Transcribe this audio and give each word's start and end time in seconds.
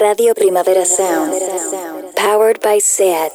Radio 0.00 0.32
Primavera 0.34 0.86
Sound. 0.86 1.34
Powered 2.16 2.58
by 2.62 2.80
SEAT. 2.80 3.32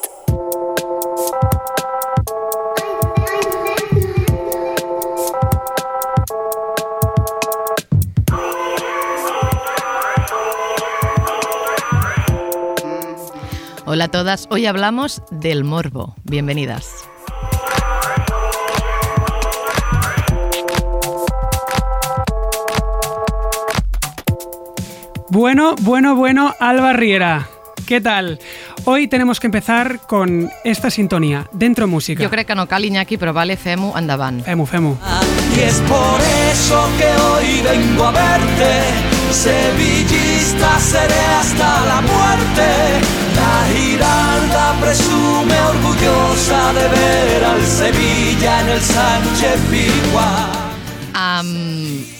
Hola 13.85 14.05
a 14.05 14.07
todas, 14.07 14.47
hoy 14.49 14.65
hablamos 14.65 15.21
del 15.29 15.63
morbo. 15.63 16.15
Bienvenidas. 16.23 17.04
Bueno, 25.35 25.75
bueno, 25.81 26.15
bueno, 26.15 26.55
Alba 26.61 26.93
Riera. 26.93 27.49
¿Qué 27.85 27.99
tal? 27.99 28.39
Hoy 28.85 29.09
tenemos 29.09 29.41
que 29.41 29.47
empezar 29.47 29.99
con 30.07 30.49
esta 30.63 30.89
sintonía, 30.89 31.49
Dentro 31.51 31.89
Música. 31.89 32.23
Jo 32.23 32.29
crec 32.29 32.47
que 32.47 32.55
no 32.55 32.67
cal 32.67 32.85
Iñaki, 32.85 33.17
però 33.17 33.33
vale, 33.33 33.57
fem-ho 33.57 33.91
endavant. 33.99 34.45
Femu, 34.45 34.65
femu. 34.65 34.95
Y 35.53 35.59
es 35.59 35.81
por 35.91 36.21
eso 36.53 36.87
que 36.97 37.11
hoy 37.27 37.61
vengo 37.67 38.05
a 38.05 38.11
verte. 38.11 38.71
Sevillista 39.31 40.79
seré 40.79 41.25
hasta 41.41 41.83
la 41.83 41.99
muerte. 41.99 42.67
La 43.35 43.55
Giralda 43.75 44.73
presume 44.79 45.57
orgullosa 45.67 46.71
de 46.79 46.87
ver 46.95 47.43
al 47.43 47.61
Sevilla 47.61 48.61
en 48.61 48.69
el 48.69 48.79
Sánchez 48.79 49.59
Pizjuán. 49.69 50.64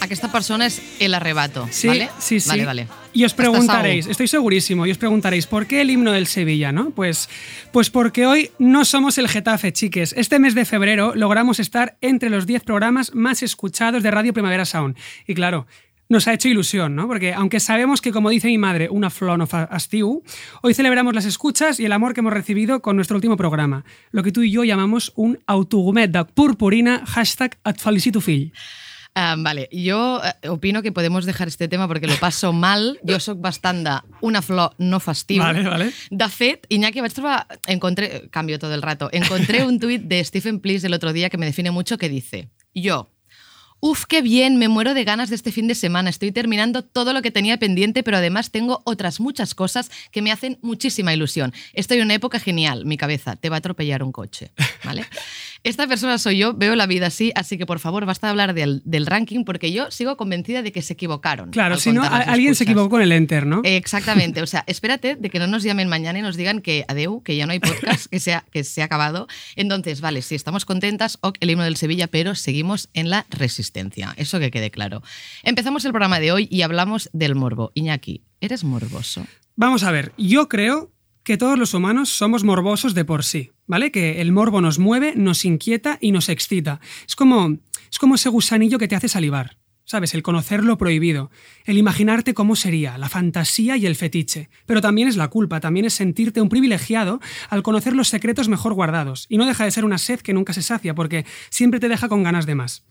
Aquesta 0.05 0.31
persona 0.31 0.67
és 0.69 0.81
El 0.99 1.13
Arrebato, 1.13 1.67
Sí, 1.71 1.87
¿vale? 1.87 2.09
sí, 2.19 2.39
sí. 2.39 2.49
Vale, 2.49 2.65
vale. 2.65 2.87
Y 3.13 3.23
os 3.23 3.31
¿Estás 3.31 3.47
preguntaréis, 3.47 4.07
estoy 4.07 4.27
segurísimo, 4.27 4.85
y 4.85 4.91
os 4.91 4.97
preguntaréis, 4.97 5.47
¿por 5.47 5.67
qué 5.67 5.81
el 5.81 5.89
himno 5.89 6.11
del 6.11 6.27
Sevilla, 6.27 6.71
no? 6.71 6.91
Pues, 6.91 7.29
pues 7.71 7.89
porque 7.89 8.25
hoy 8.25 8.51
no 8.59 8.85
somos 8.85 9.17
el 9.17 9.27
Getafe, 9.27 9.71
chiques. 9.73 10.13
Este 10.17 10.37
mes 10.39 10.53
de 10.53 10.65
febrero 10.65 11.13
logramos 11.15 11.59
estar 11.59 11.97
entre 12.01 12.29
los 12.29 12.45
10 12.45 12.63
programas 12.63 13.13
más 13.15 13.41
escuchados 13.43 14.03
de 14.03 14.11
Radio 14.11 14.33
Primavera 14.33 14.65
Sound. 14.65 14.97
Y 15.27 15.33
claro, 15.33 15.65
nos 16.07 16.27
ha 16.27 16.33
hecho 16.33 16.49
ilusión, 16.49 16.95
¿no? 16.95 17.07
Porque 17.07 17.33
aunque 17.33 17.59
sabemos 17.59 17.99
que, 18.01 18.11
como 18.11 18.29
dice 18.29 18.47
mi 18.47 18.57
madre, 18.59 18.89
una 18.91 19.09
flor 19.09 19.39
no 19.39 19.47
fa 19.47 19.67
estiu, 19.75 20.21
hoy 20.61 20.73
celebramos 20.75 21.15
las 21.15 21.25
escuchas 21.25 21.79
y 21.79 21.85
el 21.85 21.91
amor 21.93 22.13
que 22.13 22.19
hemos 22.19 22.33
recibido 22.33 22.81
con 22.81 22.95
nuestro 22.95 23.15
último 23.15 23.37
programa, 23.37 23.85
lo 24.11 24.21
que 24.21 24.31
tú 24.31 24.43
y 24.43 24.51
yo 24.51 24.63
llamamos 24.63 25.13
un 25.15 25.39
autogomet 25.47 26.11
de 26.11 26.25
purpurina, 26.25 27.01
hashtag 27.07 27.57
et 27.65 27.79
felicito 27.79 28.21
fill. 28.21 28.51
Um, 29.15 29.43
vale, 29.43 29.69
jo 29.71 30.19
eh, 30.21 30.49
opino 30.49 30.81
que 30.81 30.91
podemos 30.91 31.23
dejar 31.23 31.47
este 31.47 31.69
tema 31.71 31.87
perquè 31.87 32.03
lo 32.03 32.17
passo 32.19 32.51
mal. 32.65 32.97
Jo 33.07 33.15
sóc 33.23 33.39
bastant 33.39 33.85
de 33.87 33.95
una 34.19 34.41
flor 34.43 34.75
no 34.77 34.99
festiu. 34.99 35.39
Vale, 35.39 35.63
vale. 35.63 35.91
De 36.11 36.27
fet, 36.27 36.67
Iñaki, 36.67 36.99
vaig 36.99 37.15
trobar... 37.15 37.45
Encontré... 37.71 38.27
Cambio 38.29 38.59
todo 38.59 38.75
el 38.75 38.83
rato. 38.83 39.07
Encontré 39.13 39.63
un 39.63 39.79
tuit 39.79 40.03
de 40.03 40.19
Stephen 40.23 40.59
Please 40.59 40.87
el 40.87 40.93
otro 40.93 41.13
día 41.13 41.29
que 41.29 41.37
me 41.37 41.45
define 41.45 41.71
mucho 41.71 41.97
que 41.97 42.09
dice 42.09 42.49
Yo, 42.73 43.09
Uf, 43.87 44.05
qué 44.05 44.21
bien, 44.21 44.57
me 44.57 44.67
muero 44.67 44.93
de 44.95 45.03
ganas 45.03 45.29
de 45.29 45.35
este 45.35 45.51
fin 45.51 45.67
de 45.67 45.75
semana. 45.75 46.09
Estoy 46.09 46.31
terminando 46.31 46.83
todo 46.83 47.13
lo 47.13 47.21
que 47.21 47.29
tenía 47.29 47.57
pendiente, 47.59 48.01
pero 48.01 48.17
además 48.17 48.49
tengo 48.49 48.81
otras 48.83 49.19
muchas 49.19 49.53
cosas 49.53 49.91
que 50.11 50.23
me 50.23 50.31
hacen 50.31 50.57
muchísima 50.61 51.13
ilusión. 51.13 51.53
Estoy 51.73 51.99
en 51.99 52.05
una 52.05 52.15
época 52.15 52.39
genial. 52.39 52.85
Mi 52.85 52.97
cabeza, 52.97 53.35
te 53.35 53.49
va 53.49 53.57
a 53.57 53.59
atropellar 53.59 54.01
un 54.01 54.11
coche. 54.11 54.51
¿Vale? 54.83 55.05
Esta 55.65 55.87
persona 55.87 56.19
soy 56.19 56.37
yo, 56.37 56.53
veo 56.53 56.75
la 56.75 56.85
vida 56.85 57.07
así, 57.07 57.31
así 57.33 57.57
que 57.57 57.65
por 57.65 57.79
favor 57.79 58.05
basta 58.05 58.27
de 58.27 58.29
hablar 58.29 58.53
del, 58.53 58.83
del 58.85 59.07
ranking 59.07 59.45
porque 59.45 59.71
yo 59.71 59.89
sigo 59.89 60.15
convencida 60.15 60.61
de 60.61 60.71
que 60.71 60.83
se 60.83 60.93
equivocaron. 60.93 61.49
Claro, 61.49 61.77
si 61.77 61.91
no, 61.91 62.03
alguien 62.03 62.53
se 62.53 62.65
equivocó 62.65 62.91
con 62.91 63.01
el 63.01 63.11
enter, 63.11 63.47
¿no? 63.47 63.61
Exactamente, 63.63 64.43
o 64.43 64.45
sea, 64.45 64.63
espérate 64.67 65.15
de 65.15 65.29
que 65.31 65.39
no 65.39 65.47
nos 65.47 65.63
llamen 65.63 65.89
mañana 65.89 66.19
y 66.19 66.21
nos 66.21 66.37
digan 66.37 66.61
que 66.61 66.85
adeu, 66.87 67.23
que 67.23 67.35
ya 67.35 67.47
no 67.47 67.51
hay 67.53 67.59
podcast, 67.59 68.05
que 68.11 68.19
se 68.19 68.35
ha, 68.35 68.45
que 68.51 68.63
se 68.63 68.83
ha 68.83 68.85
acabado. 68.85 69.25
Entonces, 69.55 70.01
vale, 70.01 70.21
sí, 70.21 70.35
estamos 70.35 70.65
contentas, 70.65 71.17
ok, 71.21 71.37
el 71.39 71.49
himno 71.49 71.63
del 71.63 71.77
Sevilla, 71.77 72.05
pero 72.05 72.35
seguimos 72.35 72.89
en 72.93 73.09
la 73.09 73.25
resistencia, 73.31 74.13
eso 74.17 74.39
que 74.39 74.51
quede 74.51 74.69
claro. 74.69 75.01
Empezamos 75.41 75.83
el 75.85 75.93
programa 75.93 76.19
de 76.19 76.31
hoy 76.31 76.47
y 76.51 76.61
hablamos 76.61 77.09
del 77.11 77.33
morbo. 77.33 77.71
Iñaki, 77.73 78.21
¿eres 78.39 78.63
morboso? 78.63 79.25
Vamos 79.55 79.81
a 79.83 79.89
ver, 79.89 80.11
yo 80.15 80.47
creo 80.47 80.91
que 81.25 81.37
todos 81.37 81.57
los 81.57 81.73
humanos 81.73 82.09
somos 82.09 82.43
morbosos 82.43 82.93
de 82.93 83.03
por 83.03 83.23
sí, 83.23 83.51
¿vale? 83.65 83.91
Que 83.91 84.21
el 84.21 84.31
morbo 84.31 84.61
nos 84.61 84.77
mueve, 84.77 85.15
nos 85.15 85.43
inquieta 85.43 85.97
y 85.99 86.11
nos 86.11 86.29
excita. 86.29 86.79
Es 87.07 87.15
como, 87.15 87.57
es 87.91 87.97
como 87.97 88.13
ese 88.13 88.29
gusanillo 88.29 88.77
que 88.77 88.87
te 88.87 88.95
hace 88.95 89.09
salivar, 89.09 89.57
¿sabes? 89.85 90.13
El 90.13 90.21
conocer 90.21 90.63
lo 90.63 90.77
prohibido, 90.77 91.31
el 91.65 91.79
imaginarte 91.79 92.35
cómo 92.35 92.55
sería, 92.55 92.99
la 92.99 93.09
fantasía 93.09 93.75
y 93.75 93.87
el 93.87 93.95
fetiche. 93.95 94.49
Pero 94.67 94.81
también 94.81 95.07
es 95.07 95.17
la 95.17 95.29
culpa, 95.29 95.59
también 95.59 95.87
es 95.87 95.95
sentirte 95.95 96.41
un 96.41 96.49
privilegiado 96.49 97.19
al 97.49 97.63
conocer 97.63 97.93
los 97.93 98.07
secretos 98.07 98.47
mejor 98.47 98.75
guardados. 98.75 99.25
Y 99.27 99.37
no 99.37 99.47
deja 99.47 99.65
de 99.65 99.71
ser 99.71 99.83
una 99.83 99.97
sed 99.97 100.19
que 100.19 100.33
nunca 100.33 100.53
se 100.53 100.61
sacia, 100.61 100.93
porque 100.93 101.25
siempre 101.49 101.79
te 101.79 101.89
deja 101.89 102.07
con 102.07 102.21
ganas 102.21 102.45
de 102.45 102.53
más. 102.53 102.85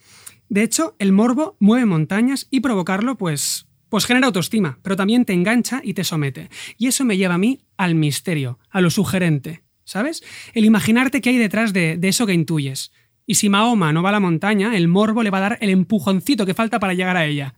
De 0.49 0.65
hecho, 0.65 0.97
el 0.99 1.12
morbo 1.12 1.56
mueve 1.61 1.87
montañas 1.87 2.49
y 2.50 2.61
provocarlo, 2.61 3.17
pues, 3.17 3.69
pues 3.94 4.06
genera 4.06 4.27
autoestima, 4.27 4.81
pero 4.82 4.97
también 4.97 5.25
te 5.25 5.34
engancha 5.34 5.81
y 5.84 5.94
te 5.94 6.03
somete. 6.03 6.50
Y 6.78 6.88
eso 6.88 7.05
me 7.05 7.16
lleva 7.16 7.34
a 7.34 7.38
mí 7.38 7.60
al 7.77 7.94
misterio, 7.94 8.59
a 8.69 8.81
lo 8.81 8.91
sugerente, 8.91 9.62
¿sabes? 9.84 10.25
El 10.53 10.65
imaginarte 10.65 11.21
qué 11.21 11.31
hay 11.31 11.37
detrás 11.37 11.72
de, 11.72 11.97
de 11.97 12.09
eso 12.09 12.27
que 12.27 12.32
intuyes. 12.32 12.91
Y 13.25 13.37
si 13.37 13.49
Mahoma 13.49 13.93
no 13.93 14.03
va 14.03 14.09
a 14.09 14.12
la 14.12 14.19
montaña, 14.19 14.77
el 14.77 14.88
morbo 14.88 15.22
le 15.22 15.31
va 15.31 15.38
a 15.38 15.43
dar 15.43 15.59
el 15.60 15.71
empujoncito 15.71 16.44
que 16.44 16.55
falta 16.55 16.81
para 16.81 16.94
llegar 16.94 17.16
a 17.16 17.25
ella. 17.25 17.55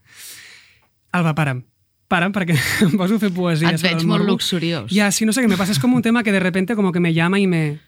Alba, 1.11 1.35
para. 1.35 1.63
Para, 2.07 2.29
perquè 2.31 2.53
em 2.85 2.93
poso 3.01 3.17
a 3.17 3.19
fer 3.19 3.33
poesia. 3.33 3.73
Et 3.73 3.81
veig 3.81 4.05
molt 4.05 4.29
luxuriós. 4.29 4.93
Sí, 4.93 5.25
no 5.25 5.33
sé 5.33 5.41
qué 5.41 5.49
me 5.49 5.57
pasa. 5.57 5.73
Es 5.73 5.79
como 5.79 5.97
un 5.97 6.03
tema 6.03 6.23
que 6.23 6.33
de 6.33 6.39
repente 6.39 6.77
como 6.77 6.93
que 6.93 7.01
me 7.01 7.15
llama 7.15 7.41
y 7.41 7.47
me, 7.47 7.81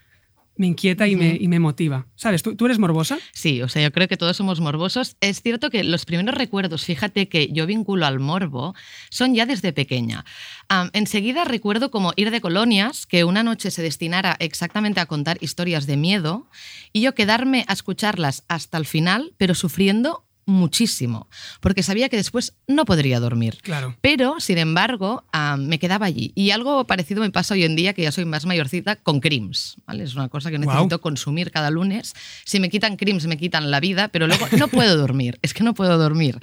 me 0.59 0.67
inquieta 0.67 1.09
y, 1.09 1.17
me, 1.17 1.37
y 1.41 1.49
me 1.49 1.59
motiva. 1.59 2.07
¿Sabes? 2.17 2.43
¿Tú, 2.43 2.55
¿Tú 2.57 2.67
eres 2.67 2.79
morbosa? 2.79 3.19
Sí, 3.33 3.63
o 3.63 3.69
sea, 3.69 3.83
yo 3.83 3.93
creo 3.93 4.09
que 4.09 4.17
todos 4.17 4.37
somos 4.37 4.61
morbosos. 4.61 5.17
Es 5.21 5.41
cierto 5.41 5.71
que 5.71 5.85
los 5.85 6.05
primeros 6.05 6.35
recuerdos, 6.35 6.85
fíjate 6.85 7.29
que 7.29 7.49
yo 7.53 7.67
vinculo 7.67 8.05
al 8.05 8.19
morbo, 8.19 8.75
son 9.11 9.35
ya 9.35 9.47
desde 9.47 9.73
pequeña. 9.73 10.25
Am, 10.69 10.91
enseguida 10.93 11.45
recuerdo 11.45 11.91
como 11.91 12.13
ir 12.17 12.31
de 12.31 12.41
colonias, 12.41 13.07
que 13.07 13.25
una 13.25 13.43
noche 13.43 13.71
se 13.71 13.83
destinara 13.83 14.37
exactamente 14.41 15.01
a 15.01 15.07
contar 15.07 15.39
historias 15.41 15.87
de 15.87 15.97
miedo 15.97 16.49
y 16.93 17.01
yo 17.01 17.15
quedarme 17.15 17.65
a 17.69 17.73
escucharlas 17.73 18.45
hasta 18.49 18.77
el 18.77 18.85
final, 18.85 19.33
pero 19.39 19.55
sufriendo 19.55 20.28
muchísimo, 20.49 21.29
porque 21.61 21.83
sabía 21.83 22.09
que 22.09 22.17
después 22.17 22.55
no 22.67 22.87
podría 22.87 23.21
dormir. 23.21 23.59
Claro. 23.63 23.97
Pero, 24.01 24.41
sin 24.41 24.59
embargo, 24.59 25.25
ah, 25.33 25.57
me 25.59 25.79
quedaba 25.79 26.07
allí. 26.07 26.33
Y 26.35 26.51
algo 26.51 26.87
parecido 26.87 27.21
me 27.21 27.31
pasa 27.31 27.55
hoy 27.55 27.65
en 27.65 27.77
día, 27.77 27.93
que 27.93 28.03
ya 28.03 28.11
soy 28.11 28.25
más 28.25 28.47
mayorcita, 28.47 28.97
con 28.97 29.21
Crims. 29.21 29.77
¿vale? 29.87 30.05
Es 30.05 30.15
una 30.15 30.29
cosa 30.29 30.51
que 30.51 30.59
necesito 30.59 31.01
consumir 31.01 31.51
cada 31.51 31.71
lunes. 31.71 32.15
Si 32.45 32.61
me 32.61 32.71
quitan 32.71 32.97
Crims, 32.97 33.27
me 33.27 33.37
quitan 33.37 33.71
la 33.71 33.79
vida, 33.79 34.09
pero 34.09 34.27
luego 34.27 34.47
no 34.59 34.69
puedo 34.69 34.97
dormir. 34.97 35.39
Es 35.43 35.53
que 35.53 35.63
no 35.63 35.75
puedo 35.75 35.99
dormir. 35.99 36.41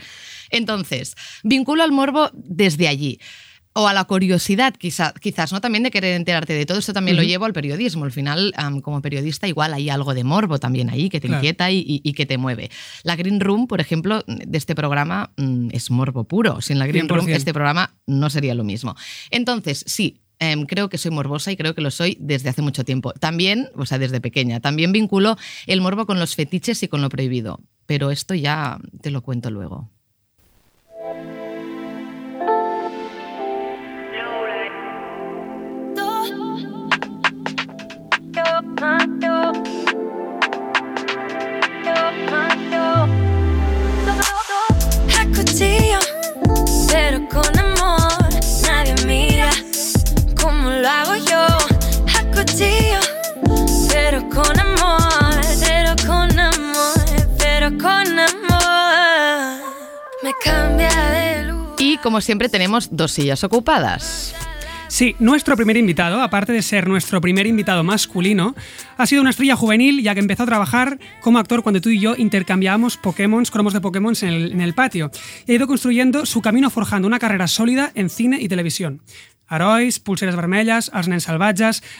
Entonces, 0.51 1.15
vinculo 1.43 1.83
al 1.83 1.91
morbo 1.91 2.29
desde 2.33 2.87
allí. 2.87 3.19
O 3.77 3.89
a 3.89 3.93
la 3.93 4.05
curiosidad, 4.05 4.73
quizá- 4.73 5.13
quizás, 5.19 5.51
¿no? 5.51 5.59
También 5.59 5.83
de 5.83 5.91
querer 5.91 6.15
enterarte 6.15 6.53
de 6.53 6.65
todo. 6.65 6.77
Esto 6.77 6.93
también 6.93 7.17
lo 7.17 7.23
llevo 7.23 7.43
al 7.43 7.51
periodismo. 7.51 8.05
Al 8.05 8.13
final, 8.13 8.53
como 8.81 9.01
periodista, 9.01 9.49
igual 9.49 9.73
hay 9.73 9.89
algo 9.89 10.13
de 10.13 10.23
morbo 10.23 10.59
también 10.59 10.89
ahí 10.89 11.09
que 11.09 11.19
te 11.19 11.27
Claro. 11.27 11.41
inquieta 11.41 11.69
y, 11.71 11.79
y- 11.79 11.99
y 12.01 12.13
que 12.13 12.25
te 12.25 12.37
mueve. 12.37 12.71
La 13.03 13.17
Green 13.17 13.41
Room, 13.41 13.67
por 13.67 13.81
ejemplo, 13.81 14.23
de 14.27 14.57
este 14.57 14.75
programa 14.75 15.31
mm, 15.35 15.71
es 15.73 15.91
morbo 15.91 16.23
puro. 16.23 16.61
Sin 16.61 16.79
la 16.79 16.87
Green 16.87 17.09
Room, 17.09 17.25
100%. 17.25 17.35
este 17.35 17.53
programa 17.53 17.93
no 18.07 18.29
sería 18.29 18.55
lo 18.55 18.63
mismo. 18.63 18.95
Entonces, 19.29 19.83
sí. 19.85 20.21
em, 20.39 20.65
creo 20.65 20.87
que 20.89 20.97
soy 20.97 21.11
morbosa 21.11 21.51
y 21.51 21.57
creo 21.57 21.75
que 21.75 21.81
lo 21.81 21.91
soy 21.91 22.17
desde 22.19 22.49
hace 22.49 22.61
mucho 22.61 22.83
tiempo. 22.85 23.11
También, 23.13 23.69
o 23.75 23.85
sea, 23.85 23.97
desde 23.99 24.19
pequeña, 24.21 24.59
también 24.61 24.91
vinculo 24.93 25.37
el 25.65 25.79
morbo 25.81 26.05
con 26.05 26.19
los 26.19 26.35
fetiches 26.35 26.81
y 26.83 26.87
con 26.89 27.01
lo 27.01 27.07
prohibido. 27.09 27.59
Pero 27.85 28.09
esto 28.11 28.33
ya 28.35 28.77
te 29.01 29.11
lo 29.11 29.21
cuento 29.21 29.49
luego. 29.51 29.89
Como 62.05 62.21
siempre 62.21 62.49
tenemos 62.49 62.89
dos 62.91 63.13
sillas 63.13 63.43
ocupadas. 63.43 64.35
Sí, 64.87 65.15
nuestro 65.19 65.55
primer 65.55 65.77
invitado, 65.77 66.21
aparte 66.21 66.53
de 66.53 66.61
ser 66.61 66.87
nuestro 66.87 67.19
primer 67.19 67.47
invitado 67.47 67.83
masculino, 67.83 68.55
ha 68.97 69.05
sido 69.05 69.21
una 69.21 69.31
estrella 69.31 69.55
juvenil 69.55 70.01
ya 70.01 70.13
que 70.13 70.19
empezó 70.19 70.43
a 70.43 70.45
trabajar 70.45 70.99
como 71.21 71.39
actor 71.39 71.63
cuando 71.63 71.81
tú 71.81 71.89
y 71.89 71.99
yo 71.99 72.15
intercambiábamos 72.15 72.97
Pokémon, 72.97 73.43
cromos 73.45 73.73
de 73.73 73.81
Pokémon 73.81 74.13
en 74.21 74.61
el, 74.61 74.73
patio. 74.73 75.11
Y 75.47 75.51
ha 75.51 75.55
ido 75.55 75.67
construyendo 75.67 76.25
su 76.25 76.41
camino 76.41 76.69
forjando 76.69 77.07
una 77.07 77.19
carrera 77.19 77.47
sólida 77.47 77.91
en 77.95 78.09
cine 78.09 78.37
y 78.39 78.47
televisión. 78.47 79.01
Herois, 79.49 79.99
Pulseres 79.99 80.35
vermelles, 80.35 80.91
Els 80.93 81.07
nens 81.07 81.27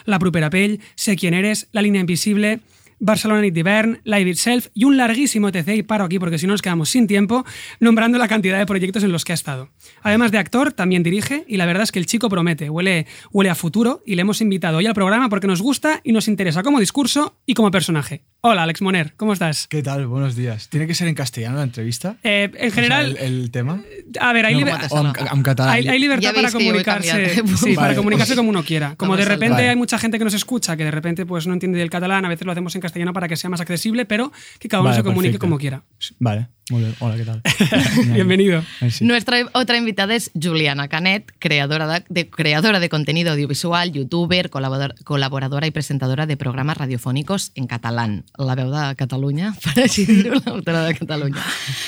La 0.06 0.20
propera 0.20 0.50
pell, 0.50 0.80
Sé 0.96 1.16
quién 1.16 1.34
eres, 1.34 1.68
La 1.72 1.82
línea 1.82 2.02
invisible, 2.02 2.62
Barcelona 3.00 3.42
Nit 3.42 3.54
d'hivern, 3.54 4.00
Live 4.04 4.30
Itself 4.30 4.68
y 4.74 4.84
un 4.86 4.98
larguísimo 4.98 5.52
TC, 5.52 5.76
y 5.76 5.84
paro 5.84 6.06
aquí 6.06 6.20
porque 6.20 6.38
si 6.38 6.48
no 6.48 6.54
nos 6.54 6.62
quedamos 6.62 6.90
sin 6.90 7.08
tiempo, 7.08 7.46
nombrando 7.80 8.18
la 8.18 8.28
cantidad 8.28 8.58
de 8.58 8.66
proyectos 8.66 9.04
en 9.04 9.12
los 9.12 9.26
que 9.26 9.34
ha 9.34 9.36
estado. 9.36 9.70
Además 10.02 10.32
de 10.32 10.38
actor, 10.38 10.72
también 10.74 11.04
dirige 11.04 11.44
y 11.48 11.58
la 11.58 11.66
verdad 11.66 11.84
es 11.84 11.92
que 11.92 12.00
el 12.00 12.06
chico 12.06 12.30
promete, 12.30 12.70
huele, 12.70 13.06
huele 13.32 13.50
a 13.50 13.56
futuro 13.56 14.02
y 14.06 14.16
le 14.16 14.22
hemos 14.22 14.42
invitado 14.42 14.78
hoy 14.78 14.86
al 14.86 14.94
programa 14.94 15.30
porque 15.30 15.48
nos 15.48 15.62
gusta 15.62 16.02
y 16.04 16.12
nos 16.12 16.28
interesa 16.28 16.64
como 16.64 16.80
discurso 16.80 17.38
y 17.46 17.54
como 17.54 17.72
personaje. 17.72 18.24
Hola, 18.42 18.64
Alex 18.64 18.82
Moner, 18.82 19.14
¿cómo 19.18 19.34
estás? 19.34 19.68
¿Qué 19.68 19.82
tal? 19.82 20.06
Buenos 20.08 20.36
días. 20.36 20.70
¿Tiene 20.70 20.86
que 20.88 20.94
ser 20.94 21.08
en 21.08 21.16
castellano 21.16 21.58
la 21.58 21.64
entrevista? 21.64 22.18
Eh, 22.24 22.44
en 22.54 22.56
O 22.56 22.60
sea, 22.60 22.72
general, 22.72 23.18
el, 23.20 23.42
el 23.42 23.52
tema? 23.52 23.82
a 24.20 24.34
ver, 24.34 24.46
hay, 24.46 24.54
No, 24.54 24.60
liber- 24.62 24.88
o 24.92 25.02
en, 25.06 25.12
ca- 25.14 25.30
en 25.34 25.44
catalán. 25.44 25.74
hay, 25.74 25.88
hay 25.88 26.00
libertad 26.00 26.34
para 26.34 26.52
comunicarse, 26.52 27.36
sí, 27.58 27.74
para 27.76 27.88
Vale. 27.88 27.96
comunicarse 27.98 28.36
como 28.36 28.50
uno 28.50 28.64
quiera. 28.64 28.96
Como 28.96 29.12
Vamos 29.14 29.26
de 29.26 29.32
repente 29.34 29.54
Vale. 29.54 29.70
hay 29.70 29.76
mucha 29.76 29.98
gente 29.98 30.18
que 30.20 30.24
nos 30.24 30.34
escucha 30.36 30.78
que 30.78 30.84
de 30.84 30.92
repente 30.92 31.26
pues 31.26 31.48
no 31.48 31.54
entiende 31.54 31.82
el 31.82 31.90
catalán, 31.90 32.24
a 32.26 32.30
veces 32.30 32.46
lo 32.46 32.52
hacemos 32.52 32.76
en 32.76 32.82
castellano 32.86 33.14
para 33.14 33.28
que 33.28 33.36
sea 33.36 33.50
más 33.50 33.62
accesible, 33.62 34.06
pero 34.06 34.32
que 34.60 34.68
cada 34.68 34.82
uno 34.82 34.90
Vale, 34.90 35.02
se 35.02 35.04
comunique 35.04 35.34
perfecto. 35.34 35.46
como 35.46 35.58
quiera. 35.58 35.84
Vale, 36.20 36.50
muy 36.72 36.82
bien. 36.82 36.96
Hola, 37.00 37.16
¿qué 37.16 37.26
tal? 37.26 37.42
Bienvenido. 38.14 38.64
Merci. 38.82 39.06
Nuestra 39.06 39.38
otra 39.54 39.78
invitada 39.78 40.16
es 40.16 40.32
Juliana 40.34 40.88
Canet, 40.88 41.32
creadora 41.38 41.86
de, 41.88 42.04
de- 42.10 42.30
creadora 42.30 42.80
de 42.80 42.90
contenido 42.90 43.32
audiovisual, 43.34 43.92
youtuber, 43.92 44.50
colaborador- 44.50 44.96
colaboradora 45.04 45.68
y 45.68 45.72
presentadora 45.72 46.26
de 46.26 46.38
programas 46.38 46.78
radiofónicos 46.78 47.52
en 47.54 47.68
catalán. 47.68 48.26
La 48.40 48.56
veu 48.56 48.72
de 48.72 48.96
Catalunya, 48.96 49.54
per 49.64 49.84
així 49.86 50.08
dir-ho, 50.10 50.40
l'autora 50.46 50.86
de 50.86 50.96
Catalunya. 50.98 51.44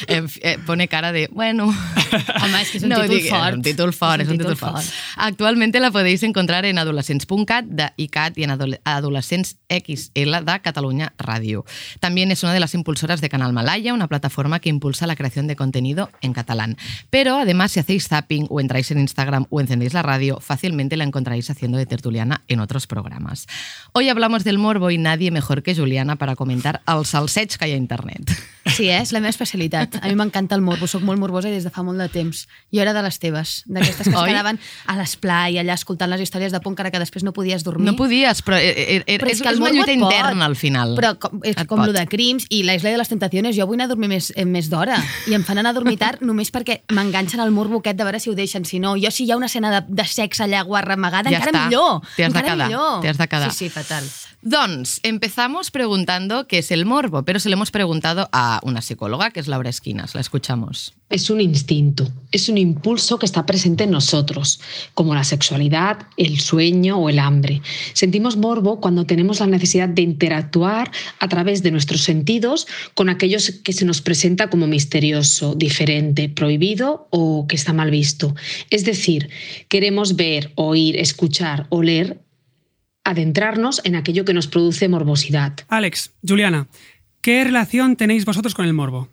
Eh, 0.08 0.22
eh, 0.44 0.58
pone 0.64 0.88
cara 0.88 1.12
de, 1.12 1.28
bueno... 1.32 1.66
Home, 1.68 2.62
és 2.62 2.70
que 2.70 2.78
és 2.78 2.84
un 2.86 2.92
títol 2.94 3.10
digui- 3.10 3.30
fort. 3.30 3.56
Un 3.58 3.64
títol 3.66 3.94
fort, 3.94 4.22
és 4.22 4.30
un 4.30 4.38
títol 4.38 4.56
fort. 4.62 4.86
Actualmente 5.18 5.80
la 5.82 5.90
podéis 5.90 6.22
encontrar 6.22 6.66
en 6.66 6.78
adolescents.cat 6.78 7.66
de 7.66 7.90
ICAT 7.98 8.38
y 8.38 8.44
en 8.44 8.52
adole- 8.52 8.80
Adolescents 8.86 9.58
XL 9.70 10.46
de 10.46 10.60
Cataluña 10.62 11.14
Radio. 11.18 11.66
También 12.00 12.30
es 12.30 12.44
una 12.44 12.54
de 12.54 12.60
las 12.60 12.76
impulsoras 12.76 13.22
de 13.22 13.30
Canal 13.30 13.54
Malaya, 13.54 13.94
una 13.96 14.08
plataforma 14.08 14.60
que 14.60 14.67
impulsa 14.70 15.08
la 15.08 15.16
creación 15.16 15.48
de 15.48 15.56
contenido 15.56 16.10
en 16.22 16.34
catalán. 16.34 16.78
Pero 17.10 17.38
además, 17.38 17.72
si 17.72 17.80
hacéis 17.80 18.08
zapping 18.08 18.48
o 18.50 18.60
entráis 18.60 18.92
en 18.92 19.00
Instagram 19.00 19.46
o 19.50 19.62
encendéis 19.62 19.94
la 19.94 20.02
radio, 20.02 20.40
fácilmente 20.42 20.98
la 20.98 21.04
encontraréis 21.04 21.50
haciendo 21.50 21.78
de 21.78 21.86
tertuliana 21.86 22.42
en 22.48 22.60
otros 22.60 22.88
programas. 22.88 23.48
Hoy 23.94 24.10
hablamos 24.10 24.44
del 24.44 24.58
morbo 24.58 24.92
y 24.92 24.98
nadie 24.98 25.32
mejor 25.32 25.64
que 25.64 25.76
Juliana 25.76 26.16
para 26.16 26.36
comentar 26.36 26.82
els 26.88 27.10
salseig 27.10 27.58
que 27.58 27.68
hi 27.68 27.72
ha 27.72 27.76
a 27.76 27.78
internet. 27.78 28.32
Sí, 28.68 28.90
eh? 28.90 29.00
és 29.00 29.14
la 29.16 29.22
meva 29.24 29.32
especialitat. 29.32 29.96
A 30.02 30.10
mi 30.10 30.16
m'encanta 30.20 30.56
el 30.58 30.62
morbo, 30.62 30.88
sóc 30.92 31.04
molt 31.08 31.20
morbosa 31.22 31.48
des 31.48 31.64
de 31.64 31.72
fa 31.72 31.84
molt 31.88 32.02
de 32.02 32.10
temps. 32.12 32.48
Jo 32.74 32.82
era 32.84 32.92
de 32.94 33.04
les 33.06 33.18
teves, 33.20 33.62
d'aquestes 33.66 34.10
que 34.10 34.16
es 34.16 34.26
quedaven 34.28 34.60
a 34.92 34.98
l'esplai, 34.98 35.56
allà 35.62 35.78
escoltant 35.78 36.12
les 36.12 36.22
històries 36.26 36.52
de 36.52 36.60
por 36.60 36.74
encara 36.74 36.92
que 36.92 37.00
després 37.00 37.24
no 37.24 37.32
podies 37.32 37.64
dormir. 37.64 37.86
No 37.88 37.96
podies, 37.96 38.44
però, 38.44 38.60
eh, 38.60 39.04
eh, 39.08 39.18
Però 39.18 39.32
és, 39.32 39.42
que 39.42 39.48
el 39.48 39.56
és 39.56 39.62
una 39.62 39.72
lluita 39.72 39.94
pot. 39.94 40.12
interna 40.12 40.46
al 40.46 40.58
final. 40.60 40.96
Però 41.00 41.14
com, 41.18 41.40
és 41.44 41.56
Et 41.56 41.68
com 41.68 41.80
pot. 41.80 41.88
lo 41.88 41.94
de 41.94 42.06
crims 42.12 42.46
i 42.50 42.64
la 42.64 42.76
Isla 42.76 42.92
de 42.92 42.98
les 42.98 43.08
Tentaciones, 43.08 43.56
jo 43.56 43.66
vull 43.68 43.80
anar 43.80 43.86
a 43.86 43.94
dormir 43.96 44.10
més, 44.10 44.34
eh, 44.36 44.44
més 44.58 44.70
d'hora 44.74 44.98
i 45.30 45.36
em 45.38 45.46
fan 45.46 45.62
anar 45.62 45.76
a 45.76 45.78
dormir 45.78 45.98
tard 46.02 46.24
només 46.30 46.50
perquè 46.54 46.82
m'enganxen 46.98 47.42
el 47.46 47.54
morbo 47.54 47.80
aquest 47.84 48.00
de 48.02 48.08
veure 48.08 48.20
si 48.24 48.32
ho 48.34 48.36
deixen, 48.38 48.66
si 48.66 48.82
no. 48.84 48.96
Jo 48.98 49.12
si 49.14 49.26
hi 49.28 49.32
ha 49.32 49.38
una 49.38 49.46
escena 49.52 49.72
de, 49.78 49.84
de 49.88 50.06
sexe 50.10 50.44
allà 50.48 50.64
guarra 50.66 50.98
amagada, 50.98 51.30
Ja 51.30 51.38
encara 51.42 51.54
està. 51.54 51.66
millor. 51.68 52.02
T'hi 52.16 52.26
has 52.26 52.34
de 52.34 52.40
encara 52.40 52.54
quedar, 52.56 52.68
millor. 52.72 53.02
t'hi 53.06 53.12
has 53.14 53.22
de 53.22 53.28
quedar. 53.30 53.52
Sí, 53.54 53.68
sí, 53.68 53.70
fatal. 53.70 54.10
Doncs 54.42 55.00
empezamos 55.04 55.72
preguntando 55.72 56.48
qué 56.48 56.60
es 56.60 56.72
el 56.72 56.86
morbo, 56.86 57.24
pero 57.24 57.40
se 57.40 57.50
lo 57.50 57.56
hemos 57.56 57.72
preguntado 57.72 58.30
a 58.32 58.60
una 58.64 58.82
psicóloga, 58.82 59.32
que 59.32 59.40
es 59.40 59.48
Laura 59.48 59.70
Esquinas. 59.70 60.14
La 60.16 60.22
escuchamos. 60.22 60.94
Es 61.10 61.30
un 61.30 61.40
instinto, 61.42 62.08
es 62.32 62.48
un 62.50 62.58
impulso 62.58 63.18
que 63.18 63.26
está 63.26 63.46
presente 63.46 63.86
en 63.86 63.92
nosotros, 63.92 64.60
como 64.94 65.16
la 65.16 65.24
sexualidad, 65.24 66.00
el 66.18 66.40
sueño 66.40 66.98
o 66.98 67.10
el 67.10 67.20
hambre. 67.20 67.62
Sentimos 67.94 68.36
morbo 68.38 68.80
cuando 68.82 69.06
tenemos 69.06 69.40
la 69.40 69.48
necesidad 69.48 69.90
de 69.90 70.02
interactuar 70.02 70.92
a 71.20 71.28
través 71.28 71.64
de 71.64 71.72
nuestros 71.72 72.02
sentidos 72.02 72.68
con 72.94 73.10
aquellos 73.10 73.52
que 73.64 73.74
se 73.74 73.86
nos 73.86 74.02
como 74.50 74.68
misterioso, 74.68 75.56
diferente, 75.56 76.30
prohibido 76.30 77.08
o 77.12 77.48
que 77.48 77.56
está 77.56 77.74
mal 77.74 77.92
visto. 77.92 78.36
Es 78.70 78.86
decir, 78.86 79.30
queremos 79.70 80.16
ver, 80.16 80.52
oír, 80.56 80.98
escuchar, 80.98 81.68
oler, 81.70 82.22
adentrarnos 83.04 83.82
en 83.84 83.96
aquello 83.96 84.26
que 84.26 84.34
nos 84.34 84.48
produce 84.48 84.90
morbosidad. 84.90 85.54
Alex, 85.70 86.12
Juliana, 86.28 86.68
¿qué 87.22 87.44
relación 87.44 87.96
tenéis 87.96 88.26
vosotros 88.26 88.54
con 88.54 88.66
el 88.66 88.74
morbo? 88.74 89.10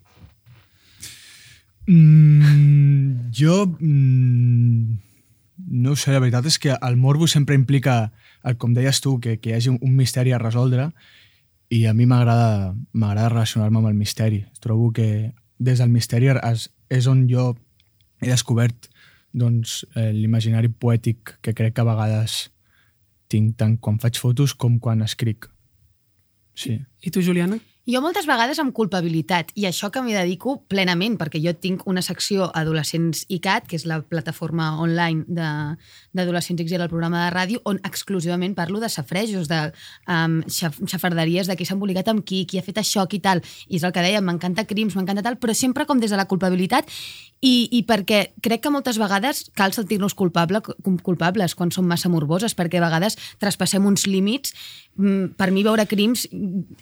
Mm, 1.86 3.30
jo... 3.32 3.76
Mm, 3.78 4.98
no 5.66 5.96
sé, 5.96 6.12
la 6.12 6.20
veritat 6.20 6.46
és 6.46 6.58
que 6.58 6.74
el 6.74 6.96
morbo 6.96 7.26
sempre 7.30 7.56
implica, 7.56 8.12
com 8.58 8.74
deies 8.76 9.00
tu, 9.00 9.16
que, 9.20 9.38
que 9.40 9.52
hi 9.52 9.56
hagi 9.56 9.72
un 9.74 9.94
misteri 9.96 10.34
a 10.34 10.40
resoldre 10.42 10.90
i 11.70 11.84
a 11.86 11.94
mi 11.94 12.06
m'agrada 12.06 12.74
m'agrada 12.92 13.32
relacionar-me 13.32 13.80
amb 13.80 13.90
el 13.90 13.98
misteri. 13.98 14.44
Trobo 14.60 14.92
que 14.92 15.32
des 15.58 15.78
del 15.78 15.90
misteri 15.90 16.32
es, 16.34 16.68
és 16.90 17.06
on 17.06 17.26
jo 17.30 17.54
he 18.20 18.30
descobert 18.30 18.90
doncs, 19.34 19.84
eh, 19.96 20.12
l'imaginari 20.12 20.68
poètic 20.68 21.38
que 21.42 21.54
crec 21.54 21.74
que 21.74 21.82
a 21.82 21.88
vegades 21.88 22.50
tinc 23.28 23.56
tant 23.58 23.76
quan 23.82 23.98
faig 23.98 24.18
fotos 24.20 24.54
com 24.54 24.78
quan 24.78 25.02
escric. 25.02 25.50
Sí. 26.54 26.80
¿Y 27.02 27.10
tú, 27.10 27.20
Juliana? 27.20 27.58
Jo 27.84 28.00
moltes 28.00 28.24
vegades 28.24 28.56
amb 28.62 28.72
culpabilitat, 28.72 29.50
i 29.60 29.66
això 29.68 29.90
que 29.92 30.00
m'hi 30.00 30.14
dedico 30.16 30.54
plenament, 30.72 31.18
perquè 31.20 31.36
jo 31.44 31.52
tinc 31.52 31.82
una 31.90 32.00
secció 32.00 32.46
Adolescents 32.56 33.26
ICAT, 33.28 33.66
que 33.68 33.76
és 33.76 33.84
la 33.84 33.98
plataforma 34.00 34.70
online 34.80 35.26
d'Adolescents 35.28 36.62
XL, 36.64 36.86
el 36.86 36.88
programa 36.88 37.26
de 37.26 37.34
ràdio, 37.34 37.60
on 37.68 37.82
exclusivament 37.84 38.54
parlo 38.56 38.80
de 38.80 38.88
safrejos, 38.88 39.50
de 39.52 39.58
um, 40.08 40.38
xaf 40.48 40.78
xafarderies, 40.80 41.44
de 41.44 41.58
qui 41.60 41.66
s'ha 41.68 41.76
embolicat 41.76 42.08
amb 42.08 42.24
qui, 42.24 42.46
qui 42.48 42.56
ha 42.56 42.64
fet 42.64 42.80
això, 42.80 43.04
qui 43.04 43.20
tal. 43.20 43.44
I 43.68 43.76
és 43.76 43.84
el 43.84 43.92
que 43.92 44.06
deia, 44.06 44.24
m'encanta 44.24 44.64
crims, 44.64 44.96
m'encanta 44.96 45.26
tal, 45.28 45.36
però 45.36 45.52
sempre 45.52 45.84
com 45.84 46.00
des 46.00 46.14
de 46.14 46.16
la 46.16 46.24
culpabilitat 46.30 46.88
i, 47.44 47.68
i 47.68 47.82
perquè 47.84 48.22
crec 48.40 48.64
que 48.64 48.72
moltes 48.72 48.96
vegades 48.96 49.50
cal 49.52 49.76
sentir-nos 49.76 50.16
culpable, 50.16 50.62
culpables 51.04 51.52
quan 51.52 51.68
som 51.68 51.84
massa 51.84 52.08
morboses, 52.08 52.56
perquè 52.56 52.80
a 52.80 52.86
vegades 52.86 53.20
traspassem 53.42 53.84
uns 53.84 54.06
límits. 54.08 54.56
Mm, 54.96 55.34
Per 55.36 55.50
mi 55.52 55.64
veure 55.66 55.84
crims, 55.90 56.28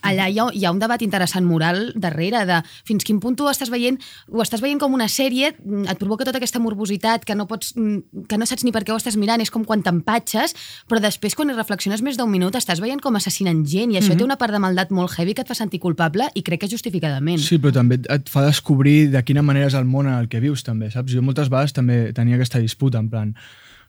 allà 0.05 0.29
hi 0.29 0.39
ha, 0.39 0.47
hi 0.53 0.65
ha 0.65 0.71
un 0.71 0.79
debat 0.79 0.92
interessant 1.01 1.47
moral 1.47 1.93
darrere 1.97 2.45
de 2.45 2.59
fins 2.85 3.05
quin 3.05 3.21
punt 3.21 3.37
tu 3.39 3.47
estàs 3.49 3.71
veient, 3.73 3.97
ho 4.29 4.43
estàs 4.43 4.61
veient 4.61 4.79
com 4.79 4.93
una 4.93 5.09
sèrie, 5.09 5.55
mm, 5.65 5.87
et 5.89 5.99
provoca 5.99 6.25
tota 6.29 6.37
aquesta 6.37 6.59
morbositat 6.61 7.25
que 7.25 7.35
no, 7.35 7.47
pots, 7.47 7.73
mm, 7.77 8.27
que 8.29 8.37
no 8.37 8.45
saps 8.45 8.65
ni 8.65 8.73
per 8.73 8.85
què 8.85 8.93
ho 8.93 8.97
estàs 9.01 9.17
mirant, 9.17 9.41
és 9.41 9.51
com 9.51 9.65
quan 9.65 9.81
t'empatxes, 9.83 10.55
però 10.89 11.01
després 11.01 11.35
quan 11.35 11.49
hi 11.49 11.55
reflexiones 11.55 12.03
més 12.03 12.19
d'un 12.19 12.29
minut 12.31 12.55
estàs 12.55 12.81
veient 12.81 13.01
com 13.01 13.17
assassinen 13.17 13.65
gent 13.65 13.93
i 13.93 13.97
això 13.97 14.13
té 14.19 14.25
una 14.25 14.37
part 14.37 14.53
de 14.53 14.59
maldat 14.59 14.91
molt 14.91 15.17
heavy 15.17 15.33
que 15.33 15.41
et 15.41 15.49
fa 15.49 15.55
sentir 15.55 15.81
culpable 15.81 16.29
i 16.35 16.43
crec 16.43 16.61
que 16.61 16.69
justificadament. 16.69 17.39
Sí, 17.41 17.57
però 17.59 17.73
també 17.73 17.95
et- 17.95 18.11
et 18.11 18.29
fa 18.29 18.45
descobrir 18.45 19.11
de 19.11 19.23
quina 19.23 19.41
manera 19.43 19.67
és 19.69 19.75
el 19.75 19.85
món 19.87 20.07
en 20.07 20.15
el 20.19 20.29
que 20.29 20.41
vius, 20.41 20.63
també, 20.63 20.91
saps? 20.91 21.13
Jo 21.13 21.23
moltes 21.23 21.49
vegades 21.49 21.73
també 21.73 22.13
tenia 22.13 22.35
aquesta 22.35 22.59
disputa, 22.59 22.99
en 22.99 23.09
plan, 23.09 23.35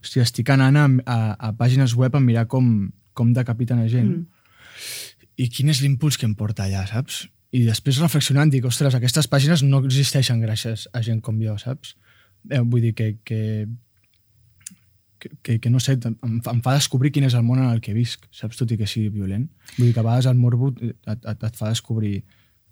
hòstia, 0.04 0.22
estic 0.24 0.50
anant 0.50 0.78
a, 0.78 0.86
a, 1.06 1.36
a 1.50 1.54
pàgines 1.54 1.96
web 1.96 2.16
a 2.16 2.20
mirar 2.20 2.46
com, 2.48 2.92
com 3.13 3.34
decapiten 3.34 3.80
a 3.80 3.88
gent. 3.88 4.10
Mm. 4.10 4.25
I 5.38 5.50
quin 5.50 5.70
és 5.70 5.82
l'impuls 5.82 6.18
que 6.18 6.25
em 6.30 6.36
porta 6.36 6.63
allà, 6.68 6.86
saps? 6.88 7.28
I 7.54 7.63
després 7.66 8.00
reflexionant 8.02 8.50
dic, 8.50 8.66
ostres, 8.66 8.96
aquestes 8.98 9.28
pàgines 9.30 9.63
no 9.63 9.80
existeixen 9.86 10.42
gràcies 10.42 10.88
a 10.94 11.02
gent 11.06 11.22
com 11.22 11.40
jo, 11.42 11.58
saps? 11.58 11.96
Eh, 12.50 12.60
vull 12.62 12.82
dir 12.82 12.94
que, 12.94 13.18
que, 13.24 13.68
que, 15.20 15.30
que, 15.42 15.60
que 15.60 15.70
no 15.70 15.80
sé, 15.80 15.98
em, 16.04 16.40
fa- 16.44 16.52
em 16.52 16.62
fa 16.66 16.74
descobrir 16.75 17.12
quin 17.16 17.24
és 17.30 17.34
el 17.38 17.44
món 17.48 17.60
en 17.62 17.70
el 17.72 17.82
que 17.82 17.94
visc, 17.96 18.25
saps? 18.32 18.58
Tot 18.60 18.72
i 18.74 18.78
que 18.78 18.88
sigui 18.90 19.10
violent. 19.13 19.48
Vull 19.78 19.88
dir 19.90 19.94
que 19.96 20.02
a 20.02 20.08
vegades 20.08 20.28
el 20.32 20.36
morbo 20.40 20.74
et, 20.82 20.96
et, 21.08 21.28
et 21.50 21.56
fa 21.60 21.70
descobrir 21.72 22.24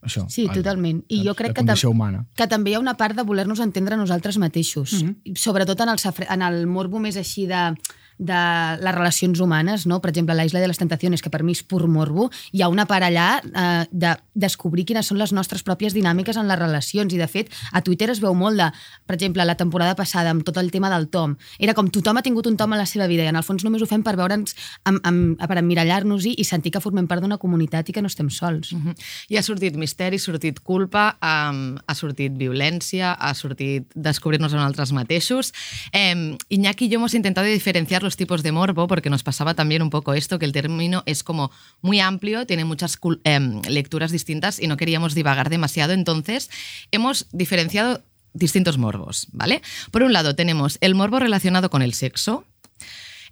això. 0.01 0.25
Sí, 0.33 0.47
el- 0.47 0.55
totalment. 0.57 1.03
I 1.13 1.21
jo 1.27 1.35
crec 1.37 1.53
que 1.55 1.87
humana. 1.87 2.25
que 2.35 2.47
també 2.47 2.71
hi 2.71 2.75
ha 2.75 2.79
una 2.83 2.97
part 2.97 3.15
de 3.15 3.23
voler-nos 3.23 3.59
entendre 3.63 3.97
nosaltres 3.97 4.37
mateixos, 4.37 4.93
mm 5.03 5.07
-hmm. 5.07 5.37
sobretot 5.37 5.79
en 5.81 5.89
el, 5.89 5.97
safre- 5.99 6.27
en 6.29 6.41
el 6.41 6.65
morbo 6.67 6.99
més 6.99 7.17
així 7.17 7.45
de 7.47 7.73
de 8.21 8.77
les 8.77 8.93
relacions 8.93 9.39
humanes, 9.41 9.87
no? 9.89 9.99
per 10.01 10.11
exemple, 10.11 10.35
la 10.37 10.45
Isla 10.45 10.61
de 10.61 10.67
les 10.69 10.77
Tentaciones, 10.77 11.23
que 11.25 11.31
per 11.33 11.41
mi 11.41 11.55
és 11.57 11.63
pur 11.65 11.87
morbo, 11.89 12.29
hi 12.53 12.61
ha 12.61 12.69
una 12.69 12.85
part 12.85 13.07
allà 13.07 13.41
eh, 13.41 13.85
de 13.89 14.13
descobrir 14.37 14.85
quines 14.85 15.09
són 15.09 15.17
les 15.17 15.33
nostres 15.33 15.65
pròpies 15.65 15.95
dinàmiques 15.97 16.37
en 16.37 16.45
les 16.47 16.59
relacions, 16.59 17.13
i 17.13 17.17
de 17.17 17.27
fet, 17.27 17.49
a 17.73 17.81
Twitter 17.81 18.11
es 18.13 18.21
veu 18.21 18.37
molt 18.37 18.61
de, 18.61 18.67
per 19.09 19.17
exemple, 19.17 19.45
la 19.47 19.57
temporada 19.57 19.95
passada, 19.97 20.29
amb 20.29 20.45
tot 20.45 20.59
el 20.61 20.69
tema 20.69 20.91
del 20.93 21.09
Tom, 21.09 21.33
era 21.57 21.73
com 21.73 21.89
tothom 21.89 22.21
ha 22.21 22.25
tingut 22.25 22.45
un 22.45 22.59
Tom 22.61 22.77
a 22.77 22.79
la 22.79 22.85
seva 22.85 23.09
vida, 23.09 23.25
i 23.25 23.31
en 23.33 23.39
el 23.39 23.47
fons 23.47 23.65
només 23.65 23.81
ho 23.81 23.89
fem 23.89 24.05
per 24.05 24.13
veure'ns, 24.19 24.53
amb, 24.85 25.41
per 25.41 25.57
emmirallar-nos-hi 25.57 26.35
i 26.37 26.45
sentir 26.45 26.75
que 26.75 26.83
formem 26.83 27.09
part 27.09 27.25
d'una 27.25 27.39
comunitat 27.41 27.89
i 27.89 27.97
que 27.97 28.05
no 28.05 28.11
estem 28.11 28.29
sols. 28.29 28.75
Mhm. 28.77 28.93
I 29.33 29.41
ha 29.41 29.43
sortit 29.43 29.75
misteri, 29.75 30.21
ha 30.21 30.25
sortit 30.27 30.61
culpa, 30.61 31.17
um, 31.25 31.79
ha 31.81 31.95
sortit 31.97 32.37
violència, 32.37 33.15
ha 33.17 33.33
sortit 33.33 33.89
descobrir-nos 33.95 34.53
a 34.53 34.57
nosaltres 34.57 34.93
mateixos. 34.93 35.53
Eh, 35.91 36.37
Iñaki 36.49 36.85
y 36.85 36.89
yo 36.89 36.99
hemos 36.99 37.13
intentado 37.13 37.47
diferenciar 37.47 38.03
los 38.03 38.10
tipos 38.15 38.43
de 38.43 38.51
morbo 38.51 38.87
porque 38.87 39.09
nos 39.09 39.23
pasaba 39.23 39.53
también 39.53 39.81
un 39.81 39.89
poco 39.89 40.13
esto, 40.13 40.39
que 40.39 40.45
el 40.45 40.51
término 40.51 41.03
es 41.05 41.23
como 41.23 41.51
muy 41.81 41.99
amplio, 41.99 42.45
tiene 42.45 42.65
muchas 42.65 42.99
em, 43.23 43.61
lecturas 43.67 44.11
distintas 44.11 44.59
y 44.59 44.67
no 44.67 44.77
queríamos 44.77 45.15
divagar 45.15 45.49
demasiado. 45.49 45.93
Entonces, 45.93 46.49
hemos 46.91 47.27
diferenciado 47.31 48.01
distintos 48.33 48.77
morbos, 48.77 49.27
¿vale? 49.31 49.61
Por 49.91 50.03
un 50.03 50.13
lado 50.13 50.35
tenemos 50.35 50.77
el 50.81 50.95
morbo 50.95 51.19
relacionado 51.19 51.69
con 51.69 51.81
el 51.81 51.93
sexo, 51.93 52.45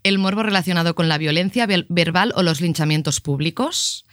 el 0.03 0.17
morbo 0.17 0.43
relacionado 0.43 0.95
con 0.95 1.09
la 1.09 1.17
violencia 1.17 1.67
verbal 1.67 2.33
o 2.36 2.43
los 2.43 2.62
linchamientos 2.62 3.19
públicos, 3.19 4.05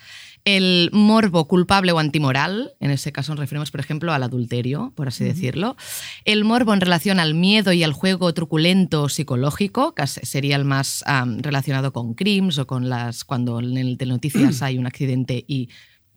el 0.46 0.90
morbo 0.92 1.48
culpable 1.48 1.90
o 1.90 1.98
antimoral, 1.98 2.72
en 2.80 2.92
ese 2.92 3.10
caso 3.10 3.32
nos 3.32 3.40
referimos, 3.40 3.72
por 3.72 3.80
ejemplo, 3.80 4.12
al 4.12 4.22
adulterio, 4.22 4.92
por 4.94 5.08
así 5.08 5.24
decirlo, 5.24 5.76
el 6.24 6.44
morbo 6.44 6.72
en 6.72 6.80
relación 6.80 7.18
al 7.18 7.34
miedo 7.34 7.72
y 7.72 7.82
al 7.82 7.92
juego 7.92 8.32
truculento 8.32 9.08
psicológico, 9.08 9.92
que 9.94 10.06
sería 10.06 10.54
el 10.54 10.64
más 10.64 11.04
relacionado 11.38 11.92
con 11.92 12.14
crimes 12.14 12.58
o 12.58 12.66
con 12.66 12.88
las 12.88 13.24
cuando 13.24 13.58
en 13.58 13.76
el 13.76 13.98
telenoticias 13.98 14.62
hay 14.62 14.78
un 14.78 14.86
accidente 14.86 15.44
y 15.48 15.68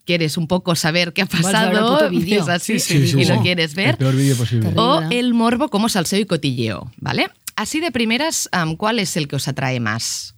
quieres 0.06 0.36
un 0.36 0.46
poco 0.46 0.76
saber 0.76 1.12
qué 1.12 1.22
ha 1.22 1.26
pasado, 1.26 2.08
es 2.10 2.48
así, 2.48 2.78
Sí, 2.78 3.06
sí, 3.08 3.18
y 3.20 3.24
sí. 3.24 3.32
lo 3.32 3.42
quieres 3.42 3.74
ver. 3.74 3.90
El 3.90 3.96
peor 3.96 4.14
vídeo 4.14 4.36
posible. 4.36 4.68
Terrible. 4.68 4.80
O 4.80 5.10
el 5.10 5.34
morbo 5.34 5.68
como 5.70 5.88
salseo 5.88 6.20
y 6.20 6.24
cotilleo, 6.24 6.92
¿vale? 6.98 7.30
Así 7.56 7.80
de 7.80 7.90
primeras, 7.90 8.48
¿cuál 8.78 9.00
es 9.00 9.16
el 9.16 9.26
que 9.26 9.36
os 9.36 9.48
atrae 9.48 9.80
más? 9.80 10.36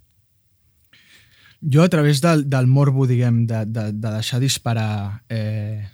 Jo, 1.63 1.83
a 1.83 1.89
través 1.89 2.19
del, 2.21 2.49
del 2.49 2.67
morbo, 2.67 3.07
diguem, 3.07 3.45
de, 3.47 3.65
de, 3.65 3.91
de 3.93 4.09
deixar 4.11 4.39
disparar 4.43 5.23
eh, 5.29 5.87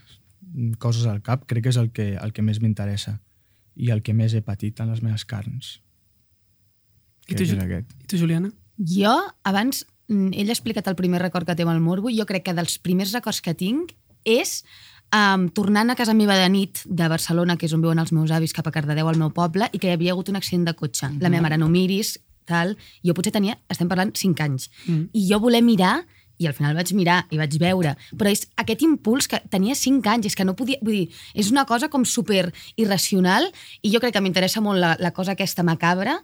coses 0.81 1.05
al 1.05 1.21
cap, 1.21 1.45
crec 1.45 1.67
que 1.67 1.73
és 1.73 1.77
el 1.77 1.91
que, 1.93 2.15
el 2.17 2.33
que 2.33 2.45
més 2.45 2.61
m'interessa 2.63 3.19
i 3.79 3.91
el 3.93 4.01
que 4.03 4.15
més 4.17 4.33
he 4.33 4.41
patit 4.43 4.81
en 4.81 4.89
les 4.91 5.03
meves 5.05 5.25
carns. 5.29 5.77
I 7.29 7.37
tu. 7.37 7.45
I 7.45 7.85
tu, 8.09 8.17
Juliana? 8.17 8.49
Jo, 8.79 9.13
abans, 9.45 9.85
mm, 10.09 10.33
ell 10.33 10.49
ha 10.49 10.55
explicat 10.55 10.87
el 10.89 10.97
primer 10.97 11.21
record 11.21 11.47
que 11.47 11.55
té 11.55 11.67
amb 11.67 11.75
el 11.75 11.83
morbo, 11.83 12.09
i 12.09 12.17
jo 12.17 12.25
crec 12.25 12.47
que 12.49 12.57
dels 12.57 12.79
primers 12.81 13.13
records 13.13 13.43
que 13.45 13.53
tinc 13.53 13.93
és 14.25 14.63
um, 15.13 15.47
tornant 15.53 15.93
a 15.93 15.97
casa 15.99 16.15
meva 16.17 16.37
de 16.39 16.49
nit 16.49 16.81
de 16.85 17.07
Barcelona, 17.11 17.57
que 17.57 17.69
és 17.69 17.75
on 17.75 17.83
viuen 17.85 18.01
els 18.01 18.11
meus 18.15 18.33
avis, 18.35 18.55
cap 18.55 18.67
a 18.67 18.73
Cardedeu, 18.73 19.07
al 19.07 19.19
meu 19.21 19.31
poble, 19.35 19.69
i 19.71 19.79
que 19.79 19.91
hi 19.91 19.95
havia 19.95 20.15
hagut 20.15 20.33
un 20.33 20.39
accident 20.39 20.65
de 20.67 20.75
cotxe. 20.75 21.11
La 21.21 21.29
meva 21.29 21.45
mare 21.45 21.61
no 21.61 21.69
miris, 21.69 22.17
tal. 22.49 22.75
Jo 23.05 23.15
potser 23.17 23.33
tenia, 23.35 23.59
estem 23.69 23.89
parlant, 23.91 24.15
5 24.17 24.45
anys. 24.45 24.69
Mm. 24.87 25.09
I 25.13 25.27
jo 25.29 25.39
voler 25.43 25.61
mirar 25.65 25.99
i 26.39 26.47
al 26.47 26.55
final 26.55 26.77
vaig 26.77 26.93
mirar 26.95 27.19
i 27.35 27.39
vaig 27.39 27.57
veure, 27.59 27.95
però 28.15 28.31
és 28.31 28.45
aquest 28.61 28.85
impuls 28.85 29.27
que 29.27 29.41
tenia 29.51 29.75
5 29.75 30.07
anys, 30.07 30.29
és 30.31 30.37
que 30.39 30.45
no 30.47 30.55
podia, 30.55 30.79
vull 30.81 31.01
dir, 31.01 31.09
és 31.35 31.49
una 31.51 31.65
cosa 31.67 31.89
com 31.91 32.05
super 32.07 32.45
irracional 32.79 33.49
i 33.83 33.91
jo 33.91 33.99
crec 33.99 34.15
que 34.15 34.23
m'interessa 34.23 34.63
molt 34.63 34.79
la, 34.79 34.93
la 35.03 35.11
cosa 35.11 35.35
aquesta 35.35 35.67
macabra, 35.67 36.15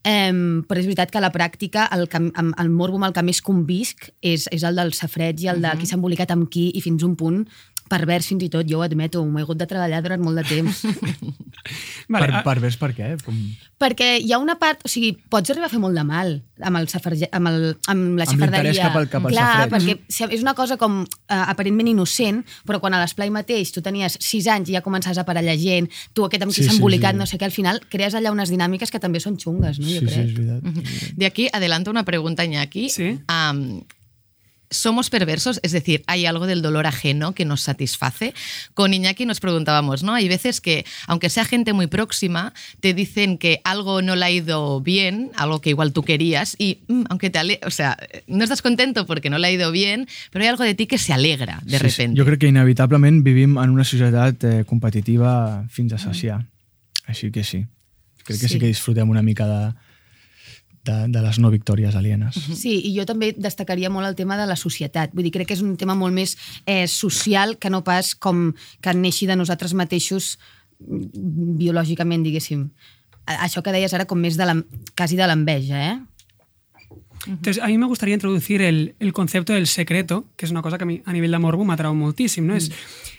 Um, 0.00 0.62
però 0.64 0.80
és 0.80 0.86
veritat 0.88 1.10
que 1.12 1.18
a 1.18 1.20
la 1.20 1.28
pràctica 1.28 1.82
el, 1.92 2.06
que, 2.08 2.16
el 2.32 2.68
morbo 2.72 2.96
amb 2.96 3.10
el 3.10 3.12
que 3.12 3.20
més 3.20 3.42
convisc 3.44 4.06
és, 4.24 4.46
és 4.48 4.62
el 4.64 4.78
del 4.80 4.94
safreig 4.96 5.42
i 5.44 5.50
el 5.52 5.60
de 5.60 5.74
qui 5.76 5.84
s'ha 5.84 5.98
embolicat 5.98 6.32
amb 6.32 6.48
qui 6.48 6.70
i 6.72 6.80
fins 6.80 7.04
un 7.04 7.18
punt 7.20 7.42
pervers 7.90 8.28
fins 8.30 8.44
i 8.46 8.48
tot, 8.52 8.68
jo 8.70 8.78
ho 8.78 8.84
admeto, 8.86 9.24
m'he 9.26 9.42
hagut 9.42 9.58
de 9.58 9.66
treballar 9.66 9.98
durant 10.04 10.22
molt 10.22 10.38
de 10.38 10.44
temps. 10.46 10.84
Vale, 12.10 12.26
per, 12.26 12.34
a- 12.38 12.42
per 12.46 12.56
ves 12.62 12.76
per 12.80 12.92
què? 12.96 13.08
Com... 13.24 13.36
Perquè 13.80 14.06
hi 14.20 14.32
ha 14.34 14.38
una 14.42 14.54
part, 14.60 14.82
o 14.84 14.90
sigui, 14.92 15.10
pots 15.32 15.50
arribar 15.52 15.68
a 15.68 15.72
fer 15.72 15.80
molt 15.82 15.96
de 15.96 16.02
mal 16.04 16.32
amb, 16.60 16.76
el 16.80 16.88
safarge, 16.92 17.28
amb, 17.32 17.48
el, 17.50 17.62
amb 17.90 18.18
la 18.20 18.26
Amb 18.28 18.40
l'interès 18.40 18.76
xafarderia. 18.76 18.82
cap 18.86 18.96
al- 19.00 19.08
cap 19.12 19.26
al 19.28 19.34
Clar, 19.34 19.48
safreig. 19.64 19.74
perquè 19.74 20.12
si- 20.16 20.28
és 20.36 20.42
una 20.44 20.54
cosa 20.58 20.76
com 20.80 21.00
eh, 21.04 21.38
aparentment 21.40 21.88
innocent, 21.92 22.42
però 22.68 22.80
quan 22.82 22.94
a 22.96 23.00
l'esplai 23.02 23.30
mateix 23.34 23.72
tu 23.72 23.82
tenies 23.84 24.16
6 24.20 24.46
anys 24.56 24.70
i 24.72 24.76
ja 24.78 24.82
començaves 24.86 25.18
a 25.20 25.24
aparellar 25.26 25.56
gent, 25.60 25.88
tu 26.12 26.24
aquest 26.26 26.42
amb 26.46 26.52
qui 26.52 26.60
Sí, 26.62 26.66
s'ha 26.68 26.74
sí, 26.76 26.80
embolicat, 26.80 27.14
sí. 27.16 27.18
no 27.22 27.26
sé 27.26 27.38
què, 27.40 27.48
al 27.48 27.56
final 27.56 27.80
crees 27.88 28.14
allà 28.18 28.32
unes 28.34 28.50
dinàmiques 28.52 28.90
que 28.92 29.00
també 29.00 29.20
són 29.20 29.38
xungues, 29.40 29.78
no? 29.80 29.86
Sí, 29.86 30.00
jo 30.00 30.08
sí, 30.08 30.14
crec. 30.14 30.26
és 30.26 30.34
veritat. 30.34 31.16
De 31.16 31.26
aquí 31.26 31.48
adelanto 31.52 31.90
una 31.90 32.04
pregunta, 32.04 32.44
Iñaki. 32.44 32.88
Sí. 32.90 33.14
Am, 33.28 33.82
¿Somos 34.72 35.10
perversos? 35.10 35.58
Es 35.64 35.72
decir, 35.72 36.04
¿hay 36.06 36.26
algo 36.26 36.46
del 36.46 36.62
dolor 36.62 36.86
ajeno 36.86 37.34
que 37.34 37.44
nos 37.44 37.60
satisface? 37.62 38.34
Con 38.72 38.94
Iñaki 38.94 39.26
nos 39.26 39.40
preguntábamos, 39.40 40.04
¿no? 40.04 40.14
Hay 40.14 40.28
veces 40.28 40.60
que, 40.60 40.84
aunque 41.08 41.28
sea 41.28 41.44
gente 41.44 41.72
muy 41.72 41.88
próxima, 41.88 42.54
te 42.78 42.94
dicen 42.94 43.36
que 43.36 43.60
algo 43.64 44.00
no 44.00 44.14
le 44.14 44.24
ha 44.24 44.30
ido 44.30 44.80
bien, 44.80 45.32
algo 45.36 45.60
que 45.60 45.70
igual 45.70 45.92
tú 45.92 46.04
querías, 46.04 46.54
y 46.56 46.78
mm, 46.86 47.02
aunque 47.10 47.30
te 47.30 47.38
ale 47.40 47.58
o 47.66 47.70
sea, 47.70 47.96
no 48.28 48.44
estás 48.44 48.62
contento 48.62 49.06
porque 49.06 49.28
no 49.28 49.38
le 49.38 49.48
ha 49.48 49.50
ido 49.50 49.72
bien, 49.72 50.06
pero 50.30 50.44
hay 50.44 50.48
algo 50.48 50.62
de 50.62 50.76
ti 50.76 50.86
que 50.86 50.98
se 50.98 51.12
alegra 51.12 51.58
de 51.64 51.78
Sí, 51.78 51.90
sí. 51.90 51.90
repente. 51.90 52.20
Jo 52.20 52.24
crec 52.26 52.38
que 52.40 52.46
inevitablement 52.48 53.24
vivim 53.24 53.58
en 53.58 53.70
una 53.70 53.82
societat 53.84 54.44
eh, 54.44 54.64
competitiva 54.64 55.66
fins 55.68 55.92
a 55.94 55.98
saciar. 55.98 56.46
Així 57.06 57.32
que 57.32 57.42
sí. 57.42 57.66
Crec 58.22 58.38
que 58.38 58.46
sí, 58.46 58.54
Sí. 58.54 58.58
que 58.60 58.66
disfrutem 58.66 59.10
una 59.10 59.22
mica 59.22 59.48
de, 59.48 59.74
de, 60.84 60.96
de 61.12 61.22
les 61.22 61.38
no 61.38 61.50
victòries 61.52 61.96
alienes. 61.96 62.38
Sí, 62.56 62.76
i 62.88 62.94
jo 62.96 63.04
també 63.08 63.32
destacaria 63.36 63.90
molt 63.92 64.08
el 64.08 64.16
tema 64.18 64.38
de 64.40 64.46
la 64.48 64.56
societat. 64.56 65.12
Vull 65.14 65.28
dir, 65.28 65.34
crec 65.34 65.50
que 65.50 65.58
és 65.58 65.64
un 65.64 65.76
tema 65.80 65.96
molt 65.98 66.16
més 66.16 66.36
eh, 66.64 66.86
social 66.88 67.56
que 67.60 67.72
no 67.72 67.82
pas 67.86 68.14
com 68.14 68.50
que 68.80 68.96
neixi 68.96 69.28
de 69.30 69.36
nosaltres 69.36 69.76
mateixos 69.76 70.36
mm, 70.80 71.56
biològicament, 71.60 72.24
diguéssim. 72.26 72.68
Això 73.30 73.62
que 73.62 73.74
deies 73.74 73.92
ara 73.94 74.08
com 74.10 74.18
més 74.18 74.38
de 74.40 74.48
la, 74.48 74.56
quasi 74.98 75.18
de 75.20 75.28
l'enveja, 75.28 75.84
eh? 75.92 75.98
Entonces, 77.26 77.62
a 77.62 77.66
mí 77.66 77.76
me 77.76 77.86
gustaría 77.86 78.14
introducir 78.14 78.62
el, 78.62 78.94
el 78.98 79.12
concepto 79.12 79.52
del 79.52 79.66
secreto, 79.66 80.26
que 80.36 80.46
es 80.46 80.50
una 80.50 80.62
cosa 80.62 80.78
que 80.78 80.84
a, 80.84 80.86
mí, 80.86 81.02
a 81.04 81.12
nivel 81.12 81.30
de 81.30 81.38
morbo 81.38 81.64
me 81.64 81.72
ha 81.72 81.74
atraído 81.74 81.94
muchísimo. 81.94 82.48
¿no? 82.48 82.54
Es, 82.56 82.72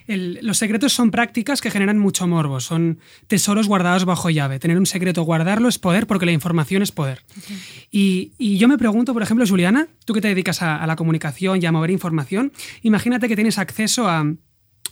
el- 0.07 0.39
los 0.41 0.57
secretos 0.57 0.91
son 0.93 1.11
prácticas 1.11 1.61
que 1.61 1.69
generan 1.69 1.99
mucho 1.99 2.25
morbo, 2.27 2.59
son 2.59 2.97
tesoros 3.27 3.67
guardados 3.67 4.05
bajo 4.05 4.29
llave. 4.31 4.57
Tener 4.59 4.77
un 4.79 4.87
secreto, 4.87 5.21
guardarlo 5.23 5.69
es 5.69 5.77
poder 5.77 6.07
porque 6.07 6.25
la 6.25 6.31
información 6.31 6.81
es 6.81 6.91
poder. 6.91 7.23
Y, 7.91 8.31
y 8.37 8.57
yo 8.57 8.67
me 8.67 8.77
pregunto, 8.77 9.13
por 9.13 9.21
ejemplo, 9.21 9.45
Juliana, 9.47 9.87
tú 10.05 10.13
que 10.13 10.21
te 10.21 10.29
dedicas 10.29 10.61
a, 10.61 10.77
a 10.77 10.87
la 10.87 10.95
comunicación 10.95 11.61
y 11.61 11.65
a 11.65 11.71
mover 11.71 11.91
información, 11.91 12.51
imagínate 12.81 13.27
que 13.27 13.35
tienes 13.35 13.57
acceso 13.59 14.07
a 14.09 14.25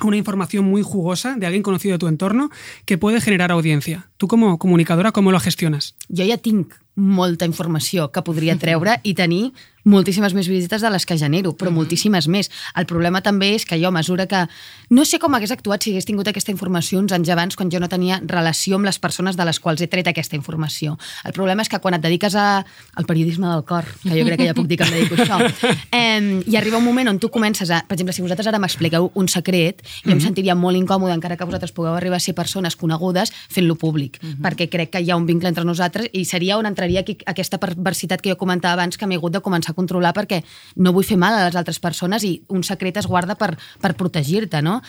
una 0.02 0.16
información 0.16 0.64
muy 0.66 0.82
jugosa 0.82 1.36
de 1.36 1.46
alguien 1.46 1.62
conocido 1.64 1.94
de 1.94 2.00
tu 2.00 2.08
entorno 2.08 2.50
que 2.86 2.98
puede 2.98 3.20
generar 3.20 3.52
audiencia. 3.52 4.10
Tú 4.18 4.28
como 4.30 4.58
comunicadora, 4.58 5.12
¿cómo 5.12 5.32
lo 5.32 5.40
gestionas? 5.42 5.96
Jo 6.16 6.24
ja 6.26 6.38
tinc 6.38 6.74
molta 7.00 7.48
informació 7.50 8.12
que 8.12 8.24
podria 8.26 8.58
treure 8.64 9.00
i 9.04 9.16
tenir 9.18 9.50
moltíssimes 9.90 10.34
més 10.36 10.48
visites 10.50 10.82
de 10.82 10.90
les 10.92 11.06
que 11.06 11.18
genero, 11.18 11.54
però 11.58 11.72
moltíssimes 11.72 12.28
més. 12.28 12.50
El 12.78 12.86
problema 12.90 13.22
també 13.26 13.54
és 13.56 13.66
que 13.66 13.80
jo, 13.80 13.90
a 13.90 13.96
mesura 13.96 14.28
que... 14.28 14.46
No 14.90 15.06
sé 15.06 15.20
com 15.22 15.34
hagués 15.36 15.54
actuat 15.54 15.84
si 15.84 15.94
hagués 15.94 16.08
tingut 16.08 16.28
aquesta 16.28 16.52
informació 16.52 17.00
uns 17.00 17.14
anys 17.16 17.30
abans, 17.30 17.56
quan 17.56 17.70
jo 17.72 17.80
no 17.80 17.90
tenia 17.90 18.20
relació 18.26 18.78
amb 18.78 18.88
les 18.90 19.00
persones 19.00 19.38
de 19.38 19.46
les 19.46 19.60
quals 19.60 19.82
he 19.82 19.88
tret 19.88 20.10
aquesta 20.10 20.36
informació. 20.36 20.98
El 21.26 21.34
problema 21.34 21.64
és 21.64 21.70
que 21.70 21.80
quan 21.80 21.96
et 21.96 22.04
dediques 22.04 22.36
a, 22.36 22.64
al 22.96 23.08
periodisme 23.10 23.48
del 23.48 23.64
cor, 23.70 23.88
que 24.04 24.16
jo 24.16 24.26
crec 24.28 24.42
que 24.42 24.50
ja 24.50 24.58
puc 24.58 24.68
dir 24.70 24.80
que 24.82 24.88
em 24.90 24.96
dedico 24.98 25.16
a 25.16 25.24
això, 25.26 25.40
eh, 26.02 26.42
i 26.46 26.58
arriba 26.58 26.82
un 26.82 26.86
moment 26.86 27.14
on 27.14 27.22
tu 27.22 27.30
comences 27.32 27.70
a... 27.70 27.84
Per 27.88 27.96
exemple, 27.96 28.16
si 28.18 28.26
vosaltres 28.26 28.50
ara 28.50 28.60
m'expliqueu 28.62 29.12
un 29.16 29.30
secret, 29.32 29.84
jo 30.04 30.14
em 30.16 30.24
sentiria 30.24 30.58
molt 30.58 30.78
incòmode, 30.78 31.14
encara 31.16 31.38
que 31.38 31.48
vosaltres 31.48 31.74
pugueu 31.76 31.94
arribar 31.96 32.20
a 32.20 32.24
ser 32.24 32.36
persones 32.38 32.76
conegudes, 32.76 33.32
fent-lo 33.50 33.78
públic, 33.80 34.20
perquè 34.44 34.70
crec 34.70 34.94
que 34.98 35.04
hi 35.06 35.14
ha 35.14 35.18
un 35.18 35.30
vincle 35.30 35.50
entre 35.54 35.66
nosaltres 35.66 36.10
i 36.14 36.26
seria 36.26 36.58
on 36.60 36.68
entraria 36.70 36.89
aquí 36.98 37.18
aquesta 37.26 37.60
perversitat 37.60 38.22
que 38.22 38.32
jo 38.32 38.38
comentava 38.38 38.74
abans 38.74 38.98
que 38.98 39.08
m'he 39.08 39.16
hagut 39.16 39.34
de 39.34 39.42
començar 39.42 39.72
a 39.72 39.76
controlar 39.76 40.14
perquè 40.14 40.44
no 40.76 40.94
vull 40.94 41.06
fer 41.06 41.18
mal 41.18 41.34
a 41.34 41.46
les 41.46 41.56
altres 41.56 41.80
persones 41.80 42.24
i 42.24 42.44
un 42.48 42.64
secret 42.64 42.98
es 42.98 43.08
guarda 43.08 43.36
per, 43.36 43.58
per 43.82 43.96
protegir-te, 43.96 44.62
no? 44.62 44.82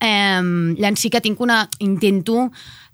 Eh, 0.00 0.42
llavors 0.76 1.00
sí 1.00 1.10
que 1.10 1.20
tinc 1.20 1.40
una... 1.40 1.68
Intento 1.78 2.50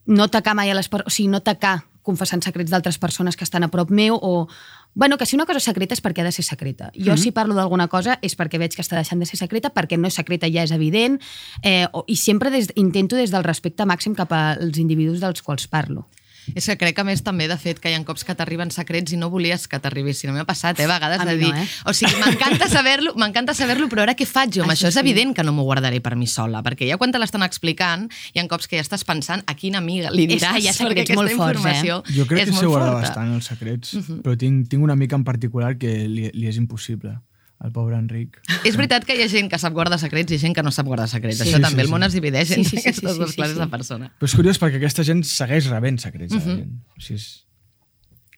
no 0.06 0.28
tacar 0.28 0.54
mai 0.54 0.70
a 0.70 0.74
les 0.76 0.88
persones, 0.88 1.12
o 1.12 1.14
sigui, 1.14 1.30
no 1.32 1.40
tacar 1.40 1.82
confessant 2.04 2.44
secrets 2.44 2.70
d'altres 2.70 2.98
persones 3.00 3.36
que 3.36 3.46
estan 3.48 3.64
a 3.64 3.72
prop 3.72 3.90
meu 3.90 4.18
o... 4.20 4.46
Bueno, 4.94 5.16
que 5.18 5.26
si 5.26 5.34
una 5.34 5.46
cosa 5.48 5.58
és 5.58 5.66
secreta 5.66 5.96
és 5.96 6.02
perquè 6.04 6.22
ha 6.22 6.28
de 6.28 6.30
ser 6.30 6.44
secreta. 6.46 6.92
Jo, 6.94 7.12
mm 7.12 7.16
-hmm. 7.16 7.22
si 7.22 7.32
parlo 7.32 7.54
d'alguna 7.54 7.88
cosa, 7.88 8.18
és 8.22 8.36
perquè 8.38 8.58
veig 8.58 8.76
que 8.76 8.82
està 8.82 8.94
deixant 8.94 9.18
de 9.18 9.26
ser 9.26 9.38
secreta, 9.38 9.72
perquè 9.74 9.98
no 9.98 10.06
és 10.06 10.14
secreta, 10.14 10.46
ja 10.46 10.62
és 10.62 10.70
evident, 10.70 11.20
eh, 11.62 11.88
o, 11.92 12.04
i 12.06 12.16
sempre 12.16 12.50
des, 12.50 12.68
intento 12.76 13.16
des 13.16 13.30
del 13.30 13.42
respecte 13.42 13.84
màxim 13.84 14.14
cap 14.14 14.32
als 14.32 14.78
individus 14.78 15.18
dels 15.20 15.42
quals 15.42 15.66
parlo. 15.66 16.06
És 16.54 16.66
que 16.68 16.76
crec 16.76 16.96
que 16.96 17.02
a 17.02 17.06
més 17.08 17.22
també, 17.24 17.48
de 17.48 17.56
fet, 17.60 17.80
que 17.80 17.90
hi 17.90 17.96
ha 17.96 18.02
cops 18.04 18.24
que 18.26 18.34
t'arriben 18.36 18.70
secrets 18.74 19.14
i 19.14 19.18
no 19.20 19.30
volies 19.32 19.66
que 19.70 19.80
t'arribessin. 19.80 20.30
A 20.30 20.34
mi 20.34 20.42
m'ha 20.42 20.48
passat, 20.48 20.78
eh, 20.80 20.84
a 20.84 20.90
vegades, 20.90 21.22
A 21.22 21.28
de 21.28 21.36
dir... 21.40 21.48
no, 21.48 21.62
eh? 21.62 21.66
O 21.88 21.94
sigui, 21.96 22.14
m'encanta 22.20 22.68
saber-lo, 22.68 23.14
m'encanta 23.20 23.54
saber-lo, 23.56 23.88
però 23.92 24.04
ara 24.04 24.16
què 24.18 24.26
faig 24.28 24.58
jo 24.58 24.64
amb 24.66 24.74
això? 24.74 24.88
Això 24.88 24.92
És 24.94 25.00
evident 25.00 25.34
que 25.36 25.44
no 25.46 25.54
m'ho 25.56 25.64
guardaré 25.64 26.02
per 26.04 26.14
mi 26.20 26.28
sola, 26.30 26.62
perquè 26.66 26.88
ja 26.90 26.98
quan 27.00 27.14
te 27.14 27.22
l'estan 27.22 27.46
explicant, 27.46 28.08
hi 28.34 28.42
ha 28.42 28.46
cops 28.50 28.68
que 28.68 28.76
ja 28.76 28.84
estàs 28.84 29.06
pensant 29.08 29.44
a 29.46 29.56
quina 29.58 29.80
amiga 29.80 30.12
li 30.12 30.28
ha 30.28 30.50
perquè 30.50 30.72
secrets 30.74 31.04
aquesta 31.04 31.20
molt 31.20 31.36
forts, 31.38 31.64
eh? 31.70 31.82
Jo 32.14 32.26
crec 32.28 32.48
és 32.48 32.52
que 32.52 32.66
guardar 32.66 32.92
forta. 32.92 33.08
bastant 33.08 33.34
els 33.34 33.48
secrets, 33.52 33.94
però 34.24 34.36
tinc, 34.38 34.68
tinc 34.68 34.84
una 34.84 34.92
amica 34.98 35.16
en 35.16 35.24
particular 35.24 35.76
que 35.78 35.94
li, 36.08 36.28
li 36.34 36.50
és 36.50 36.58
impossible, 36.60 37.16
el 37.64 37.72
pobre 37.72 37.96
Enric. 37.96 38.40
És 38.64 38.76
veritat 38.76 39.04
que 39.06 39.14
hi 39.16 39.22
ha 39.24 39.28
gent 39.30 39.48
que 39.52 39.58
sap 39.62 39.72
guardar 39.72 39.98
secrets 40.02 40.32
i 40.34 40.38
gent 40.42 40.54
que 40.56 40.62
no 40.66 40.70
sap 40.74 40.86
guardar 40.90 41.06
secrets. 41.08 41.38
Sí, 41.38 41.46
Això 41.48 41.56
sí, 41.60 41.62
també, 41.62 41.82
sí, 41.82 41.86
el 41.86 41.92
món 41.94 42.02
sí. 42.02 42.06
es 42.10 42.12
divideix 42.18 42.48
Sí, 42.48 42.54
en 42.60 42.64
sí, 42.64 42.70
sí, 42.70 42.76
sí, 42.76 42.88
aquestes 42.88 43.12
sí, 43.12 43.18
dues 43.22 43.30
sí, 43.30 43.36
classes 43.36 43.56
sí. 43.56 43.60
de 43.62 43.68
persona. 43.72 44.10
Però 44.18 44.28
és 44.28 44.34
curiós 44.36 44.58
perquè 44.60 44.76
aquesta 44.82 45.04
gent 45.06 45.22
segueix 45.24 45.70
rebent 45.70 45.98
secrets 46.02 46.34
de 46.34 46.40
la 46.42 46.56
gent. 46.58 46.76
O 46.98 47.00
sigui, 47.00 47.20
és... 47.22 47.30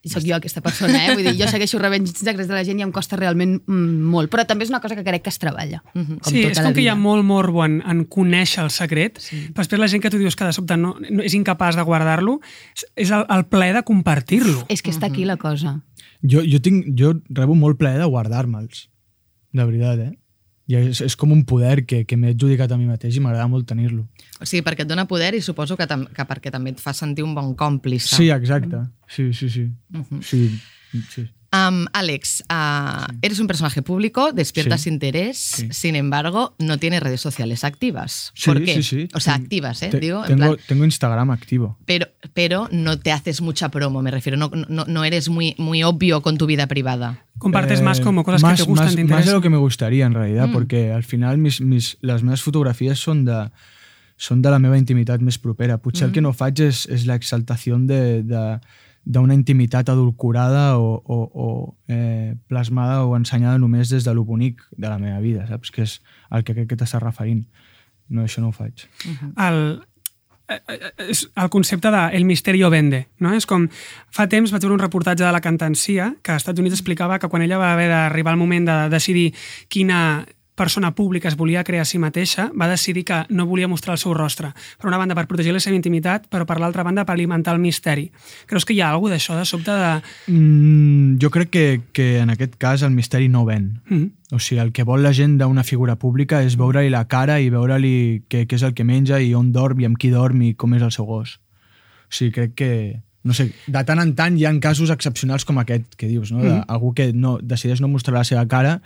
I 0.06 0.11
soc 0.12 0.23
jo 0.23 0.37
aquesta 0.37 0.61
persona, 0.62 1.00
eh? 1.02 1.14
Vull 1.18 1.25
dir, 1.26 1.32
jo 1.35 1.49
segueixo 1.50 1.80
rebent 1.82 2.04
secrets 2.06 2.46
de 2.46 2.54
la 2.54 2.62
gent 2.62 2.78
i 2.78 2.85
em 2.85 2.92
costa 2.94 3.16
realment 3.18 3.56
mm, 3.66 4.04
molt. 4.12 4.30
Però 4.30 4.44
també 4.46 4.62
és 4.62 4.70
una 4.70 4.78
cosa 4.85 4.94
que 4.94 5.02
crec 5.02 5.25
que 5.25 5.32
es 5.35 5.38
treballa. 5.42 5.80
Com 5.96 6.04
sí, 6.23 6.44
tota 6.44 6.52
és 6.52 6.61
la 6.61 6.68
com 6.68 6.76
que 6.76 6.85
hi 6.85 6.87
ha 6.92 6.94
molt 6.94 7.26
morbo 7.26 7.64
en, 7.64 7.80
en 7.82 8.04
conèixer 8.06 8.62
el 8.62 8.70
secret, 8.70 9.18
sí. 9.18 9.40
però 9.50 9.64
després 9.64 9.82
la 9.82 9.88
gent 9.90 10.04
que 10.04 10.12
tu 10.14 10.20
dius 10.23 10.37
que 10.38 10.46
de 10.46 10.54
sobte 10.54 10.76
no, 10.78 10.92
no 11.11 11.25
és 11.26 11.35
incapaç 11.35 11.75
de 11.75 11.82
guardar-lo, 11.88 12.37
és- 12.76 12.87
és 13.08 13.11
el, 13.11 13.26
el 13.35 13.46
plaer 13.50 13.75
de 13.75 13.82
compartir-lo. 13.82 14.62
És 14.70 14.78
que 14.87 14.94
està 14.94 15.11
aquí 15.11 15.25
la 15.26 15.40
cosa. 15.42 15.80
Jo, 16.23 16.44
jo, 16.46 16.62
tinc, 16.62 16.87
jo 16.94 17.16
rebo 17.35 17.58
molt 17.58 17.75
plaer 17.82 17.99
de 17.99 18.06
guardar-me'ls. 18.06 18.87
De 19.56 19.64
veritat, 19.64 20.02
eh? 20.04 20.12
I 20.66 20.80
és, 20.80 21.00
és 21.04 21.14
com 21.18 21.30
un 21.30 21.44
poder 21.46 21.84
que, 21.86 22.00
que 22.08 22.16
m'he 22.18 22.32
adjudicat 22.34 22.72
a 22.75 22.78
mi 22.78 22.88
mateix 22.90 23.16
i 23.16 23.22
m'agrada 23.22 23.46
molt 23.48 23.68
tenir-lo. 23.70 24.02
O 24.42 24.48
sigui, 24.48 24.64
perquè 24.66 24.82
et 24.82 24.90
dona 24.90 25.06
poder 25.06 25.30
i 25.38 25.42
suposo 25.44 25.76
que, 25.78 25.86
tam 25.86 26.04
que 26.10 26.26
perquè 26.26 26.50
també 26.50 26.75
et 26.75 26.82
fa 26.82 26.94
sentir 26.96 27.22
un 27.25 27.36
bon 27.36 27.52
còmplice. 27.58 28.16
Sí, 28.18 28.26
exacte. 28.34 28.82
Sí, 29.06 29.30
sí, 29.32 29.48
sí. 29.52 29.68
sí, 30.26 30.42
sí. 31.12 31.28
Am, 31.52 31.86
Alex, 31.92 32.42
ah, 32.48 33.06
eres 33.22 33.38
un 33.38 33.46
personaje 33.46 33.80
público, 33.80 34.32
despiertas 34.32 34.82
Sí. 34.82 34.90
interés, 34.90 35.38
Sí. 35.38 35.68
sin 35.70 35.94
embargo, 35.96 36.54
no 36.58 36.78
tienes 36.78 37.02
redes 37.02 37.20
sociales 37.20 37.62
activas. 37.64 38.32
Sí, 38.34 38.46
¿Por 38.50 38.62
qué? 38.64 38.74
sí, 38.74 38.82
sí. 38.82 39.08
O 39.14 39.20
sea, 39.20 39.34
Ten- 39.34 39.42
activas, 39.44 39.82
¿eh? 39.82 39.88
te- 39.90 40.00
Digo, 40.00 40.22
en 40.22 40.36
tengo, 40.36 40.54
plan- 40.54 40.66
tengo 40.66 40.84
Instagram 40.84 41.30
activo. 41.30 41.78
pero, 41.86 42.08
pero 42.34 42.68
no 42.72 42.98
te 42.98 43.12
haces 43.12 43.40
mucha 43.40 43.68
promo, 43.70 44.02
me 44.02 44.10
refiero. 44.10 44.36
No, 44.36 44.50
no, 44.68 44.84
no 44.86 45.04
eres 45.04 45.28
muy, 45.28 45.54
muy 45.56 45.82
obvio 45.84 46.20
con 46.20 46.36
tu 46.36 46.46
vida 46.46 46.66
privada. 46.66 47.24
Compartes 47.38 47.80
Eh, 47.80 47.82
más 47.84 48.00
como 48.00 48.24
cosas 48.24 48.42
más, 48.42 48.58
que 48.58 48.64
te 48.64 48.68
gustan, 48.68 48.86
más- 48.86 48.96
te 48.96 49.04
más 49.04 49.26
de 49.26 49.32
lo 49.32 49.40
que 49.40 49.50
me 49.50 49.56
gustaría, 49.58 50.04
en 50.06 50.14
realidad, 50.14 50.48
Mm. 50.48 50.52
porque 50.52 50.92
al 50.92 51.04
final 51.04 51.38
mis, 51.38 51.60
mis, 51.60 51.96
les 52.00 52.22
meves 52.22 52.42
fotografies 52.42 52.98
són 52.98 53.24
de, 53.24 53.50
són 54.16 54.40
de 54.40 54.50
la 54.50 54.58
meva 54.58 54.78
intimitat 54.78 55.20
més 55.20 55.36
propera. 55.38 55.76
Potser 55.78 56.06
Mm. 56.06 56.08
el 56.08 56.12
que 56.14 56.20
no 56.22 56.32
faig 56.32 56.60
és, 56.60 56.86
és 56.88 57.04
l'exaltació 57.06 57.76
de, 57.78 58.22
de, 58.22 58.60
d'una 59.06 59.36
intimitat 59.38 59.88
adulcorada 59.88 60.78
o, 60.78 60.96
o, 60.98 61.18
o 61.32 61.48
eh, 61.86 62.34
plasmada 62.50 63.04
o 63.06 63.14
ensenyada 63.16 63.58
només 63.62 63.88
des 63.92 64.04
de 64.04 64.14
lo 64.14 64.25
bonic 64.26 64.64
de 64.75 64.88
la 64.90 64.98
meva 64.98 65.20
vida, 65.22 65.46
saps? 65.46 65.70
Que 65.70 65.86
és 65.86 66.00
el 66.34 66.42
que 66.42 66.56
crec 66.56 66.72
que 66.72 66.78
t'estàs 66.80 67.04
referint. 67.04 67.44
No, 68.10 68.25
això 68.26 68.42
no 68.42 68.50
ho 68.50 68.56
faig. 68.56 68.88
el, 69.46 69.60
eh, 70.48 70.58
eh, 70.58 70.90
és 71.06 71.22
el 71.34 71.50
concepte 71.54 71.90
de 71.94 72.02
el 72.18 72.26
misterio 72.26 72.70
vende. 72.70 73.06
No? 73.22 73.30
És 73.34 73.46
com, 73.46 73.68
fa 74.10 74.26
temps 74.30 74.50
vaig 74.50 74.66
veure 74.66 74.75
un 74.75 74.82
reportatge 74.82 75.22
de 75.22 75.32
la 75.32 75.42
cantancia 75.42 76.12
que 76.22 76.34
als 76.34 76.42
Estats 76.42 76.62
Units 76.62 76.75
explicava 76.75 77.20
que 77.22 77.30
quan 77.30 77.46
ella 77.46 77.62
va 77.62 77.72
haver 77.75 77.88
d'arribar 77.92 78.34
al 78.34 78.42
moment 78.42 78.66
de 78.66 78.78
decidir 78.90 79.28
quina 79.68 80.26
persona 80.56 80.94
pública 80.94 81.28
es 81.28 81.36
volia 81.36 81.62
crear 81.62 81.82
a 81.82 81.86
si 81.86 82.00
mateixa, 82.00 82.48
va 82.58 82.66
decidir 82.66 83.04
que 83.04 83.20
no 83.28 83.46
volia 83.46 83.68
mostrar 83.68 83.94
el 83.94 84.00
seu 84.00 84.14
rostre. 84.16 84.54
Per 84.80 84.88
una 84.88 84.98
banda, 84.98 85.14
per 85.14 85.26
protegir 85.28 85.52
la 85.52 85.60
seva 85.60 85.76
intimitat, 85.76 86.26
però 86.32 86.46
per 86.48 86.56
l'altra 86.58 86.82
banda, 86.82 87.04
per 87.04 87.14
alimentar 87.14 87.54
el 87.54 87.60
misteri. 87.60 88.08
Creus 88.48 88.64
que 88.64 88.75
hi 88.75 88.80
ha 88.80 88.90
alguna 88.90 89.14
d'això, 89.14 89.36
de 89.36 89.44
sobte 89.44 89.76
de... 89.76 89.92
Mm, 90.32 91.18
jo 91.22 91.30
crec 91.30 91.52
que, 91.52 91.66
que 91.92 92.08
en 92.25 92.32
aquest 92.32 92.56
cas 92.56 92.82
el 92.82 92.96
misteri 92.96 93.28
no 93.28 93.44
ven. 93.44 93.76
Mm. 93.86 94.08
O 94.32 94.40
sigui, 94.40 94.62
el 94.64 94.72
que 94.72 94.88
vol 94.88 95.04
la 95.04 95.12
gent 95.14 95.36
d'una 95.38 95.62
figura 95.62 95.98
pública 96.00 96.40
és 96.42 96.56
veure-li 96.58 96.90
la 96.90 97.04
cara 97.06 97.36
i 97.38 97.52
veure-li 97.52 98.25
què, 98.26 98.46
què 98.48 98.56
és 98.56 98.64
el 98.66 98.75
que 98.75 98.88
menja 98.88 99.20
i 99.20 99.34
on 99.36 99.52
dorm 99.52 99.84
i 99.84 99.86
amb 99.86 100.00
qui 100.00 100.10
dorm 100.10 100.40
i 100.42 100.54
com 100.56 100.75
és 100.75 100.82
el 100.82 100.94
seu 100.96 101.04
gos. 101.04 101.36
O 102.08 102.16
sigui, 102.16 102.32
crec 102.40 102.56
que... 102.56 102.70
No 103.26 103.34
sé, 103.34 103.48
de 103.66 103.80
tant 103.82 103.98
en 103.98 104.12
tant 104.14 104.36
hi 104.38 104.44
ha 104.46 104.52
casos 104.62 104.92
excepcionals 104.94 105.44
com 105.44 105.56
aquest 105.58 105.96
que 105.98 106.06
dius, 106.06 106.30
no? 106.32 106.40
Mm. 106.40 106.64
D'algú 106.64 106.94
que 106.94 107.10
no, 107.12 107.36
decideix 107.42 107.82
no 107.82 107.90
mostrar 107.90 108.20
la 108.20 108.25
seva 108.25 108.46
cara 108.48 108.80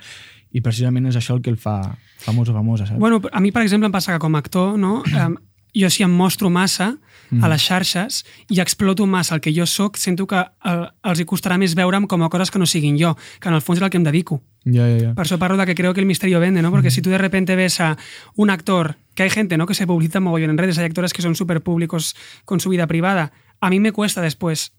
i 0.51 0.61
precisament 0.61 1.05
és 1.07 1.15
això 1.15 1.35
el 1.35 1.41
que 1.41 1.49
el 1.49 1.57
fa 1.57 1.95
famós 2.19 2.49
o 2.49 2.53
famosa, 2.53 2.85
saps? 2.85 2.99
Bueno, 2.99 3.21
a 3.31 3.39
mi, 3.39 3.51
per 3.51 3.63
exemple, 3.63 3.85
em 3.87 3.91
passa 3.91 4.11
que 4.13 4.19
com 4.19 4.35
a 4.35 4.39
actor, 4.39 4.77
no, 4.77 5.01
um, 5.03 5.35
jo 5.73 5.89
si 5.89 6.03
em 6.03 6.11
mostro 6.11 6.49
massa 6.49 6.97
a 7.41 7.47
les 7.47 7.61
xarxes 7.63 8.25
i 8.51 8.59
exploto 8.59 9.05
massa 9.07 9.35
el 9.35 9.39
que 9.41 9.53
jo 9.55 9.63
sóc, 9.65 9.95
sento 9.95 10.27
que 10.27 10.35
el, 10.67 10.81
els 11.07 11.19
hi 11.21 11.25
costarà 11.25 11.55
més 11.57 11.71
veure'm 11.79 12.03
com 12.05 12.21
a 12.23 12.29
coses 12.29 12.51
que 12.51 12.59
no 12.59 12.65
siguin 12.67 12.97
jo, 12.99 13.13
que 13.39 13.47
en 13.47 13.55
el 13.55 13.61
fons 13.61 13.79
és 13.79 13.83
el 13.85 13.89
que 13.89 13.95
em 13.97 14.03
dedico. 14.03 14.41
Ja, 14.65 14.83
ja, 14.85 14.97
ja. 14.99 15.13
Por 15.15 15.25
eso 15.25 15.39
parlo 15.39 15.55
de 15.57 15.65
que 15.65 15.73
creo 15.73 15.93
que 15.93 16.01
el 16.01 16.05
misterio 16.05 16.41
vende, 16.41 16.61
¿no? 16.61 16.69
Porque 16.71 16.91
si 16.91 17.01
tú 17.01 17.09
de 17.09 17.17
repente 17.17 17.55
ves 17.55 17.79
a 17.79 17.97
un 18.35 18.49
actor, 18.49 18.97
que 19.15 19.23
hay 19.23 19.29
gente, 19.29 19.57
¿no? 19.57 19.65
Que 19.65 19.73
se 19.73 19.87
publicita 19.87 20.19
mogollón 20.19 20.49
en 20.51 20.57
redes, 20.57 20.77
hay 20.77 20.85
actores 20.85 21.13
que 21.13 21.21
son 21.21 21.35
súper 21.35 21.61
públicos 21.63 22.15
con 22.43 22.59
su 22.59 22.69
vida 22.69 22.85
privada. 22.85 23.31
A 23.61 23.69
mí 23.69 23.79
me 23.79 23.93
cuesta 23.93 24.21
después 24.21 24.73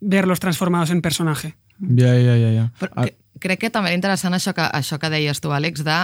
verlos 0.00 0.40
transformados 0.40 0.90
en 0.90 1.00
personaje. 1.02 1.54
Ja, 1.80 2.12
ja, 2.18 2.34
ja, 2.36 2.50
ja. 2.52 2.72
Però 2.80 2.92
Ah, 2.96 3.04
cre- 3.06 3.16
crec 3.40 3.66
que 3.66 3.72
també 3.72 3.92
era 3.92 3.98
interessant 3.98 4.36
això 4.36 4.54
que, 4.56 4.64
això 4.64 4.98
que 5.02 5.10
deies 5.12 5.40
tu, 5.40 5.52
Àlex, 5.52 5.84
de 5.86 5.98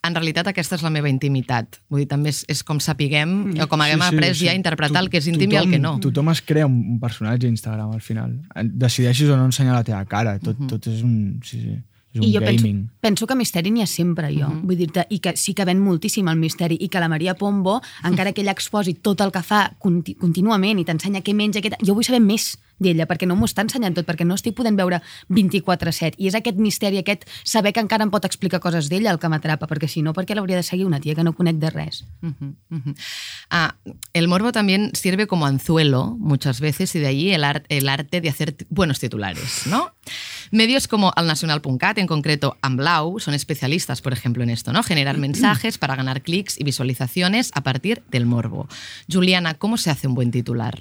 en 0.00 0.16
realitat 0.16 0.48
aquesta 0.48 0.78
és 0.78 0.84
la 0.84 0.90
meva 0.92 1.10
intimitat. 1.12 1.76
Vull 1.92 2.04
dir, 2.04 2.08
també 2.08 2.32
és, 2.32 2.40
és 2.48 2.62
com 2.64 2.80
sapiguem, 2.80 3.34
o 3.60 3.66
com 3.68 3.82
haguem 3.84 4.00
après 4.06 4.32
ja 4.38 4.54
a 4.54 4.56
interpretar 4.56 5.02
el 5.02 5.10
que 5.12 5.20
és 5.20 5.28
íntim 5.28 5.52
i 5.52 5.60
el 5.60 5.68
que 5.68 5.80
no. 5.82 5.98
Tothom 6.00 6.32
es 6.32 6.40
crea 6.46 6.68
un, 6.68 6.78
un 6.94 6.98
personatge 7.02 7.50
a 7.50 7.52
Instagram 7.52 7.92
al 7.92 8.00
final. 8.00 8.32
Decideixis 8.64 9.28
o 9.28 9.36
no 9.36 9.50
ensenyar 9.50 9.76
la 9.76 9.84
teva 9.84 10.00
cara. 10.08 10.38
Tot, 10.40 10.62
tot 10.70 10.88
és 10.88 11.04
un... 11.04 11.38
Sí, 11.44 11.60
sí. 11.60 11.76
És 12.10 12.18
un 12.18 12.26
I 12.26 12.32
jo 12.34 12.40
penso, 12.42 12.64
gaming. 12.64 12.78
penso 12.98 13.26
que 13.28 13.36
misteri 13.38 13.70
n'hi 13.70 13.84
ha 13.84 13.86
sempre, 13.86 14.32
jo. 14.34 14.48
Vull 14.66 14.80
dir-te, 14.80 15.04
i 15.14 15.20
que 15.22 15.36
sí 15.38 15.52
que 15.54 15.62
ven 15.68 15.78
moltíssim 15.78 16.26
el 16.32 16.40
misteri, 16.40 16.74
i 16.82 16.88
que 16.90 16.98
la 16.98 17.06
Maria 17.12 17.36
Pombo, 17.38 17.76
encara 18.02 18.32
que 18.32 18.42
ella 18.42 18.56
exposi 18.56 18.96
tot 18.98 19.20
el 19.22 19.30
que 19.30 19.44
fa 19.46 19.60
conti 19.78 20.16
contínuament 20.18 20.80
i 20.80 20.86
t'ensenya 20.88 21.22
què 21.22 21.36
menja, 21.38 21.62
què... 21.62 21.76
jo 21.78 21.94
vull 21.94 22.08
saber 22.08 22.18
més 22.24 22.56
d'ella, 22.80 23.06
perquè 23.06 23.28
no 23.28 23.36
m'ho 23.36 23.46
està 23.46 23.62
ensenyant 23.62 23.94
tot, 23.94 24.06
perquè 24.08 24.24
no 24.26 24.34
estic 24.34 24.56
podent 24.58 24.76
veure 24.80 24.98
24-7. 25.30 26.14
I 26.18 26.28
és 26.30 26.34
aquest 26.38 26.56
misteri, 26.58 26.98
aquest 26.98 27.26
saber 27.44 27.72
que 27.76 27.80
encara 27.84 28.04
em 28.06 28.10
pot 28.10 28.24
explicar 28.24 28.58
coses 28.60 28.88
d'ella 28.90 29.12
el 29.12 29.18
que 29.20 29.28
m'atrapa, 29.28 29.68
perquè 29.70 29.86
si 29.88 30.02
no, 30.02 30.14
perquè 30.16 30.34
l'hauria 30.34 30.56
de 30.56 30.64
seguir 30.66 30.86
una 30.88 30.98
tia 31.00 31.14
que 31.14 31.22
no 31.24 31.34
conec 31.36 31.56
de 31.60 31.70
res. 31.70 32.04
Ah, 33.50 33.76
el 34.12 34.28
morbo 34.28 34.52
también 34.52 34.90
sirve 34.94 35.26
como 35.26 35.46
anzuelo 35.46 36.16
muchas 36.18 36.60
veces 36.60 36.94
y 36.94 36.98
de 36.98 37.06
ahí 37.06 37.30
el, 37.32 37.44
ar- 37.44 37.64
el 37.68 37.88
arte 37.88 38.20
de 38.20 38.28
hacer 38.28 38.56
buenos 38.70 38.98
titulares, 39.00 39.66
¿no? 39.66 39.92
Medios 40.50 40.88
como 40.88 41.12
el 41.16 41.26
Nacional.cat, 41.26 41.98
en 41.98 42.06
concreto 42.06 42.56
Amblau, 42.62 43.20
son 43.20 43.34
especialistas, 43.34 44.00
por 44.00 44.12
ejemplo, 44.12 44.42
en 44.42 44.50
esto, 44.50 44.72
¿no? 44.72 44.82
Generar 44.82 45.18
mensajes 45.18 45.78
para 45.78 45.96
ganar 45.96 46.22
clics 46.22 46.58
y 46.58 46.64
visualizaciones 46.64 47.50
a 47.54 47.62
partir 47.62 48.02
del 48.10 48.26
morbo. 48.26 48.68
Juliana, 49.10 49.54
¿cómo 49.54 49.76
se 49.76 49.90
hace 49.90 50.06
un 50.08 50.14
buen 50.14 50.30
titular? 50.30 50.78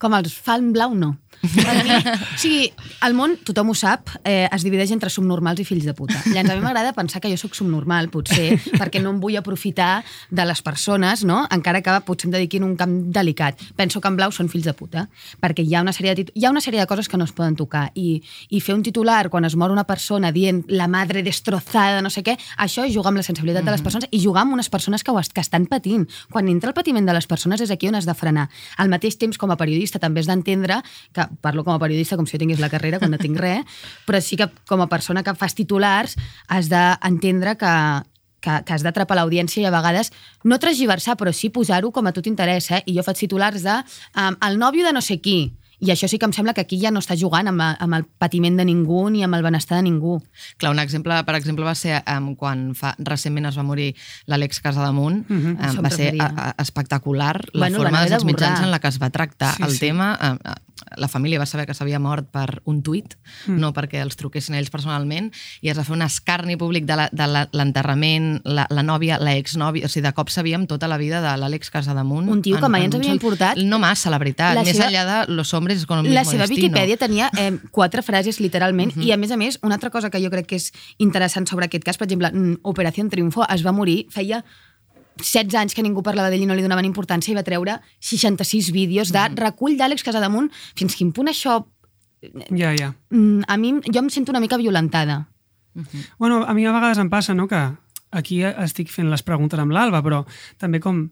Com 0.00 0.16
els 0.16 0.32
fan 0.32 0.72
blau, 0.72 0.94
no. 0.96 1.14
Mi, 1.40 1.62
o 1.64 2.36
sigui, 2.36 2.66
el 3.06 3.14
món, 3.16 3.38
tothom 3.48 3.70
ho 3.72 3.74
sap, 3.76 4.10
eh, 4.28 4.46
es 4.52 4.64
divideix 4.64 4.90
entre 4.92 5.08
subnormals 5.12 5.62
i 5.62 5.64
fills 5.64 5.86
de 5.88 5.94
puta. 5.96 6.18
Llavors, 6.28 6.52
a 6.52 6.56
mi 6.58 6.64
m'agrada 6.64 6.92
pensar 6.92 7.22
que 7.22 7.30
jo 7.32 7.38
sóc 7.40 7.56
subnormal, 7.56 8.10
potser, 8.12 8.58
perquè 8.80 9.00
no 9.00 9.14
em 9.14 9.20
vull 9.22 9.38
aprofitar 9.40 10.02
de 10.28 10.44
les 10.44 10.60
persones, 10.62 11.24
no? 11.24 11.42
encara 11.50 11.80
que 11.84 11.94
potser 12.04 12.28
em 12.28 12.34
dediquin 12.36 12.66
un 12.66 12.76
camp 12.76 12.92
delicat. 13.14 13.60
Penso 13.76 14.02
que 14.02 14.10
en 14.12 14.18
blau 14.20 14.34
són 14.36 14.50
fills 14.52 14.68
de 14.68 14.74
puta, 14.76 15.06
perquè 15.40 15.64
hi 15.64 15.74
ha 15.74 15.82
una 15.84 15.94
sèrie 15.96 16.14
de, 16.18 16.26
hi 16.34 16.44
ha 16.44 16.52
una 16.52 16.60
sèrie 16.60 16.82
de 16.82 16.88
coses 16.90 17.08
que 17.08 17.16
no 17.16 17.24
es 17.24 17.32
poden 17.32 17.56
tocar. 17.56 17.88
I, 17.96 18.20
I 18.50 18.60
fer 18.60 18.76
un 18.76 18.84
titular 18.84 19.30
quan 19.32 19.48
es 19.48 19.56
mor 19.56 19.72
una 19.72 19.86
persona 19.88 20.32
dient 20.36 20.62
la 20.68 20.90
madre 20.92 21.24
destrozada, 21.24 22.04
no 22.04 22.12
sé 22.12 22.24
què, 22.26 22.36
això 22.60 22.84
és 22.84 22.92
jugar 22.92 23.14
amb 23.14 23.22
la 23.22 23.26
sensibilitat 23.26 23.64
de 23.64 23.72
les 23.72 23.84
persones 23.84 24.12
i 24.12 24.20
jugar 24.20 24.44
amb 24.44 24.58
unes 24.58 24.68
persones 24.68 25.04
que, 25.04 25.12
ho 25.12 25.20
que 25.20 25.40
estan 25.40 25.64
patint. 25.70 26.04
Quan 26.30 26.52
entra 26.52 26.74
el 26.74 26.76
patiment 26.76 27.08
de 27.08 27.16
les 27.16 27.26
persones 27.30 27.64
és 27.64 27.72
aquí 27.72 27.88
on 27.88 27.96
has 27.96 28.08
de 28.08 28.14
frenar. 28.14 28.50
Al 28.76 28.92
mateix 28.92 29.16
temps, 29.16 29.40
com 29.40 29.50
a 29.50 29.56
periodista, 29.56 29.89
també 29.98 30.20
has 30.20 30.28
d'entendre 30.30 30.82
que 31.16 31.26
parlo 31.42 31.64
com 31.64 31.74
a 31.74 31.80
periodista 31.82 32.16
com 32.16 32.28
si 32.28 32.36
jo 32.36 32.44
tingués 32.44 32.60
la 32.62 32.70
carrera, 32.70 33.00
quan 33.00 33.10
no 33.10 33.18
tinc 33.18 33.40
res, 33.40 33.64
però 34.06 34.20
sí 34.22 34.38
que 34.38 34.50
com 34.68 34.84
a 34.84 34.88
persona 34.92 35.24
que 35.26 35.34
fas 35.34 35.56
titulars 35.58 36.16
has 36.48 36.70
d'entendre 36.70 37.56
que, 37.58 37.74
que, 38.40 38.58
que 38.66 38.76
has 38.76 38.84
d'atrapar 38.86 39.18
l'audiència 39.18 39.62
i 39.62 39.68
a 39.68 39.74
vegades 39.74 40.12
no 40.44 40.60
transgiversar, 40.62 41.16
però 41.20 41.32
sí 41.34 41.50
posar-ho 41.50 41.90
com 41.90 42.06
a 42.06 42.12
tu 42.12 42.22
t'interessa. 42.22 42.82
I 42.86 42.96
jo 42.96 43.04
faig 43.06 43.24
titulars 43.24 43.64
de 43.66 43.80
um, 43.80 44.36
el 44.46 44.60
nòvio 44.60 44.86
de 44.86 44.94
no 44.94 45.02
sé 45.04 45.20
qui, 45.20 45.50
i 45.80 45.90
això 45.90 46.08
sí 46.08 46.18
que 46.18 46.26
em 46.26 46.32
sembla 46.32 46.52
que 46.54 46.60
aquí 46.60 46.78
ja 46.80 46.90
no 46.90 47.00
està 47.00 47.16
jugant 47.16 47.48
amb, 47.48 47.60
amb 47.60 47.94
el 47.94 48.04
patiment 48.04 48.56
de 48.56 48.64
ningú 48.64 49.08
ni 49.10 49.22
amb 49.24 49.34
el 49.34 49.42
benestar 49.42 49.76
de 49.78 49.82
ningú. 49.88 50.22
Clar, 50.58 50.72
un 50.72 50.78
exemple, 50.78 51.22
per 51.24 51.34
exemple, 51.34 51.64
va 51.64 51.74
ser 51.74 52.02
um, 52.16 52.34
quan 52.36 52.74
fa, 52.74 52.94
recentment 52.98 53.46
es 53.46 53.56
va 53.56 53.62
morir 53.62 53.94
l'Àlex 54.26 54.60
Casadamunt. 54.60 55.24
Mm 55.28 55.38
-hmm. 55.40 55.58
Això 55.58 55.78
um, 55.78 55.84
va 55.84 55.90
ser 55.90 56.14
a, 56.20 56.26
a, 56.36 56.54
espectacular 56.62 57.40
la 57.52 57.60
Bueno, 57.68 57.78
forma 57.78 58.04
dels 58.06 58.24
mitjans 58.24 58.60
en 58.60 58.70
la 58.70 58.78
que 58.78 58.88
es 58.88 58.98
va 59.00 59.10
tractar 59.10 59.54
Sí, 59.56 59.62
el 59.62 59.70
sí. 59.72 59.78
tema. 59.78 60.18
Um, 60.22 60.38
la 60.96 61.08
família 61.08 61.38
va 61.38 61.46
saber 61.46 61.66
que 61.66 61.74
s'havia 61.74 61.98
mort 61.98 62.26
per 62.30 62.62
un 62.64 62.82
tuit, 62.82 63.14
mm. 63.46 63.58
no 63.60 63.72
perquè 63.72 64.00
els 64.00 64.16
truquessin 64.16 64.54
ells 64.54 64.70
personalment, 64.70 65.30
i 65.60 65.68
es 65.68 65.76
va 65.78 65.84
fer 65.84 65.92
un 65.94 66.02
escarni 66.02 66.56
públic 66.56 66.84
de 66.86 66.96
la- 66.96 67.08
de 67.12 67.26
la- 67.26 67.48
l'enterrament, 67.52 68.40
la, 68.44 68.66
la 68.70 68.82
nòvia, 68.82 69.18
l'exnòvia, 69.18 69.84
o 69.84 69.88
sigui, 69.88 70.06
de 70.06 70.12
cop 70.12 70.28
sabíem 70.30 70.66
tota 70.66 70.88
la 70.88 70.96
vida 70.96 71.20
de 71.20 71.36
l'Àlex 71.40 71.70
Casadamunt. 71.70 72.28
Un 72.28 72.42
tio 72.42 72.58
que 72.58 72.64
en- 72.66 72.70
mai 72.72 72.80
en 72.80 72.86
ens 72.86 72.94
havia 72.96 73.12
importat. 73.12 73.56
No 73.58 73.78
massa, 73.78 74.10
la 74.10 74.18
veritat. 74.18 74.54
La 74.54 74.62
Més 74.64 74.76
seva- 74.76 74.88
enllà 74.90 75.26
de 75.26 75.32
los 75.32 75.52
hombres 75.54 75.69
con 75.86 75.98
un 75.98 76.04
mismo 76.04 76.14
La 76.14 76.24
seva 76.24 76.46
destino. 76.46 76.68
Viquipèdia 76.68 76.96
tenia 77.00 77.30
eh, 77.38 77.52
quatre 77.76 78.02
frases, 78.02 78.40
literalment, 78.40 78.92
i 79.00 79.12
a 79.12 79.18
més 79.20 79.30
a 79.30 79.38
més, 79.40 79.58
una 79.62 79.76
altra 79.78 79.90
cosa 79.90 80.10
que 80.10 80.20
jo 80.22 80.30
crec 80.32 80.48
que 80.50 80.58
és 80.60 80.70
interessant 80.98 81.46
sobre 81.48 81.68
aquest 81.68 81.84
cas, 81.86 81.98
per 82.00 82.08
exemple, 82.08 82.30
mm, 82.32 82.60
Operació 82.70 83.06
Triunfo 83.08 83.46
es 83.48 83.64
va 83.66 83.72
morir, 83.72 84.06
feia 84.10 84.42
16 85.20 85.54
anys 85.60 85.74
que 85.76 85.82
ningú 85.84 86.02
parlava 86.02 86.30
d'ell 86.30 86.44
i 86.44 86.48
no 86.48 86.56
li 86.56 86.64
donaven 86.64 86.88
importància 86.88 87.32
i 87.32 87.36
va 87.36 87.44
treure 87.46 87.78
66 88.00 88.70
vídeos 88.72 89.12
de 89.12 89.26
recull 89.36 89.76
d'Àlex 89.76 90.04
Casadamunt. 90.06 90.48
Fins 90.78 90.96
quin 90.96 91.12
punt 91.12 91.28
això... 91.32 91.60
Ja, 92.50 92.72
ja. 92.76 92.94
mm, 93.10 93.46
A 93.48 93.56
mi, 93.56 93.74
jo 93.86 94.00
em 94.00 94.10
sento 94.10 94.32
una 94.32 94.40
mica 94.40 94.58
violentada. 94.60 95.28
Bueno, 96.18 96.44
a 96.44 96.54
mi 96.54 96.66
a 96.66 96.72
vegades 96.72 96.98
em 96.98 97.08
passa, 97.12 97.34
no?, 97.34 97.46
que 97.48 97.60
aquí 98.10 98.42
estic 98.42 98.90
fent 98.90 99.10
les 99.10 99.22
preguntes 99.22 99.60
amb 99.60 99.72
l'Alba, 99.72 100.02
però 100.02 100.24
també 100.58 100.80
com 100.82 101.08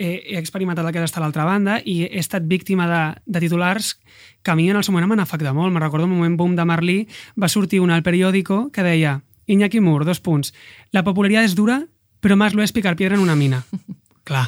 he, 0.00 0.22
he 0.32 0.38
experimentat 0.40 0.86
el 0.88 0.92
que 0.94 1.02
és 1.02 1.10
estar 1.10 1.20
a 1.20 1.26
l'altra 1.26 1.44
banda 1.44 1.76
i 1.84 2.00
he 2.08 2.18
estat 2.18 2.46
víctima 2.48 2.86
de, 2.88 3.02
de 3.26 3.42
titulars 3.44 3.98
que 4.42 4.50
a 4.50 4.56
mi 4.56 4.70
en 4.72 4.78
el 4.80 4.84
seu 4.86 4.94
moment 4.96 5.12
m'han 5.12 5.20
afectat 5.20 5.52
molt. 5.54 5.72
Me 5.74 5.80
recordo 5.84 6.08
un 6.08 6.14
moment 6.16 6.38
boom 6.40 6.56
de 6.56 6.64
Marlí, 6.64 6.98
va 7.36 7.48
sortir 7.52 7.82
un 7.84 7.92
al 7.92 8.02
periòdico 8.02 8.70
que 8.72 8.82
deia 8.86 9.20
Iñaki 9.46 9.80
Mur, 9.84 10.04
dos 10.08 10.20
punts. 10.24 10.54
La 10.96 11.04
popularitat 11.04 11.44
és 11.50 11.54
dura, 11.58 11.82
però 12.24 12.36
más 12.40 12.54
lo 12.56 12.62
és 12.64 12.72
picar 12.72 12.96
piedra 12.96 13.16
en 13.18 13.22
una 13.22 13.36
mina. 13.36 13.64
Clar. 14.24 14.46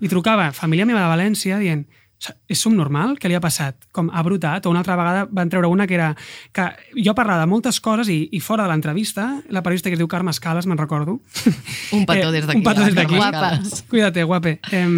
I 0.00 0.08
trucava 0.10 0.50
família 0.52 0.84
meva 0.86 1.00
de 1.04 1.10
València 1.10 1.58
dient 1.58 1.86
"Sa- 1.86 2.03
és 2.48 2.60
subnormal? 2.60 3.18
Què 3.20 3.28
li 3.28 3.36
ha 3.36 3.42
passat? 3.42 3.76
Com 3.92 4.08
ha 4.12 4.22
brotat? 4.24 4.66
O 4.66 4.72
una 4.72 4.80
altra 4.84 4.96
vegada 4.96 5.26
van 5.30 5.50
treure 5.52 5.68
una 5.68 5.86
que 5.86 5.96
era 5.98 6.14
que 6.52 6.68
jo 6.96 7.14
parlava 7.14 7.44
de 7.44 7.50
moltes 7.50 7.80
coses 7.84 8.08
i, 8.08 8.28
i 8.32 8.40
fora 8.40 8.64
de 8.64 8.72
l'entrevista, 8.72 9.28
la 9.50 9.62
periodista 9.62 9.90
que 9.90 9.98
es 9.98 10.02
diu 10.02 10.08
Carme 10.08 10.32
Escales, 10.32 10.66
me'n 10.70 10.80
recordo. 10.80 11.18
Un 11.92 12.06
petó 12.06 12.32
des 12.36 12.46
d'aquí, 12.46 12.62
Un 12.62 12.64
petó 12.64 12.84
des 12.84 12.94
d'aquí. 12.96 13.20
Escales. 13.20 13.84
Cuídate, 13.90 14.24
guape. 14.24 14.58
Eh, 14.72 14.88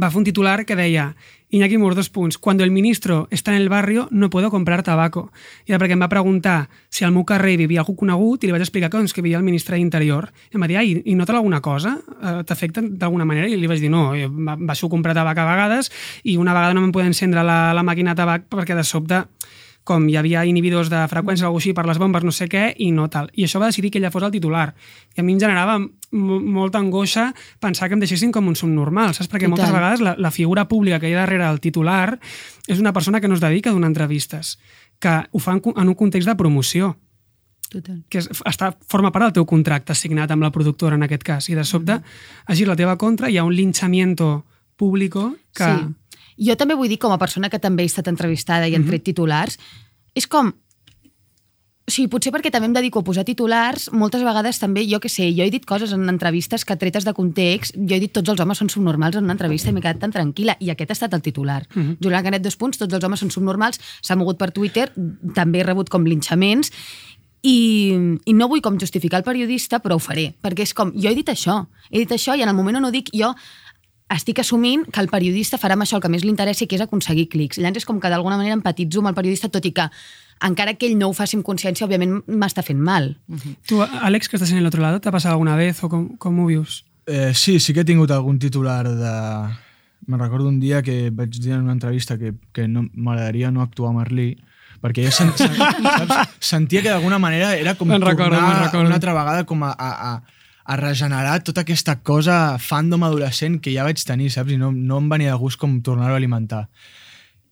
va 0.00 0.10
fer 0.10 0.18
un 0.18 0.24
titular 0.24 0.64
que 0.66 0.76
deia 0.76 1.14
Iñaki 1.54 1.78
Mur, 1.78 1.94
dos 1.94 2.08
punts. 2.10 2.36
Cuando 2.38 2.64
el 2.64 2.72
ministro 2.72 3.28
está 3.30 3.54
en 3.54 3.62
el 3.62 3.68
barrio, 3.68 4.08
no 4.10 4.28
puedo 4.28 4.50
comprar 4.50 4.82
tabaco. 4.82 5.30
I 5.66 5.72
era 5.72 5.78
perquè 5.78 5.94
em 5.94 6.00
va 6.02 6.08
preguntar 6.10 6.68
si 6.90 7.04
al 7.06 7.12
meu 7.14 7.22
carrer 7.24 7.54
vivia 7.60 7.78
algú 7.84 7.94
conegut 7.94 8.42
i 8.42 8.48
li 8.48 8.52
vaig 8.56 8.64
explicar 8.64 8.90
que, 8.90 8.96
doncs, 8.98 9.12
que 9.14 9.22
vivia 9.22 9.38
el 9.38 9.44
ministre 9.46 9.76
d'Interior. 9.78 10.32
I 10.50 10.56
em 10.58 10.64
va 10.64 10.66
dir, 10.66 10.78
ai, 10.80 10.96
i 11.04 11.14
nota 11.14 11.36
alguna 11.36 11.60
cosa? 11.62 11.94
Eh, 12.22 12.42
T'afecta 12.48 12.82
d'alguna 12.82 13.24
manera? 13.24 13.46
I 13.46 13.54
li 13.60 13.70
vaig 13.70 13.78
dir, 13.78 13.90
no, 13.92 14.08
va- 14.48 14.56
baixo 14.58 14.88
a 14.88 14.90
comprar 14.90 15.14
tabac 15.14 15.38
a 15.38 15.46
vegades 15.46 15.92
i 16.24 16.36
una 16.36 16.54
vegada 16.56 16.74
no 16.74 16.80
me'n 16.82 16.90
podia 16.92 17.06
encendre 17.12 17.44
la, 17.46 17.72
la 17.72 17.86
màquina 17.86 18.16
de 18.16 18.22
tabac 18.24 18.48
perquè 18.50 18.74
de 18.74 18.82
sobte 18.82 19.22
com 19.84 20.06
hi 20.08 20.16
havia 20.16 20.46
inhibidors 20.48 20.88
de 20.88 21.02
freqüència 21.12 21.44
o 21.44 21.50
alguna 21.50 21.60
així 21.60 21.74
per 21.76 21.84
les 21.84 22.00
bombes, 22.00 22.24
no 22.24 22.32
sé 22.32 22.48
què, 22.48 22.70
i 22.80 22.88
no 22.96 23.04
tal. 23.12 23.28
I 23.36 23.44
això 23.44 23.60
va 23.60 23.68
decidir 23.68 23.90
que 23.92 24.00
ella 24.00 24.10
fos 24.10 24.24
el 24.24 24.32
titular. 24.32 24.70
I 25.14 25.20
a 25.20 25.24
mi 25.24 25.34
em 25.36 25.40
generava 25.42 25.76
molta 26.10 26.80
angoixa 26.80 27.28
pensar 27.60 27.90
que 27.90 27.98
em 27.98 28.00
deixessin 28.00 28.32
com 28.32 28.48
un 28.48 28.56
subnormal, 28.56 29.12
saps? 29.12 29.28
Perquè 29.28 29.50
moltes 29.50 29.68
Total. 29.68 29.76
vegades 29.76 30.04
la, 30.04 30.14
la 30.16 30.32
figura 30.32 30.64
pública 30.70 30.98
que 31.02 31.10
hi 31.10 31.14
ha 31.14 31.24
darrere 31.24 31.46
el 31.50 31.60
titular 31.60 32.18
és 32.66 32.80
una 32.80 32.94
persona 32.96 33.20
que 33.20 33.28
no 33.28 33.36
es 33.36 33.44
dedica 33.44 33.70
a 33.70 33.76
donar 33.76 33.92
entrevistes, 33.92 34.58
que 34.98 35.18
ho 35.30 35.42
fa 35.42 35.58
en, 35.58 35.62
un 35.76 35.94
context 35.98 36.30
de 36.30 36.36
promoció 36.38 36.94
Total. 37.68 38.00
que 38.08 38.22
està, 38.24 38.72
forma 38.88 39.12
part 39.12 39.28
del 39.28 39.36
teu 39.40 39.48
contracte 39.50 39.96
signat 39.98 40.32
amb 40.32 40.46
la 40.46 40.52
productora 40.54 40.96
en 40.96 41.04
aquest 41.04 41.26
cas, 41.26 41.50
i 41.50 41.58
de 41.58 41.66
sobte 41.68 41.98
ha 42.00 42.56
girat 42.56 42.72
la 42.72 42.80
teva 42.80 42.96
contra, 42.96 43.28
hi 43.28 43.36
ha 43.36 43.44
un 43.44 43.54
linchamiento 43.54 44.46
público 44.76 45.34
que... 45.52 45.68
Sí. 45.68 45.92
Jo 46.38 46.56
també 46.58 46.74
vull 46.74 46.90
dir, 46.90 46.98
com 46.98 47.14
a 47.14 47.20
persona 47.20 47.50
que 47.50 47.62
també 47.62 47.84
he 47.84 47.90
estat 47.90 48.08
entrevistada 48.10 48.68
i 48.68 48.74
han 48.74 48.86
tret 48.88 49.04
titulars, 49.06 49.58
és 50.14 50.26
com... 50.26 50.52
O 51.84 51.92
sigui, 51.92 52.08
potser 52.08 52.30
perquè 52.32 52.48
també 52.48 52.70
em 52.70 52.72
dedico 52.72 53.02
a 53.02 53.04
posar 53.04 53.26
titulars, 53.28 53.90
moltes 53.92 54.22
vegades 54.24 54.56
també, 54.56 54.86
jo 54.88 54.96
que 55.04 55.10
sé, 55.12 55.26
jo 55.36 55.44
he 55.44 55.52
dit 55.52 55.66
coses 55.68 55.90
en 55.92 56.08
entrevistes 56.08 56.64
que 56.64 56.78
tretes 56.80 57.04
de 57.04 57.12
context, 57.12 57.76
jo 57.76 57.92
he 57.92 58.00
dit 58.00 58.12
tots 58.14 58.32
els 58.32 58.40
homes 58.40 58.56
són 58.56 58.70
subnormals 58.72 59.18
en 59.20 59.28
una 59.28 59.36
entrevista 59.36 59.68
i 59.68 59.74
m'he 59.76 59.82
quedat 59.84 60.00
tan 60.00 60.14
tranquil·la, 60.14 60.56
i 60.64 60.72
aquest 60.72 60.94
ha 60.94 60.96
estat 60.96 61.12
el 61.12 61.20
titular. 61.20 61.60
Mm 61.74 61.82
-hmm. 61.82 61.96
Julián 62.00 62.24
Canet, 62.24 62.42
dos 62.42 62.56
punts, 62.56 62.78
tots 62.78 62.94
els 62.94 63.04
homes 63.04 63.20
són 63.20 63.30
subnormals, 63.30 63.80
s'ha 64.00 64.16
mogut 64.16 64.38
per 64.38 64.50
Twitter, 64.50 64.94
també 65.34 65.60
he 65.60 65.62
rebut 65.64 65.90
com 65.90 66.06
linxaments, 66.06 66.72
i, 67.44 67.92
i 68.24 68.32
no 68.32 68.48
vull 68.48 68.62
com 68.64 68.80
justificar 68.80 69.20
el 69.20 69.26
periodista, 69.26 69.80
però 69.84 69.98
ho 69.98 70.02
faré, 70.02 70.30
perquè 70.40 70.64
és 70.64 70.72
com, 70.72 70.90
jo 70.96 71.10
he 71.10 71.14
dit 71.14 71.28
això, 71.28 71.66
he 71.90 71.98
dit 71.98 72.10
això, 72.10 72.34
i 72.36 72.42
en 72.42 72.48
el 72.48 72.56
moment 72.56 72.80
on 72.80 72.88
ho 72.88 72.90
dic, 72.90 73.10
jo 73.12 73.34
estic 74.16 74.40
assumint 74.42 74.84
que 74.90 75.02
el 75.02 75.10
periodista 75.12 75.58
farà 75.60 75.76
amb 75.78 75.84
això 75.84 75.98
el 75.98 76.04
que 76.04 76.10
més 76.12 76.24
li 76.24 76.30
interessi, 76.32 76.68
que 76.70 76.78
és 76.78 76.84
aconseguir 76.84 77.28
clics. 77.32 77.58
Llavors 77.58 77.82
és 77.82 77.88
com 77.88 78.00
que 78.00 78.12
d'alguna 78.12 78.38
manera 78.40 78.56
empatitzo 78.56 79.02
amb 79.02 79.12
el 79.12 79.18
periodista, 79.18 79.50
tot 79.52 79.66
i 79.66 79.74
que 79.76 79.88
encara 80.44 80.74
que 80.74 80.88
ell 80.88 80.96
no 80.98 81.10
ho 81.10 81.14
faci 81.16 81.38
amb 81.38 81.46
consciència, 81.46 81.86
òbviament 81.86 82.20
m'està 82.26 82.64
fent 82.66 82.80
mal. 82.80 83.14
Tu, 83.68 83.80
Àlex, 83.80 84.28
que 84.28 84.38
estàs 84.38 84.52
en 84.52 84.60
el 84.60 84.70
otro 84.70 84.82
lado, 84.82 85.00
t'ha 85.00 85.12
passat 85.14 85.32
alguna 85.32 85.56
vez 85.56 85.82
o 85.84 85.90
com, 85.92 86.08
com 86.20 86.40
ho 86.40 86.48
vius? 86.50 86.82
Eh, 87.06 87.32
sí, 87.34 87.58
sí 87.60 87.74
que 87.74 87.84
he 87.84 87.88
tingut 87.88 88.10
algun 88.10 88.38
titular 88.38 88.82
de... 88.88 89.14
Me'n 90.04 90.20
recordo 90.20 90.50
un 90.50 90.58
dia 90.60 90.82
que 90.84 91.08
vaig 91.08 91.32
dir 91.40 91.54
en 91.56 91.62
una 91.64 91.72
entrevista 91.72 92.18
que, 92.20 92.34
que 92.52 92.66
no, 92.68 92.82
m'agradaria 92.92 93.48
no 93.50 93.62
actuar 93.64 93.94
a 93.94 93.96
Merlí, 93.96 94.34
perquè 94.84 95.06
jo 95.06 95.12
sen, 95.16 95.30
sen, 95.38 95.54
saps? 95.98 96.34
sentia 96.44 96.82
que 96.84 96.92
d'alguna 96.92 97.16
manera 97.18 97.54
era 97.56 97.72
com 97.78 97.88
recordo, 97.88 98.36
tornar 98.36 98.42
me'n 98.42 98.64
recordo. 98.66 98.86
una 98.90 98.98
altra 98.98 99.14
vegada 99.16 99.46
com 99.48 99.64
a, 99.64 99.72
a, 99.72 99.90
a, 100.10 100.43
a 100.64 100.76
regenerar 100.80 101.42
tota 101.44 101.60
aquesta 101.64 101.98
cosa 102.02 102.56
fandom 102.58 103.02
adolescent 103.04 103.60
que 103.60 103.72
ja 103.74 103.84
vaig 103.84 104.00
tenir, 104.04 104.30
saps? 104.32 104.52
I 104.54 104.60
no, 104.60 104.72
no 104.72 104.98
em 105.02 105.08
venia 105.12 105.34
de 105.34 105.40
gust 105.40 105.60
com 105.60 105.80
tornar-ho 105.84 106.14
a 106.16 106.20
alimentar. 106.20 106.68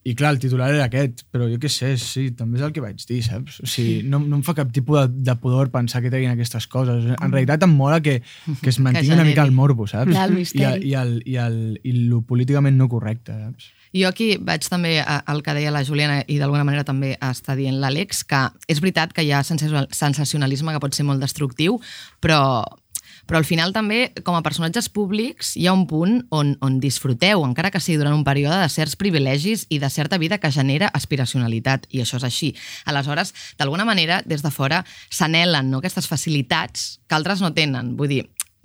I 0.05 0.17
clar, 0.19 0.33
el 0.35 0.41
titular 0.43 0.67
era 0.75 0.89
aquest, 0.89 1.21
però 1.31 1.47
jo 1.47 1.61
què 1.63 1.69
sé, 1.71 1.93
sí, 2.01 2.33
també 2.35 2.59
és 2.59 2.65
el 2.67 2.73
que 2.75 2.83
vaig 2.83 2.99
dir, 3.07 3.21
saps? 3.23 3.61
O 3.63 3.69
sigui, 3.71 4.01
no, 4.03 4.19
no 4.19 4.41
em 4.41 4.43
fa 4.43 4.55
cap 4.59 4.73
tipus 4.75 4.99
de, 4.99 5.21
de 5.29 5.37
pudor 5.39 5.71
pensar 5.71 6.01
que 6.03 6.11
treguin 6.11 6.33
aquestes 6.33 6.67
coses. 6.67 7.05
En 7.13 7.31
realitat 7.31 7.63
em 7.63 7.71
mola 7.79 8.01
que, 8.03 8.17
que 8.65 8.73
es 8.73 8.81
mantingui 8.83 9.15
una 9.15 9.23
mica 9.29 9.45
el 9.47 9.53
morbo, 9.55 9.87
saps? 9.87 10.11
Clar, 10.11 10.25
el 10.27 10.35
I, 10.35 10.41
misteri. 10.41 10.89
i, 10.91 10.97
el, 10.99 11.15
i, 11.23 11.37
el, 11.39 11.61
I 11.87 11.95
el 11.95 12.19
políticament 12.27 12.75
no 12.81 12.89
correcte, 12.91 13.37
saps? 13.45 13.71
Jo 13.95 14.09
aquí 14.09 14.39
vaig 14.41 14.65
també 14.73 14.97
al 15.05 15.43
que 15.45 15.53
deia 15.55 15.71
la 15.71 15.85
Juliana 15.85 16.23
i 16.27 16.41
d'alguna 16.41 16.65
manera 16.65 16.83
també 16.89 17.13
està 17.21 17.55
dient 17.55 17.77
l'Àlex, 17.79 18.25
que 18.27 18.47
és 18.73 18.81
veritat 18.83 19.13
que 19.15 19.23
hi 19.23 19.31
ha 19.37 19.45
sensacional- 19.47 19.91
sensacionalisme 19.95 20.73
que 20.75 20.81
pot 20.83 20.97
ser 20.97 21.05
molt 21.07 21.21
destructiu, 21.23 21.77
però, 22.19 22.65
però 23.33 23.41
al 23.41 23.47
final 23.49 23.71
també, 23.73 24.11
com 24.27 24.35
a 24.37 24.43
personatges 24.45 24.91
públics, 24.93 25.55
hi 25.57 25.65
ha 25.65 25.73
un 25.73 25.87
punt 25.89 26.19
on, 26.37 26.51
on 26.61 26.75
disfruteu, 26.83 27.41
encara 27.47 27.71
que 27.73 27.81
sigui 27.81 27.97
durant 27.97 28.13
un 28.13 28.27
període, 28.27 28.59
de 28.61 28.69
certs 28.69 28.93
privilegis 29.01 29.63
i 29.73 29.79
de 29.81 29.89
certa 29.89 30.19
vida 30.21 30.37
que 30.37 30.51
genera 30.53 30.91
aspiracionalitat, 30.93 31.87
i 31.97 32.03
això 32.03 32.19
és 32.21 32.27
així. 32.29 32.51
Aleshores, 32.85 33.31
d'alguna 33.57 33.87
manera, 33.89 34.19
des 34.29 34.45
de 34.45 34.51
fora, 34.53 34.83
s'anhelen 35.09 35.71
no, 35.73 35.81
aquestes 35.81 36.11
facilitats 36.13 36.99
que 37.09 37.17
altres 37.17 37.41
no 37.41 37.55
tenen. 37.57 37.95
Vull 37.97 38.13
dir, 38.13 38.19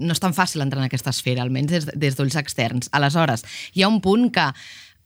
no 0.03 0.11
és 0.11 0.19
tan 0.19 0.35
fàcil 0.35 0.65
entrar 0.65 0.83
en 0.83 0.89
aquesta 0.89 1.13
esfera, 1.15 1.45
almenys 1.47 1.71
des, 1.71 1.87
des 1.95 2.17
d'ulls 2.19 2.35
externs. 2.35 2.91
Aleshores, 2.91 3.45
hi 3.71 3.85
ha 3.85 3.91
un 3.93 4.01
punt 4.03 4.27
que 4.35 4.49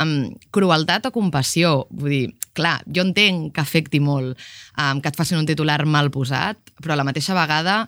amb 0.01 0.47
crueltat 0.49 1.05
o 1.05 1.11
compassió, 1.13 1.83
vull 1.91 2.15
dir, 2.15 2.23
clar, 2.57 2.79
jo 2.89 3.05
entenc 3.05 3.53
que 3.53 3.61
afecti 3.61 4.01
molt 4.01 4.33
um, 4.33 5.03
que 5.05 5.13
et 5.13 5.21
facin 5.21 5.37
un 5.37 5.45
titular 5.45 5.83
mal 5.85 6.09
posat, 6.09 6.57
però 6.81 6.97
a 6.97 6.99
la 7.03 7.05
mateixa 7.05 7.37
vegada 7.37 7.83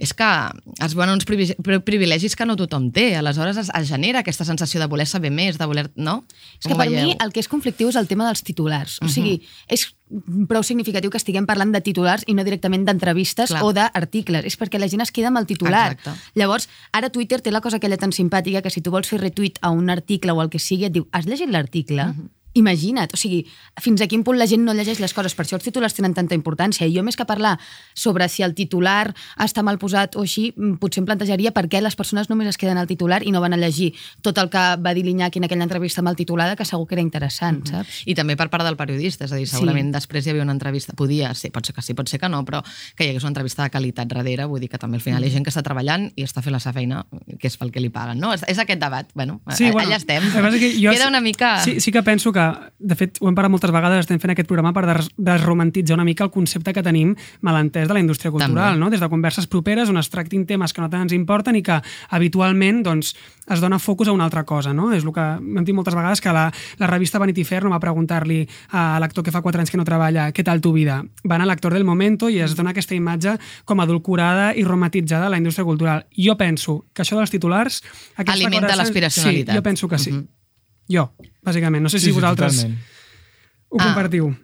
és 0.00 0.14
que 0.16 0.26
es 0.86 0.94
veuen 0.96 1.10
uns 1.12 1.26
privi- 1.28 1.52
pri- 1.60 1.78
privilegis 1.84 2.34
que 2.36 2.46
no 2.48 2.56
tothom 2.56 2.88
té. 2.90 3.10
Aleshores 3.20 3.58
es, 3.60 3.68
es 3.76 3.88
genera 3.92 4.22
aquesta 4.24 4.46
sensació 4.48 4.80
de 4.80 4.86
voler 4.88 5.06
saber 5.06 5.30
més, 5.30 5.58
de 5.60 5.66
voler... 5.68 5.90
No? 5.94 6.24
És 6.56 6.64
que 6.64 6.72
Com 6.72 6.78
per 6.80 6.86
mi 6.88 7.12
el 7.20 7.32
que 7.36 7.40
és 7.44 7.48
conflictiu 7.52 7.90
és 7.92 7.98
el 8.00 8.08
tema 8.08 8.24
dels 8.26 8.40
titulars. 8.42 8.96
O 9.04 9.08
sigui, 9.12 9.42
és 9.68 9.84
prou 10.50 10.64
significatiu 10.66 11.12
que 11.12 11.20
estiguem 11.20 11.44
parlant 11.46 11.70
de 11.76 11.82
titulars 11.84 12.24
i 12.26 12.34
no 12.34 12.42
directament 12.48 12.88
d'entrevistes 12.88 13.52
o 13.62 13.72
d'articles. 13.76 14.48
És 14.48 14.56
perquè 14.58 14.80
la 14.80 14.88
gent 14.90 15.04
es 15.04 15.12
queda 15.12 15.28
amb 15.28 15.38
el 15.38 15.46
titular. 15.46 15.92
Exacte. 15.92 16.16
Llavors, 16.34 16.66
ara 16.96 17.12
Twitter 17.14 17.38
té 17.44 17.52
la 17.52 17.60
cosa 17.60 17.76
aquella 17.76 18.00
tan 18.00 18.10
simpàtica 18.16 18.62
que 18.64 18.70
si 18.72 18.80
tu 18.80 18.90
vols 18.90 19.06
fer 19.12 19.20
retweet 19.20 19.60
a 19.60 19.70
un 19.70 19.90
article 19.90 20.32
o 20.32 20.40
el 20.42 20.48
que 20.50 20.58
sigui, 20.58 20.88
et 20.88 20.96
diu, 20.96 21.06
has 21.12 21.26
llegit 21.28 21.52
l'article? 21.52 22.08
Imagina't, 22.54 23.12
o 23.14 23.18
sigui, 23.20 23.44
fins 23.78 24.02
a 24.02 24.08
quin 24.10 24.24
punt 24.26 24.38
la 24.38 24.46
gent 24.50 24.64
no 24.66 24.74
llegeix 24.74 24.98
les 24.98 25.14
coses, 25.14 25.36
per 25.38 25.44
això 25.44 25.54
els 25.58 25.66
titulars 25.66 25.94
tenen 25.94 26.14
tanta 26.16 26.34
importància. 26.34 26.86
I 26.86 26.96
jo 26.96 27.04
més 27.06 27.16
que 27.16 27.26
parlar 27.26 27.56
sobre 27.94 28.26
si 28.28 28.42
el 28.42 28.56
titular 28.58 29.12
està 29.38 29.62
mal 29.62 29.78
posat 29.78 30.16
o 30.18 30.24
així, 30.26 30.50
mm, 30.56 30.80
potser 30.82 31.02
em 31.02 31.06
plantejaria 31.06 31.52
per 31.54 31.68
què 31.70 31.80
les 31.80 31.94
persones 31.94 32.28
només 32.30 32.48
es 32.48 32.58
queden 32.58 32.78
al 32.78 32.88
titular 32.90 33.22
i 33.22 33.30
no 33.30 33.40
van 33.40 33.54
a 33.54 33.56
llegir 33.56 33.92
tot 34.22 34.38
el 34.38 34.50
que 34.50 34.64
va 34.82 34.94
dir 34.94 35.04
l'Iñaki 35.04 35.38
en 35.38 35.44
aquella 35.44 35.62
entrevista 35.62 36.02
mal 36.02 36.16
titulada, 36.16 36.56
que 36.56 36.64
segur 36.64 36.88
que 36.88 36.94
era 36.94 37.02
interessant, 37.02 37.62
saps? 37.66 38.02
I 38.06 38.14
també 38.14 38.36
per 38.36 38.48
part 38.50 38.64
del 38.64 38.76
periodista, 38.76 39.24
és 39.24 39.32
a 39.32 39.36
dir, 39.36 39.46
segurament 39.46 39.92
sí. 39.92 39.96
després 40.00 40.26
hi 40.26 40.30
havia 40.30 40.42
una 40.42 40.56
entrevista, 40.56 40.92
podia 40.96 41.32
ser, 41.34 41.52
pot 41.52 41.66
ser 41.66 41.74
que 41.74 41.82
sí, 41.82 41.94
pot 41.94 42.08
ser 42.08 42.18
que 42.18 42.28
no, 42.28 42.44
però 42.44 42.62
que 42.96 43.04
hi 43.04 43.12
hagués 43.12 43.22
una 43.22 43.30
entrevista 43.30 43.62
de 43.62 43.70
qualitat 43.70 44.10
darrere, 44.10 44.46
vull 44.50 44.60
dir 44.60 44.68
que 44.68 44.78
també 44.78 44.98
al 44.98 45.04
final 45.04 45.22
hi 45.22 45.30
ha 45.30 45.36
gent 45.36 45.46
que 45.46 45.54
està 45.54 45.62
treballant 45.62 46.10
i 46.16 46.26
està 46.26 46.42
fent 46.42 46.56
la 46.56 46.60
seva 46.62 46.74
feina, 46.80 47.04
que 47.38 47.46
és 47.46 47.56
pel 47.60 47.70
que 47.70 47.80
li 47.80 47.92
paguen, 47.94 48.18
no? 48.18 48.32
És, 48.34 48.42
és 48.48 48.58
aquest 48.58 48.80
debat, 48.82 49.08
bueno, 49.14 49.40
sí, 49.54 49.70
bueno, 49.70 49.88
allà 49.88 50.00
estem. 50.00 50.26
passa 50.34 50.56
és 50.56 50.60
que 50.60 50.72
jo 50.80 50.90
Queda 50.90 51.08
una 51.08 51.20
mica... 51.20 51.60
Sí, 51.64 51.78
sí 51.80 51.92
que 51.92 52.02
penso 52.02 52.32
que, 52.32 52.39
de 52.78 52.94
fet, 52.96 53.18
ho 53.20 53.28
hem 53.28 53.34
parlat 53.36 53.50
moltes 53.52 53.70
vegades, 53.74 54.00
estem 54.04 54.20
fent 54.22 54.32
aquest 54.34 54.48
programa 54.48 54.72
per 54.72 54.86
des- 54.88 55.08
desromantitzar 55.16 55.94
una 55.96 56.04
mica 56.04 56.24
el 56.24 56.30
concepte 56.30 56.72
que 56.72 56.82
tenim 56.82 57.14
malentès 57.40 57.88
de 57.88 57.94
la 57.94 58.00
indústria 58.00 58.30
cultural, 58.30 58.72
També. 58.74 58.80
no? 58.80 58.90
des 58.90 59.00
de 59.00 59.08
converses 59.08 59.46
properes 59.46 59.88
on 59.88 59.98
es 60.00 60.08
tractin 60.10 60.46
temes 60.46 60.72
que 60.72 60.80
no 60.80 60.88
tant 60.90 61.02
ens 61.06 61.12
importen 61.16 61.56
i 61.56 61.62
que 61.62 61.80
habitualment 62.10 62.82
doncs, 62.84 63.14
es 63.50 63.60
dona 63.60 63.78
focus 63.78 64.08
a 64.08 64.12
una 64.12 64.24
altra 64.24 64.44
cosa. 64.44 64.72
No? 64.72 64.92
És 64.94 65.04
el 65.04 65.12
que 65.12 65.20
hem 65.20 65.64
dit 65.64 65.74
moltes 65.74 65.94
vegades 65.96 66.20
que 66.22 66.32
la, 66.32 66.48
la 66.78 66.86
revista 66.86 67.18
Vanity 67.18 67.44
Fair 67.44 67.64
no 67.64 67.70
va 67.72 67.80
preguntar-li 67.82 68.44
a 68.70 68.98
l'actor 69.02 69.24
que 69.26 69.32
fa 69.34 69.42
4 69.42 69.60
anys 69.64 69.70
que 69.72 69.80
no 69.80 69.84
treballa 69.88 70.28
què 70.32 70.44
tal 70.46 70.60
tu 70.62 70.72
vida? 70.72 71.00
Van 71.24 71.42
a 71.42 71.46
l'actor 71.48 71.74
del 71.74 71.84
momento 71.84 72.28
i 72.30 72.38
es 72.44 72.54
dona 72.56 72.70
aquesta 72.70 72.94
imatge 72.94 73.36
com 73.64 73.80
adulcorada 73.82 74.52
i 74.54 74.62
romantitzada 74.64 75.26
de 75.26 75.30
la 75.34 75.38
indústria 75.42 75.64
cultural. 75.66 76.06
Jo 76.16 76.36
penso 76.38 76.84
que 76.94 77.02
això 77.02 77.18
dels 77.18 77.30
titulars... 77.34 77.82
Alimenta 78.16 78.76
l'aspiracionalitat. 78.76 79.54
Sí, 79.54 79.58
jo 79.58 79.62
penso 79.62 79.88
que 79.88 79.98
sí. 79.98 80.12
Mhm. 80.12 80.28
Jo, 80.90 81.12
bàsicament. 81.46 81.82
No 81.82 81.88
sé 81.88 81.98
si 82.00 82.06
Sí, 82.06 82.10
sí, 82.10 82.16
vosaltres 82.18 82.56
totalment. 82.56 82.80
ho 83.70 83.76
Ah. 83.80 83.84
compartiu. 83.84 84.36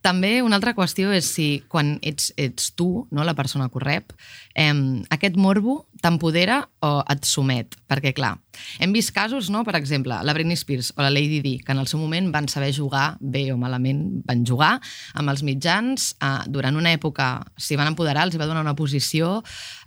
També 0.00 0.42
una 0.42 0.54
altra 0.56 0.74
qüestió 0.76 1.10
és 1.12 1.24
si 1.26 1.64
quan 1.66 1.98
ets, 2.02 2.32
ets 2.36 2.72
tu, 2.76 3.08
no, 3.10 3.24
la 3.24 3.34
persona 3.34 3.68
que 3.68 3.78
ho 3.78 3.80
rep, 3.80 4.12
eh, 4.54 4.72
aquest 5.10 5.34
morbo 5.36 5.88
t'empodera 6.00 6.68
o 6.80 7.02
et 7.10 7.24
somet? 7.24 7.74
Perquè, 7.88 8.12
clar, 8.14 8.38
hem 8.78 8.92
vist 8.92 9.12
casos, 9.14 9.50
no? 9.50 9.64
per 9.64 9.76
exemple, 9.76 10.16
la 10.22 10.34
Britney 10.34 10.56
Spears 10.56 10.92
o 10.96 11.02
la 11.02 11.10
Lady 11.10 11.40
Di, 11.40 11.58
que 11.58 11.72
en 11.72 11.78
el 11.78 11.88
seu 11.90 12.00
moment 12.00 12.30
van 12.32 12.48
saber 12.48 12.72
jugar, 12.74 13.16
bé 13.20 13.46
o 13.52 13.56
malament, 13.60 14.22
van 14.28 14.44
jugar 14.46 14.74
amb 15.14 15.32
els 15.32 15.42
mitjans, 15.46 16.12
eh, 16.20 16.32
durant 16.52 16.76
una 16.76 16.92
època 16.94 17.44
s'hi 17.56 17.78
van 17.78 17.92
empoderar, 17.92 18.26
els 18.28 18.38
va 18.40 18.48
donar 18.48 18.64
una 18.64 18.76
posició... 18.76 19.40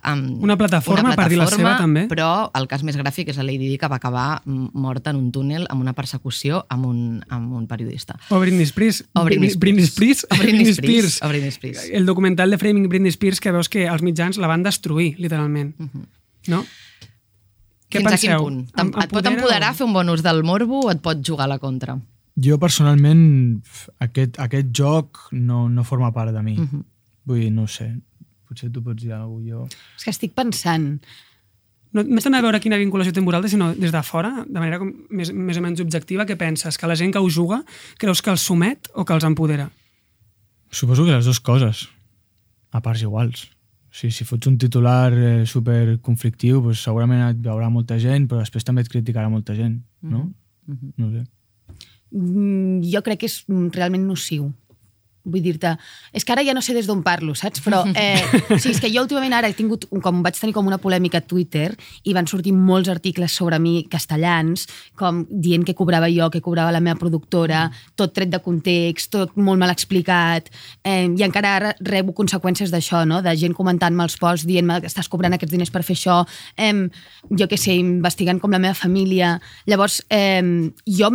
Eh, 0.04 0.14
Una 0.16 0.56
plataforma 0.56 1.14
per 1.16 1.28
dir 1.30 1.38
la 1.38 1.46
seva, 1.50 1.76
també. 1.80 2.06
Però 2.10 2.50
el 2.54 2.68
cas 2.70 2.82
més 2.86 2.96
gràfic 2.98 3.30
és 3.32 3.40
la 3.40 3.46
Lady 3.46 3.70
Di, 3.70 3.78
que 3.78 3.88
va 3.90 3.98
acabar 3.98 4.42
morta 4.46 5.10
en 5.10 5.20
un 5.20 5.30
túnel 5.34 5.66
amb 5.70 5.82
una 5.82 5.94
persecució 5.96 6.64
amb 6.70 6.86
un, 6.86 7.00
amb 7.28 7.52
un 7.56 7.66
periodista. 7.66 8.18
O 8.30 8.40
Britney 8.40 8.66
Spears. 8.66 9.04
O 9.14 9.24
Britney 9.24 9.50
Spears. 9.50 9.60
Britney 9.60 9.86
Spears. 9.86 10.24
O 10.30 10.38
Britney 10.38 10.72
Spears. 10.72 11.20
O 11.22 11.28
Britney 11.28 11.50
Spears. 11.50 11.84
El 11.92 12.06
documental 12.06 12.50
de 12.50 12.58
Framing 12.58 12.88
Britney 12.88 13.12
Spears 13.12 13.40
que 13.40 13.52
veus 13.52 13.68
que 13.68 13.86
els 13.86 14.02
mitjans 14.06 14.38
la 14.38 14.50
van 14.50 14.62
destruir, 14.66 15.14
literalment. 15.18 15.74
No? 16.46 16.64
Què 17.90 18.00
Fins 18.02 18.12
a 18.12 18.16
quin 18.18 18.30
penseu? 18.32 18.42
punt? 18.42 18.58
Em- 18.74 18.80
Em, 18.80 18.88
et 18.88 18.94
pot 18.94 19.06
empodera 19.22 19.34
empoderar, 19.36 19.70
o- 19.70 19.74
fer 19.78 19.86
un 19.86 19.92
bon 19.94 20.08
ús 20.10 20.22
del 20.22 20.42
morbo 20.42 20.80
o 20.86 20.90
et 20.90 21.00
pot 21.00 21.20
jugar 21.22 21.44
a 21.46 21.52
la 21.54 21.58
contra? 21.58 21.98
Jo, 22.36 22.58
personalment, 22.58 23.62
aquest, 23.98 24.38
aquest 24.42 24.66
joc 24.76 25.28
no, 25.32 25.68
no 25.68 25.84
forma 25.84 26.12
part 26.12 26.32
de 26.34 26.42
mi. 26.42 26.56
Mhm. 26.58 26.82
Vull 27.24 27.40
dir, 27.40 27.52
no 27.52 27.62
ho 27.64 27.66
sé. 27.70 27.94
Potser 28.46 28.70
tu 28.72 28.82
pots 28.82 29.02
dir 29.02 29.12
alguna 29.12 29.56
cosa, 29.64 29.70
jo... 29.72 29.86
És 29.96 30.04
que 30.04 30.10
estic 30.10 30.34
pensant... 30.34 31.00
no, 31.96 32.02
no 32.02 32.20
té 32.20 32.34
a 32.34 32.42
veure 32.42 32.60
quina 32.60 32.76
vinculació 32.76 33.12
té, 33.42 33.48
sinó 33.48 33.72
des 33.74 33.90
de 33.94 34.02
fora, 34.02 34.44
de 34.46 34.58
manera 34.60 34.78
com 34.78 34.92
més, 35.10 35.32
més 35.32 35.56
o 35.56 35.62
menys 35.64 35.80
objectiva, 35.80 36.26
què 36.26 36.36
penses? 36.36 36.76
Que 36.78 36.86
la 36.86 36.94
gent 36.94 37.12
que 37.14 37.18
ho 37.18 37.30
juga 37.30 37.62
creus 37.98 38.20
que 38.22 38.30
els 38.30 38.42
somet 38.42 38.90
o 38.94 39.04
que 39.04 39.14
els 39.14 39.24
empodera? 39.24 39.70
Suposo 40.70 41.04
que 41.06 41.12
les 41.16 41.24
dues 41.24 41.40
coses, 41.40 41.88
a 42.70 42.82
parts 42.82 43.02
iguals. 43.02 43.48
Sigui, 43.96 44.12
si 44.12 44.26
fots 44.28 44.50
un 44.50 44.58
titular 44.60 45.12
eh, 45.16 45.46
super 45.48 45.96
conflictiu, 46.04 46.60
doncs 46.66 46.82
segurament 46.84 47.22
et 47.30 47.38
veurà 47.40 47.70
molta 47.72 47.96
gent, 48.02 48.26
però 48.28 48.42
després 48.42 48.66
també 48.66 48.84
et 48.84 48.90
criticarà 48.92 49.30
molta 49.32 49.56
gent, 49.56 49.78
no? 50.04 50.26
No 51.00 51.08
sé. 51.14 51.22
Mm, 52.12 52.82
jo 52.84 53.00
crec 53.06 53.22
que 53.22 53.30
és 53.30 53.38
mm, 53.48 53.70
realment 53.76 54.04
nociu. 54.04 54.50
Vull 55.26 55.42
dir-te, 55.42 55.72
és 56.14 56.24
que 56.24 56.32
ara 56.34 56.44
ja 56.46 56.54
no 56.54 56.62
sé 56.62 56.74
des 56.76 56.86
d'on 56.86 57.02
parlo, 57.02 57.34
saps? 57.34 57.62
Però 57.64 57.82
eh, 57.98 58.22
o 58.22 58.58
sigui, 58.58 58.74
és 58.76 58.80
que 58.82 58.90
jo 58.92 59.02
últimament 59.02 59.34
ara 59.34 59.50
he 59.50 59.56
tingut, 59.58 59.88
com 60.02 60.22
vaig 60.22 60.38
tenir 60.38 60.54
com 60.54 60.68
una 60.70 60.78
polèmica 60.82 61.18
a 61.18 61.26
Twitter 61.26 61.72
i 62.06 62.14
van 62.14 62.28
sortir 62.30 62.54
molts 62.54 62.90
articles 62.92 63.34
sobre 63.34 63.58
mi 63.62 63.80
castellans, 63.90 64.66
com 64.98 65.24
dient 65.30 65.66
que 65.66 65.74
cobrava 65.74 66.10
jo, 66.12 66.30
que 66.30 66.42
cobrava 66.44 66.74
la 66.74 66.82
meva 66.84 66.98
productora, 67.00 67.66
tot 67.98 68.14
tret 68.14 68.30
de 68.30 68.40
context, 68.44 69.10
tot 69.16 69.36
molt 69.36 69.60
mal 69.60 69.74
explicat, 69.74 70.50
eh, 70.86 71.06
i 71.10 71.26
encara 71.26 71.56
ara 71.58 71.74
rebo 71.80 72.14
conseqüències 72.16 72.70
d'això, 72.70 73.04
no? 73.08 73.22
de 73.22 73.34
gent 73.38 73.56
comentant-me 73.56 74.06
els 74.06 74.18
posts, 74.20 74.46
dient-me 74.46 74.80
que 74.84 74.90
estàs 74.90 75.10
cobrant 75.10 75.34
aquests 75.34 75.52
diners 75.52 75.74
per 75.74 75.82
fer 75.86 75.98
això, 75.98 76.22
eh, 76.56 76.74
jo 77.34 77.50
què 77.50 77.58
sé, 77.58 77.74
investigant 77.80 78.40
com 78.42 78.54
la 78.54 78.62
meva 78.62 78.78
família. 78.78 79.36
Llavors, 79.66 80.02
eh, 80.10 80.70
jo 80.86 81.10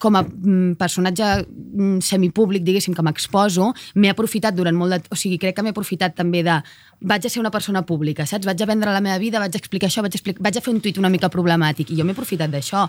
com 0.00 0.16
a 0.18 0.22
mm, 0.22 0.76
personatge 0.80 1.26
mm, 1.46 2.00
semipúblic, 2.04 2.64
diguéssim, 2.66 2.94
que 2.94 3.04
m'exposo, 3.04 3.72
m'he 3.94 4.12
aprofitat 4.12 4.56
durant 4.56 4.76
molt 4.76 4.96
de... 4.96 5.00
O 5.14 5.18
sigui, 5.18 5.38
crec 5.42 5.56
que 5.56 5.64
m'he 5.64 5.74
aprofitat 5.74 6.16
també 6.16 6.44
de... 6.46 6.58
Vaig 7.04 7.26
a 7.26 7.32
ser 7.32 7.42
una 7.42 7.52
persona 7.54 7.84
pública, 7.86 8.26
saps? 8.26 8.46
Vaig 8.48 8.62
a 8.62 8.70
vendre 8.70 8.94
la 8.94 9.02
meva 9.04 9.18
vida, 9.22 9.42
vaig 9.42 9.54
a 9.54 9.60
explicar 9.60 9.90
això, 9.90 10.04
vaig 10.04 10.16
a, 10.16 10.20
explicar, 10.20 10.42
vaig 10.44 10.58
a 10.58 10.64
fer 10.64 10.74
un 10.74 10.80
tuit 10.84 10.98
una 11.00 11.12
mica 11.12 11.30
problemàtic, 11.32 11.92
i 11.92 11.98
jo 11.98 12.06
m'he 12.06 12.16
aprofitat 12.16 12.52
d'això. 12.52 12.88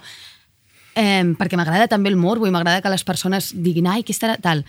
Eh, 0.95 1.35
perquè 1.35 1.59
m'agrada 1.59 1.89
també 1.91 2.07
el 2.13 2.15
morbo 2.15 2.47
i 2.47 2.53
m'agrada 2.55 2.81
que 2.81 2.91
les 2.93 3.03
persones 3.03 3.51
diguin, 3.51 3.89
ai, 3.91 4.03
qui 4.07 4.15
estarà 4.15 4.37
tal. 4.41 4.63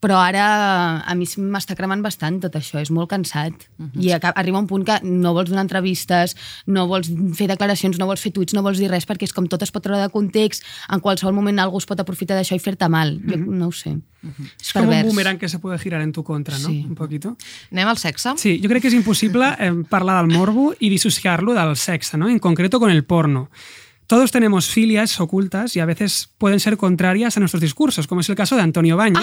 Però 0.00 0.16
ara 0.16 1.02
a 1.04 1.14
mi 1.14 1.26
m'està 1.36 1.74
cremant 1.76 2.00
bastant 2.00 2.38
tot 2.40 2.54
això, 2.56 2.78
és 2.80 2.88
molt 2.90 3.10
cansat. 3.10 3.52
I 4.00 4.12
aca- 4.16 4.32
arriba 4.34 4.58
un 4.58 4.66
punt 4.66 4.82
que 4.88 4.94
no 5.04 5.34
vols 5.36 5.50
donar 5.50 5.60
entrevistes, 5.66 6.36
no 6.66 6.86
vols 6.88 7.10
fer 7.36 7.48
declaracions, 7.50 7.98
no 8.00 8.06
vols 8.08 8.22
fer 8.24 8.32
tuits, 8.32 8.54
no 8.56 8.62
vols 8.64 8.78
dir 8.80 8.88
res, 8.88 9.04
perquè 9.06 9.24
és 9.28 9.34
com 9.36 9.44
tot 9.46 9.60
es 9.62 9.70
pot 9.70 9.82
treure 9.84 10.00
de 10.00 10.08
context, 10.08 10.64
en 10.88 11.00
qualsevol 11.04 11.34
moment 11.36 11.58
algú 11.60 11.76
es 11.76 11.84
pot 11.84 12.00
aprofitar 12.00 12.34
d'això 12.38 12.56
i 12.56 12.62
fer-te 12.64 12.88
mal. 12.88 13.18
Jo 13.28 13.36
no 13.36 13.68
ho 13.68 13.72
sé. 13.72 13.98
Es 14.60 14.72
como 14.72 14.90
un 14.90 15.02
boomerang 15.08 15.38
que 15.38 15.48
se 15.50 15.58
puede 15.58 15.78
girar 15.78 16.00
en 16.00 16.12
tu 16.12 16.24
contra, 16.24 16.58
¿no? 16.58 16.68
Sí. 16.68 16.82
Un 16.88 16.94
poquito. 16.94 17.36
Anem 17.70 17.88
al 17.88 17.98
sexe? 17.98 18.32
Sí, 18.38 18.58
jo 18.62 18.68
crec 18.72 18.80
que 18.82 18.88
és 18.88 18.94
impossible 18.96 19.52
eh, 19.58 19.72
parlar 19.88 20.16
del 20.24 20.32
morbo 20.34 20.72
i 20.80 20.88
dissociar-lo 20.88 21.52
del 21.52 21.76
sexe, 21.76 22.16
¿no? 22.16 22.28
En 22.30 22.38
concreto 22.38 22.80
con 22.80 22.90
el 22.90 23.04
porno. 23.04 23.50
Todos 24.10 24.32
tenemos 24.32 24.68
filias 24.68 25.20
ocultas 25.20 25.76
y 25.76 25.78
a 25.78 25.84
veces 25.86 26.30
pueden 26.36 26.58
ser 26.58 26.76
contrarias 26.76 27.36
a 27.36 27.40
nuestros 27.40 27.60
discursos, 27.60 28.08
como 28.08 28.22
es 28.22 28.28
el 28.28 28.34
caso 28.34 28.56
de 28.56 28.62
Antonio 28.62 28.96
Baños. 28.96 29.22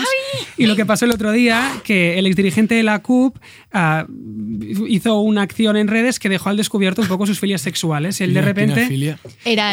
Y 0.56 0.65
lo 0.65 0.78
que 0.78 0.86
pasó 0.86 1.04
el 1.04 1.12
otro 1.12 1.34
día, 1.34 1.73
que 1.84 2.17
el 2.17 2.26
exdirigente 2.26 2.76
de 2.76 2.84
la 2.84 3.00
CUP 3.00 3.36
ah, 3.73 4.06
hizo 4.88 5.19
una 5.19 5.41
acción 5.41 5.76
en 5.76 5.89
redes 5.89 6.19
que 6.19 6.30
dejó 6.30 6.47
al 6.52 6.56
descubierto 6.56 7.02
un 7.02 7.10
poco 7.10 7.28
sus 7.28 7.38
filias 7.38 7.60
sexuales. 7.60 8.21
Y 8.21 8.23
él 8.23 8.34
de 8.34 8.39
repente... 8.41 8.82
Eren, 8.86 8.88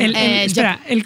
El, 0.03 0.17
el- 0.17 0.17
eh, 0.17 0.45
espera, 0.47 0.81
el, 0.89 1.05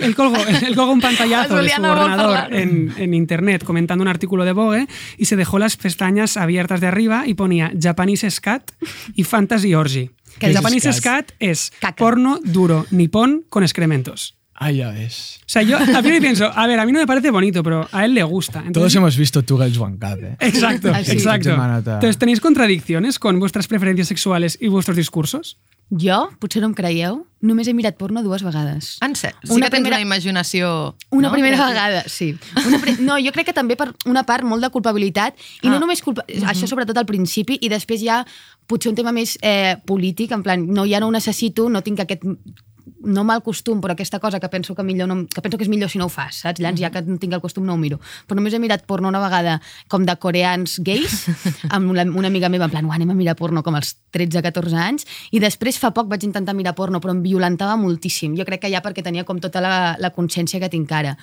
un 0.78 1.00
pantallazo 1.02 1.56
de 1.56 1.68
su 1.68 1.82
ordenador 1.82 2.54
en, 2.54 2.94
en 2.96 3.12
internet 3.12 3.62
comentando 3.62 4.00
un 4.00 4.08
artículo 4.08 4.46
de 4.46 4.52
Vogue 4.52 4.86
y 5.18 5.26
se 5.26 5.36
dejó 5.36 5.58
las 5.58 5.76
pestañas 5.76 6.38
abiertas 6.38 6.80
de 6.80 6.86
arriba 6.86 7.24
y 7.26 7.34
ponía 7.34 7.70
Japanese 7.78 8.30
Scat 8.30 8.70
y 9.14 9.24
Fantasy 9.24 9.74
Orgy. 9.74 10.10
¿Qué 10.38 10.46
El 10.46 10.52
es 10.52 10.56
Japanese 10.58 10.92
scat? 10.92 11.32
Es 11.38 11.72
Caca. 11.80 11.96
porno 11.96 12.38
duro 12.44 12.86
nipón 12.90 13.44
con 13.48 13.62
excrementos. 13.62 14.34
Ah, 14.60 14.72
ya 14.72 14.90
ves. 14.90 15.38
O 15.42 15.44
sea, 15.46 15.62
yo 15.62 15.76
a 15.78 16.00
priori 16.02 16.20
pienso, 16.20 16.50
a 16.52 16.66
ver, 16.66 16.80
a 16.80 16.84
mí 16.84 16.90
no 16.90 16.98
me 16.98 17.06
parece 17.06 17.30
bonito, 17.30 17.62
pero 17.62 17.88
a 17.92 18.04
él 18.04 18.14
le 18.14 18.24
gusta. 18.24 18.64
Todos 18.72 18.92
hemos 18.96 19.16
visto 19.16 19.44
Two 19.44 19.56
Girls 19.56 19.78
One 19.78 19.98
Cup, 19.98 20.18
eh? 20.24 20.36
Exacto, 20.40 20.90
Ah, 20.92 21.00
exacto. 21.00 21.50
Entonces, 21.50 22.18
¿tenéis 22.18 22.40
contradicciones 22.40 23.20
con 23.20 23.38
vuestras 23.38 23.68
preferencias 23.68 24.08
sexuales 24.08 24.58
y 24.60 24.66
vuestros 24.66 24.96
discursos? 24.96 25.58
Jo, 25.90 26.28
potser 26.38 26.60
no 26.60 26.68
em 26.68 26.74
creieu, 26.76 27.22
només 27.40 27.68
he 27.68 27.72
mirat 27.72 27.96
porno 27.96 28.20
dues 28.22 28.42
vegades. 28.44 28.98
En 29.00 29.14
sèrio? 29.16 29.38
Sí 29.42 29.54
Una 29.54 29.66
que 29.66 29.70
tens 29.70 29.80
primera- 29.86 29.96
una 29.96 30.04
imaginació... 30.04 30.96
Una 31.10 31.28
no? 31.28 31.32
primera 31.32 31.56
Creativa. 31.56 31.68
vegada, 31.88 32.02
sí. 32.08 32.36
Una 32.66 32.78
pri... 32.82 32.96
No, 33.00 33.16
jo 33.24 33.32
crec 33.32 33.46
que 33.48 33.54
també 33.56 33.74
per 33.80 33.94
una 34.04 34.22
part 34.28 34.44
molt 34.44 34.60
de 34.62 34.68
culpabilitat, 34.74 35.34
i 35.62 35.68
Ah. 35.68 35.70
no 35.70 35.78
només 35.80 36.02
culpa... 36.04 36.26
això 36.28 36.68
sobretot 36.68 36.96
al 37.00 37.06
principi, 37.08 37.56
i 37.62 37.70
després 37.72 38.02
ja 38.04 38.20
potser 38.68 38.90
un 38.92 38.96
tema 39.00 39.12
més 39.16 39.38
eh, 39.40 39.76
polític, 39.86 40.32
en 40.36 40.42
plan, 40.44 40.66
no, 40.68 40.84
ja 40.84 41.00
no 41.00 41.08
ho 41.08 41.14
necessito, 41.14 41.70
no 41.72 41.80
tinc 41.80 42.00
aquest 42.04 42.20
no 43.04 43.24
mal 43.24 43.42
costum, 43.42 43.80
però 43.80 43.94
aquesta 43.94 44.20
cosa 44.20 44.40
que 44.40 44.48
penso 44.48 44.74
que, 44.74 44.84
millor 44.86 45.08
no, 45.08 45.16
que 45.26 45.42
penso 45.44 45.58
que 45.58 45.64
és 45.64 45.70
millor 45.72 45.90
si 45.90 45.98
no 45.98 46.06
ho 46.06 46.12
fas, 46.12 46.42
saps? 46.44 46.60
Llavors, 46.60 46.80
ja 46.80 46.90
que 46.94 47.02
no 47.02 47.18
tinc 47.18 47.34
el 47.36 47.42
costum, 47.44 47.66
no 47.66 47.74
ho 47.74 47.80
miro. 47.80 48.00
Però 48.26 48.38
només 48.38 48.54
he 48.54 48.60
mirat 48.62 48.86
porno 48.86 49.08
una 49.08 49.20
vegada 49.22 49.58
com 49.88 50.06
de 50.06 50.16
coreans 50.16 50.78
gais, 50.84 51.26
amb 51.74 51.90
una, 51.90 52.06
una 52.08 52.30
amiga 52.32 52.48
meva, 52.48 52.66
en 52.66 52.74
plan, 52.74 52.86
"Uah, 52.86 52.96
anem 52.96 53.10
a 53.10 53.18
mirar 53.18 53.36
porno 53.36 53.62
com 53.62 53.74
als 53.74 53.96
13-14 54.12 54.78
anys, 54.78 55.06
i 55.32 55.40
després 55.40 55.78
fa 55.78 55.92
poc 55.92 56.08
vaig 56.08 56.24
intentar 56.24 56.54
mirar 56.54 56.74
porno, 56.74 57.00
però 57.00 57.12
em 57.14 57.22
violentava 57.22 57.76
moltíssim. 57.76 58.36
Jo 58.36 58.44
crec 58.44 58.62
que 58.62 58.72
ja 58.72 58.82
perquè 58.82 59.02
tenia 59.02 59.24
com 59.24 59.40
tota 59.40 59.60
la, 59.60 59.96
la 59.98 60.10
consciència 60.10 60.60
que 60.60 60.68
tinc 60.68 60.92
ara. 60.92 61.16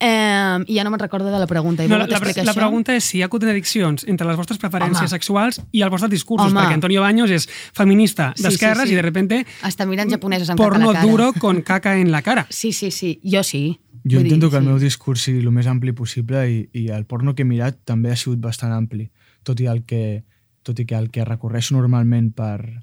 Eh, 0.00 0.58
I 0.66 0.74
ja 0.76 0.82
no 0.84 0.90
me'n 0.90 0.98
recordo 1.00 1.30
de 1.30 1.38
la 1.38 1.46
pregunta. 1.46 1.84
He 1.84 1.88
No, 1.88 1.96
la, 1.98 2.06
la, 2.06 2.18
la 2.18 2.32
això. 2.32 2.54
pregunta 2.54 2.94
és 2.96 3.04
si 3.04 3.18
hi 3.18 3.22
ha 3.22 3.28
contradiccions 3.30 4.04
entre 4.10 4.26
les 4.26 4.36
vostres 4.36 4.58
preferències 4.58 5.06
Home. 5.06 5.08
sexuals 5.12 5.60
i 5.72 5.82
els 5.82 5.90
vostres 5.92 6.10
discursos, 6.10 6.50
Home. 6.50 6.60
perquè 6.60 6.74
Antonio 6.74 7.00
Baños 7.00 7.30
és 7.30 7.48
feminista 7.72 8.32
Sí, 8.36 8.42
d'esquerres 8.42 8.82
sí, 8.82 8.88
sí. 8.88 8.92
i 8.92 8.96
de 8.96 9.02
repente 9.02 9.46
Està 9.62 9.86
mirant 9.86 10.10
japoneses 10.10 10.50
amb 10.50 10.58
porno 10.58 10.90
la 10.92 10.98
cara. 10.98 11.06
duro 11.06 11.32
con 11.38 11.62
caca 11.62 11.96
en 11.96 12.10
la 12.10 12.22
cara. 12.22 12.46
Sí, 12.50 12.72
sí, 12.72 12.90
sí. 12.90 13.20
Jo 13.24 13.42
sí. 13.42 13.78
Jo 14.04 14.18
Vull 14.18 14.26
intento 14.26 14.46
dir, 14.46 14.50
que 14.50 14.56
el 14.58 14.64
sí. 14.64 14.68
meu 14.68 14.78
discurs 14.78 15.20
sigui 15.22 15.38
el 15.40 15.50
més 15.54 15.66
ampli 15.70 15.92
possible 15.92 16.42
i, 16.50 16.68
i 16.74 16.88
el 16.88 17.06
porno 17.06 17.34
que 17.34 17.42
he 17.42 17.46
mirat 17.48 17.78
també 17.86 18.10
ha 18.10 18.16
sigut 18.16 18.38
bastant 18.40 18.72
ampli, 18.72 19.10
tot 19.44 19.60
i, 19.60 19.66
el 19.70 19.84
que, 19.86 20.24
tot 20.62 20.78
i 20.78 20.84
que 20.84 20.96
el 20.98 21.10
que 21.10 21.24
recorreixo 21.24 21.72
normalment 21.78 22.32
per, 22.34 22.82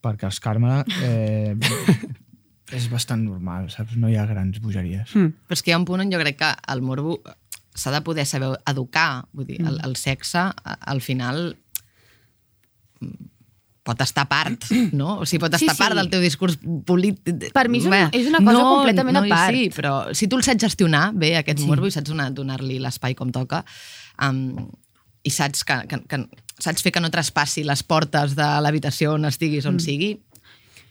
per 0.00 0.16
cascar-me 0.16 0.82
eh, 1.04 1.54
és 2.72 2.88
bastant 2.90 3.22
normal, 3.24 3.70
saps? 3.70 3.96
No 3.96 4.08
hi 4.08 4.16
ha 4.16 4.26
grans 4.26 4.60
bogeries. 4.64 5.14
Mm. 5.14 5.32
Però 5.46 5.58
és 5.58 5.62
que 5.62 5.70
hi 5.70 5.74
ha 5.74 5.78
un 5.80 5.84
punt 5.88 6.00
on 6.00 6.10
jo 6.12 6.18
crec 6.22 6.38
que 6.40 6.52
el 6.72 6.82
morbo 6.82 7.20
s'ha 7.74 7.90
de 7.94 8.00
poder 8.04 8.26
saber 8.26 8.52
educar. 8.68 9.24
Vull 9.32 9.46
dir, 9.48 9.60
el, 9.64 9.78
el 9.84 9.96
sexe, 9.96 10.50
al 10.64 11.00
final, 11.00 11.56
mm, 13.00 13.28
pot 13.82 14.00
estar 14.04 14.22
a 14.26 14.28
part, 14.30 14.64
no? 15.00 15.16
O 15.22 15.26
sigui, 15.26 15.40
pot 15.42 15.56
Sí, 15.58 15.66
estar 15.66 15.76
part 15.78 15.96
sí. 15.96 15.98
del 15.98 16.10
teu 16.12 16.22
discurs 16.22 16.58
polític. 16.86 17.48
Per 17.54 17.66
mi 17.68 17.80
és 17.82 17.88
una- 17.90 18.08
és 18.14 18.28
una 18.30 18.38
cosa 18.44 18.62
completament 18.62 19.18
a 19.18 19.24
part. 19.26 19.54
Sí, 19.56 19.70
però 19.74 19.94
si 20.14 20.28
tu 20.28 20.36
el 20.38 20.44
saps 20.46 20.62
gestionar 20.68 21.10
bé, 21.14 21.36
aquest 21.40 21.58
Sí. 21.58 21.64
sí. 21.64 21.70
morbo, 21.70 21.86
i 21.86 21.90
saps 21.90 22.08
donar- 22.10 22.32
donar-li 22.32 22.78
l'espai 22.78 23.14
com 23.18 23.32
toca, 23.32 23.64
um, 24.22 24.68
i 25.24 25.30
saps, 25.30 25.64
que, 25.64 25.80
que, 25.88 26.00
que, 26.06 26.26
saps 26.58 26.82
fer 26.82 26.92
que 26.92 27.00
no 27.00 27.10
traspassi 27.10 27.64
les 27.64 27.82
portes 27.82 28.36
de 28.36 28.46
l'habitació 28.62 29.14
on 29.14 29.24
estiguis, 29.24 29.66
on 29.66 29.76
mm. 29.76 29.80
sigui, 29.80 30.12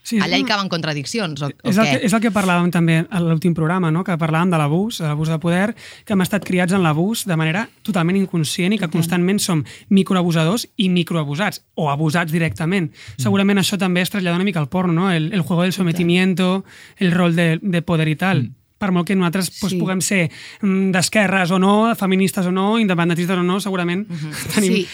Sí, 0.03 0.17
allà 0.17 0.39
hi 0.39 0.43
caben 0.43 0.67
contradiccions, 0.67 1.43
o, 1.45 1.47
o 1.51 1.69
és 1.69 1.77
el, 1.77 1.85
què? 1.85 1.91
que, 1.99 2.05
és 2.07 2.13
el 2.17 2.21
que 2.23 2.31
parlàvem 2.33 2.71
també 2.73 2.95
a 3.05 3.19
l'últim 3.21 3.53
programa, 3.53 3.91
no? 3.93 4.01
que 4.03 4.15
parlàvem 4.17 4.49
de 4.49 4.57
l'abús, 4.57 4.97
de 4.97 5.05
l'abús 5.05 5.29
de 5.29 5.37
poder, 5.39 5.75
que 6.05 6.15
hem 6.15 6.23
estat 6.25 6.43
criats 6.47 6.73
en 6.73 6.81
l'abús 6.81 7.21
de 7.29 7.37
manera 7.37 7.67
totalment 7.85 8.17
inconscient 8.17 8.73
i 8.73 8.79
que 8.81 8.89
constantment 8.89 9.39
som 9.39 9.61
microabusadors 9.93 10.65
i 10.81 10.89
microabusats, 10.89 11.61
o 11.75 11.91
abusats 11.93 12.33
directament. 12.33 12.89
Segurament 13.21 13.61
això 13.61 13.77
també 13.77 14.01
es 14.01 14.09
trasllada 14.09 14.35
una 14.41 14.47
mica 14.47 14.59
al 14.59 14.69
porno, 14.69 14.93
no? 14.93 15.11
el, 15.11 15.31
el 15.33 15.41
juego 15.41 15.61
del 15.61 15.73
sometimiento, 15.73 16.65
el 16.97 17.11
rol 17.11 17.35
de, 17.35 17.59
de 17.61 17.81
poder 17.85 18.07
i 18.09 18.15
tal. 18.17 18.47
Per 18.81 18.89
molt 18.89 19.05
que 19.05 19.13
nosaltres 19.15 19.51
pues, 19.59 19.75
Sí. 19.75 19.77
puguem 19.77 19.99
ser 20.01 20.31
mm, 20.63 20.89
d'esquerres 20.95 21.51
o 21.53 21.59
no, 21.61 21.93
feministes 21.95 22.47
o 22.49 22.51
no, 22.51 22.79
independentistes 22.81 23.37
o 23.37 23.43
no, 23.45 23.59
segurament 23.61 24.07
tenim 24.55 24.79
Sí. 24.81 24.87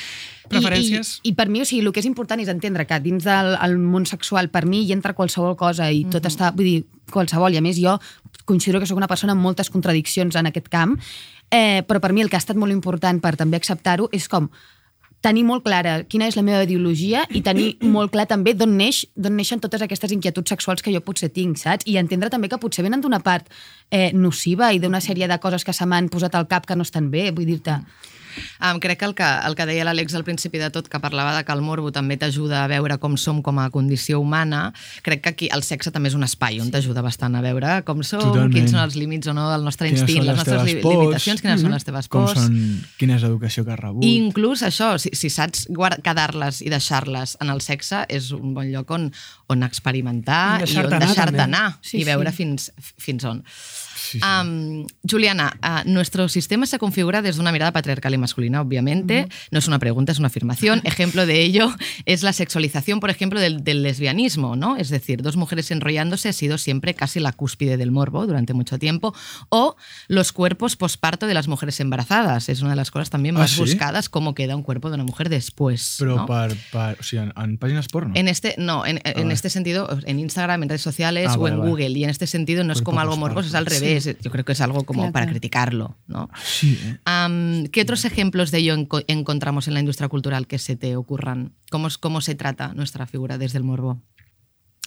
Preferències. 0.52 1.18
I, 1.18 1.30
i, 1.30 1.32
I 1.32 1.38
per 1.38 1.48
mi, 1.52 1.62
o 1.64 1.68
sigui, 1.68 1.84
el 1.86 1.94
que 1.96 2.04
és 2.04 2.10
important 2.10 2.42
és 2.44 2.52
entendre 2.52 2.88
que 2.90 3.00
dins 3.04 3.28
del 3.28 3.54
el 3.56 3.78
món 3.82 4.08
sexual, 4.10 4.52
per 4.54 4.66
mi, 4.70 4.84
hi 4.86 4.96
entra 4.96 5.16
qualsevol 5.18 5.58
cosa 5.60 5.90
i 5.92 6.06
tot 6.12 6.26
està, 6.30 6.54
vull 6.56 6.70
dir, 6.70 6.80
qualsevol, 7.14 7.56
i 7.56 7.62
a 7.62 7.64
més 7.64 7.80
jo 7.82 7.98
considero 8.48 8.80
que 8.80 8.88
sóc 8.88 8.98
una 9.00 9.10
persona 9.12 9.36
amb 9.36 9.44
moltes 9.44 9.70
contradiccions 9.70 10.36
en 10.40 10.50
aquest 10.50 10.72
camp, 10.72 10.96
eh, 11.52 11.84
però 11.88 12.02
per 12.04 12.14
mi 12.14 12.24
el 12.24 12.32
que 12.32 12.40
ha 12.40 12.44
estat 12.44 12.60
molt 12.60 12.76
important 12.76 13.22
per 13.24 13.36
també 13.40 13.60
acceptar-ho 13.60 14.10
és 14.16 14.28
com 14.32 14.50
tenir 15.22 15.44
molt 15.48 15.64
clara 15.66 16.04
quina 16.06 16.28
és 16.30 16.38
la 16.38 16.44
meva 16.46 16.62
ideologia 16.64 17.24
i 17.34 17.42
tenir 17.46 17.72
molt 17.96 18.14
clar 18.14 18.28
també 18.30 18.54
d'on 18.58 18.76
neix, 18.78 19.04
neixen 19.16 19.62
totes 19.64 19.84
aquestes 19.84 20.14
inquietuds 20.16 20.54
sexuals 20.54 20.84
que 20.86 20.94
jo 20.94 21.02
potser 21.04 21.32
tinc, 21.34 21.60
saps? 21.62 21.88
I 21.90 21.98
entendre 22.02 22.32
també 22.34 22.52
que 22.52 22.62
potser 22.62 22.86
venen 22.86 23.04
d'una 23.04 23.22
part 23.26 23.50
eh, 23.90 24.12
nociva 24.14 24.72
i 24.74 24.80
d'una 24.84 25.02
sèrie 25.04 25.28
de 25.28 25.40
coses 25.44 25.66
que 25.66 25.74
se 25.74 25.86
m'han 25.86 26.12
posat 26.14 26.36
al 26.36 26.48
cap 26.48 26.68
que 26.68 26.78
no 26.78 26.88
estan 26.88 27.12
bé, 27.12 27.32
vull 27.32 27.50
dir-te... 27.50 27.82
Um, 28.62 28.80
crec 28.80 29.00
que 29.00 29.06
el, 29.06 29.14
que 29.16 29.24
el 29.48 29.56
que 29.56 29.66
deia 29.66 29.86
l'Àlex 29.86 30.16
al 30.16 30.24
principi 30.24 30.58
de 30.58 30.70
tot, 30.74 30.88
que 30.88 31.00
parlava 31.00 31.36
de 31.38 31.44
que 31.46 31.52
el 31.54 31.62
morbo 31.62 31.92
també 31.92 32.18
t'ajuda 32.18 32.64
a 32.64 32.68
veure 32.68 32.98
com 33.00 33.18
som 33.18 33.42
com 33.42 33.60
a 33.60 33.70
condició 33.70 34.20
humana, 34.20 34.74
crec 35.04 35.22
que 35.24 35.30
aquí 35.30 35.50
el 35.54 35.64
sexe 35.64 35.92
també 35.92 36.10
és 36.10 36.16
un 36.16 36.24
espai 36.24 36.60
on 36.62 36.72
t'ajuda 36.72 37.02
bastant 37.06 37.36
a 37.36 37.42
veure 37.42 37.84
com 37.88 38.02
som, 38.04 38.20
Totalment. 38.22 38.54
quins 38.54 38.72
són 38.72 38.82
els 38.82 38.96
límits 38.96 39.28
o 39.28 39.34
no 39.34 39.50
del 39.52 39.64
nostre 39.64 39.88
Quines 39.88 40.02
instint, 40.02 40.24
són 40.24 40.28
les 40.28 40.38
nostres 40.38 40.64
li- 40.64 40.82
pors, 40.82 40.98
limitacions, 40.98 41.42
quines 41.42 41.62
són 41.62 41.72
les 41.72 41.84
teves 41.88 42.08
com 42.08 42.26
pors. 42.26 42.40
són, 42.40 42.84
quina 42.98 43.16
és 43.16 43.24
l'educació 43.24 43.66
que 43.66 43.72
has 43.74 43.80
rebut. 43.80 44.04
I 44.04 44.16
inclús 44.18 44.64
això, 44.64 44.98
si, 44.98 45.10
si 45.14 45.30
saps 45.30 45.68
quedar-les 46.04 46.62
i 46.62 46.70
deixar-les 46.70 47.38
en 47.42 47.50
el 47.54 47.62
sexe, 47.62 48.04
és 48.10 48.32
un 48.32 48.54
bon 48.54 48.70
lloc 48.72 48.90
on, 48.92 49.10
on 49.50 49.64
experimentar 49.64 50.60
I 50.60 50.64
i, 50.64 50.66
deixar-te 50.66 50.96
on 50.96 51.06
deixar-te 51.06 51.42
anar 51.44 51.66
Sí, 51.82 52.02
i 52.02 52.04
veure 52.08 52.32
sí. 52.32 52.38
fins, 52.44 52.72
fins 52.98 53.24
on. 53.26 53.44
Sí, 53.98 54.20
sí. 54.20 54.24
Um, 54.24 54.86
Juliana, 55.04 55.50
uh, 55.60 55.82
nuestro 55.90 56.30
sistema 56.30 56.66
se 56.66 56.80
configura 56.80 57.22
desde 57.22 57.42
una 57.42 57.52
mirada 57.52 57.72
patriarcal 57.74 58.14
y 58.14 58.18
masculina, 58.28 58.62
obviamente. 58.62 59.28
No 59.52 59.60
es 59.60 59.68
una 59.68 59.80
pregunta, 59.80 60.12
es 60.12 60.20
una 60.20 60.28
afirmación. 60.28 60.82
Ejemplo 60.84 61.26
de 61.26 61.42
ello 61.42 61.74
es 62.06 62.24
la 62.24 62.34
sexualización, 62.34 63.00
por 63.00 63.10
ejemplo, 63.10 63.40
del, 63.40 63.64
del 63.64 63.84
lesbianismo, 63.84 64.56
¿no? 64.56 64.76
Es 64.78 64.90
decir, 64.90 65.22
dos 65.22 65.36
mujeres 65.38 65.72
enrollándose 65.72 66.30
ha 66.30 66.34
sido 66.34 66.58
siempre 66.58 66.94
casi 66.94 67.20
la 67.20 67.32
cúspide 67.32 67.78
del 67.78 67.92
morbo 67.92 68.28
durante 68.28 68.54
mucho 68.54 68.78
tiempo. 68.80 69.14
O 69.50 69.76
los 70.08 70.32
cuerpos 70.32 70.76
posparto 70.76 71.26
de 71.28 71.34
las 71.34 71.48
mujeres 71.48 71.80
embarazadas. 71.80 72.50
Es 72.50 72.62
una 72.62 72.72
de 72.72 72.76
las 72.76 72.92
cosas 72.92 73.10
también 73.10 73.36
Ah, 73.38 73.40
más 73.42 73.52
¿sí? 73.52 73.60
buscadas, 73.62 74.10
cómo 74.10 74.36
queda 74.36 74.56
un 74.56 74.64
cuerpo 74.64 74.90
de 74.90 74.96
una 74.96 75.04
mujer 75.04 75.30
después. 75.30 75.98
Però 76.00 76.16
¿no? 76.18 76.26
o 76.26 77.04
sigui, 77.04 77.24
en, 77.24 77.34
en 77.36 77.58
pàgines 77.58 77.88
porno? 77.92 78.12
En 78.16 78.28
este, 78.28 78.56
no, 78.58 78.86
en, 78.86 79.00
en 79.04 79.14
vale. 79.24 79.34
este 79.34 79.50
sentido, 79.50 79.88
en 80.06 80.20
Instagram, 80.20 80.64
en 80.64 80.70
redes 80.70 80.82
sociales 80.82 81.28
Ah, 81.30 81.36
o 81.38 81.42
vale, 81.42 81.54
en 81.56 81.60
vale. 81.60 81.70
Google. 81.72 81.90
Y 82.00 82.04
en 82.04 82.10
este 82.10 82.28
sentido 82.28 82.64
no 82.64 82.74
es 82.74 82.82
como 82.82 83.00
algo 83.00 83.16
morboso, 83.18 83.48
es 83.50 83.56
al 83.56 83.66
revés. 83.66 84.16
Yo 84.22 84.32
creo 84.32 84.44
que 84.46 84.52
es 84.54 84.62
algo 84.62 84.84
como 84.84 85.02
Claro, 85.02 85.14
para 85.14 85.26
claro. 85.26 85.34
criticarlo, 85.40 85.96
¿no? 86.08 86.30
Sí, 86.44 86.80
eh? 86.84 87.68
¿Qué 87.72 87.82
otros 87.82 88.04
ejemplos 88.08 88.52
de 88.52 88.58
ello 88.60 88.76
enco- 88.76 89.04
encontramos 89.08 89.68
en 89.68 89.74
la 89.76 89.80
industria 89.80 90.10
cultural 90.10 90.48
que 90.48 90.58
se 90.60 90.76
te 90.76 90.96
ocurran? 90.96 91.54
¿Cómo, 91.70 91.88
¿Cómo 92.00 92.22
se 92.22 92.36
trata 92.36 92.74
nuestra 92.74 93.06
figura 93.06 93.38
desde 93.38 93.58
el 93.60 93.64
morbo? 93.64 94.02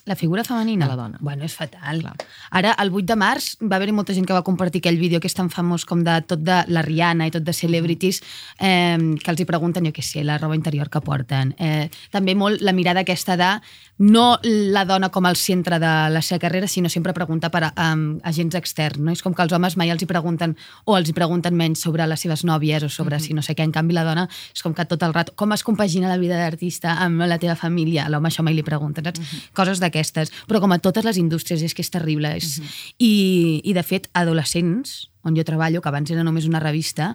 La 0.06 0.16
figura 0.16 0.44
femenina? 0.44 0.86
De 0.86 0.94
la 0.94 1.02
dona. 1.02 1.18
Bueno, 1.20 1.44
és 1.44 1.54
fatal. 1.54 2.00
Clar. 2.00 2.14
Ara, 2.50 2.72
el 2.82 2.92
8 2.92 3.06
de 3.12 3.16
març, 3.20 3.50
va 3.60 3.76
haver-hi 3.76 3.92
molta 3.96 4.14
gent 4.16 4.26
que 4.26 4.36
va 4.36 4.44
compartir 4.46 4.80
aquell 4.80 4.98
vídeo 5.00 5.20
que 5.20 5.28
és 5.28 5.36
tan 5.36 5.50
famós 5.52 5.84
com 5.88 6.04
de 6.06 6.16
tot 6.26 6.40
de 6.44 6.62
la 6.68 6.82
Rihanna 6.86 7.28
i 7.28 7.34
tot 7.34 7.44
de 7.44 7.52
celebrities, 7.56 8.22
eh, 8.58 8.96
que 9.20 9.30
els 9.30 9.40
hi 9.40 9.48
pregunten, 9.48 9.84
jo 9.86 9.92
què 9.92 10.04
sé, 10.04 10.24
la 10.24 10.38
roba 10.38 10.56
interior 10.56 10.88
que 10.90 11.02
porten. 11.04 11.54
Eh, 11.58 11.88
també 12.10 12.34
molt 12.34 12.64
la 12.64 12.72
mirada 12.72 13.04
aquesta 13.04 13.36
de 13.36 13.52
no 14.00 14.38
la 14.42 14.86
dona 14.88 15.10
com 15.12 15.26
al 15.28 15.36
centre 15.36 15.76
de 15.78 15.88
la 16.08 16.22
seva 16.24 16.40
carrera, 16.40 16.66
sinó 16.66 16.88
sempre 16.88 17.12
preguntar 17.12 17.50
per 17.52 17.66
a, 17.66 17.72
um, 17.92 18.18
agents 18.24 18.56
externs. 18.56 18.98
No? 18.98 19.12
És 19.12 19.20
com 19.20 19.34
que 19.36 19.44
els 19.44 19.52
homes 19.52 19.76
mai 19.76 19.92
els 19.92 20.00
hi 20.00 20.08
pregunten 20.08 20.56
o 20.86 20.96
els 20.96 21.10
hi 21.10 21.12
pregunten 21.12 21.54
menys 21.54 21.84
sobre 21.84 22.06
les 22.08 22.24
seves 22.24 22.42
nòvies 22.48 22.86
o 22.86 22.88
sobre 22.88 23.20
si 23.20 23.36
no 23.36 23.44
sé 23.44 23.54
què. 23.54 23.66
En 23.68 23.74
canvi, 23.76 23.92
la 23.92 24.06
dona 24.08 24.24
és 24.30 24.64
com 24.64 24.72
que 24.72 24.86
tot 24.88 25.04
el 25.04 25.12
rato... 25.12 25.34
Com 25.36 25.52
es 25.52 25.62
compagina 25.62 26.08
la 26.08 26.16
vida 26.16 26.38
d'artista 26.40 26.96
amb 27.04 27.26
la 27.28 27.36
teva 27.38 27.58
família? 27.60 28.06
A 28.06 28.08
l'home 28.08 28.32
això 28.32 28.42
mai 28.42 28.56
li 28.56 28.64
pregunten, 28.64 29.04
saps? 29.04 29.36
Coses 29.52 29.84
d'aquestes. 29.90 30.32
Però 30.48 30.62
com 30.62 30.72
a 30.72 30.80
totes 30.80 31.04
les 31.04 31.20
indústries, 31.20 31.66
és 31.66 31.76
que 31.76 31.84
és 31.84 31.92
terrible. 31.92 32.32
És... 32.38 32.56
I, 32.96 33.60
I, 33.60 33.74
de 33.76 33.84
fet, 33.84 34.08
adolescents, 34.14 35.10
on 35.26 35.36
jo 35.36 35.44
treballo, 35.44 35.82
que 35.82 35.90
abans 35.92 36.14
era 36.14 36.24
només 36.24 36.48
una 36.48 36.62
revista, 36.62 37.12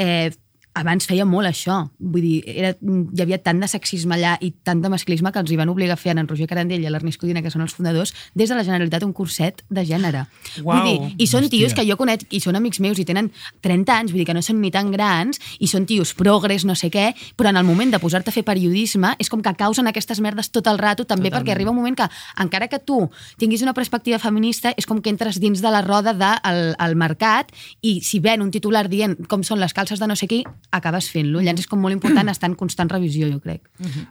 eh, 0.00 0.32
abans 0.78 1.06
feia 1.08 1.26
molt 1.28 1.48
això. 1.48 1.80
Vull 1.98 2.24
dir, 2.24 2.36
era, 2.48 2.72
hi 2.78 3.22
havia 3.22 3.38
tant 3.42 3.60
de 3.62 3.68
sexisme 3.70 4.16
allà 4.16 4.36
i 4.44 4.52
tant 4.64 4.80
de 4.82 4.90
masclisme 4.92 5.32
que 5.34 5.42
els 5.42 5.50
hi 5.52 5.58
van 5.58 5.70
obligar 5.72 5.96
a 5.98 6.00
fer 6.00 6.14
en 6.14 6.28
Roger 6.28 6.48
Carandell 6.50 6.84
i 6.84 6.88
a 6.88 6.92
l'Ernest 6.94 7.20
Codina, 7.20 7.42
que 7.44 7.52
són 7.52 7.64
els 7.64 7.74
fundadors, 7.74 8.14
des 8.34 8.50
de 8.50 8.56
la 8.58 8.64
Generalitat 8.66 9.04
un 9.06 9.12
curset 9.12 9.62
de 9.68 9.84
gènere. 9.88 10.24
Uau. 10.62 10.78
Vull 10.78 10.88
dir, 10.88 11.14
I 11.18 11.28
són 11.30 11.48
tios 11.48 11.72
Hòstia. 11.72 11.82
que 11.82 11.90
jo 11.90 11.98
conec 12.00 12.26
i 12.30 12.40
són 12.44 12.56
amics 12.58 12.80
meus 12.84 12.98
i 12.98 13.06
tenen 13.08 13.30
30 13.64 13.96
anys, 13.96 14.12
vull 14.12 14.22
dir 14.22 14.28
que 14.28 14.36
no 14.36 14.42
són 14.44 14.60
ni 14.62 14.70
tan 14.74 14.92
grans, 14.94 15.40
i 15.58 15.68
són 15.70 15.86
tios 15.86 16.14
progres, 16.14 16.64
no 16.64 16.76
sé 16.78 16.90
què, 16.94 17.12
però 17.36 17.50
en 17.50 17.60
el 17.60 17.66
moment 17.66 17.92
de 17.92 18.00
posar-te 18.02 18.30
a 18.30 18.36
fer 18.36 18.44
periodisme 18.46 19.14
és 19.18 19.28
com 19.28 19.42
que 19.42 19.54
causen 19.58 19.86
aquestes 19.90 20.20
merdes 20.20 20.50
tot 20.50 20.66
el 20.66 20.78
rato, 20.78 21.04
també 21.04 21.28
Totalment. 21.28 21.34
perquè 21.38 21.54
arriba 21.54 21.70
un 21.70 21.80
moment 21.80 21.96
que, 21.96 22.08
encara 22.38 22.68
que 22.68 22.78
tu 22.78 23.10
tinguis 23.38 23.62
una 23.62 23.74
perspectiva 23.74 24.18
feminista, 24.18 24.72
és 24.76 24.86
com 24.86 25.02
que 25.02 25.10
entres 25.10 25.40
dins 25.40 25.62
de 25.62 25.70
la 25.70 25.82
roda 25.82 26.14
del 26.14 26.18
de, 26.18 26.74
el 26.84 26.96
mercat 26.96 27.52
i 27.82 27.98
si 28.04 28.20
ven 28.20 28.42
un 28.42 28.50
titular 28.54 28.86
dient 28.88 29.16
com 29.28 29.44
són 29.46 29.60
les 29.62 29.74
calces 29.74 30.00
de 30.00 30.08
no 30.08 30.16
sé 30.16 30.28
qui, 30.30 30.42
acabes 30.74 31.08
fent-lo. 31.12 31.40
Llavors 31.40 31.64
és 31.64 31.70
com 31.70 31.80
molt 31.80 31.96
important 31.96 32.28
estar 32.34 32.50
en 32.50 32.56
constant 32.58 32.90
revisió, 32.92 33.28
jo 33.30 33.40
crec. 33.44 33.64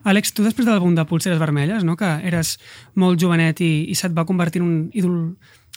Àlex, 0.08 0.34
tu 0.34 0.46
després 0.46 0.66
de 0.66 0.74
l'àlbum 0.74 0.96
de 0.98 1.06
Pulseres 1.10 1.40
Vermelles, 1.42 1.86
no? 1.88 1.98
que 2.00 2.10
eres 2.28 2.58
molt 2.96 3.22
jovenet 3.22 3.62
i, 3.62 3.72
i 3.92 3.96
se't 3.96 4.16
va 4.18 4.28
convertir 4.30 4.64
en 4.64 4.68
un 4.68 4.76
ídol 4.98 5.18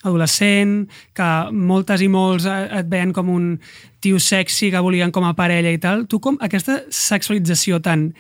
adolescent, 0.02 0.88
que 1.16 1.28
moltes 1.52 2.00
i 2.00 2.08
molts 2.08 2.46
et 2.48 2.88
veien 2.88 3.12
com 3.12 3.28
un 3.28 3.50
tio 4.00 4.20
sexy 4.22 4.70
que 4.72 4.80
volien 4.80 5.12
com 5.12 5.26
a 5.28 5.34
parella 5.36 5.72
i 5.74 5.80
tal, 5.80 6.06
tu 6.08 6.22
com 6.24 6.38
aquesta 6.40 6.80
sexualització 6.88 7.82
tan, 7.84 8.10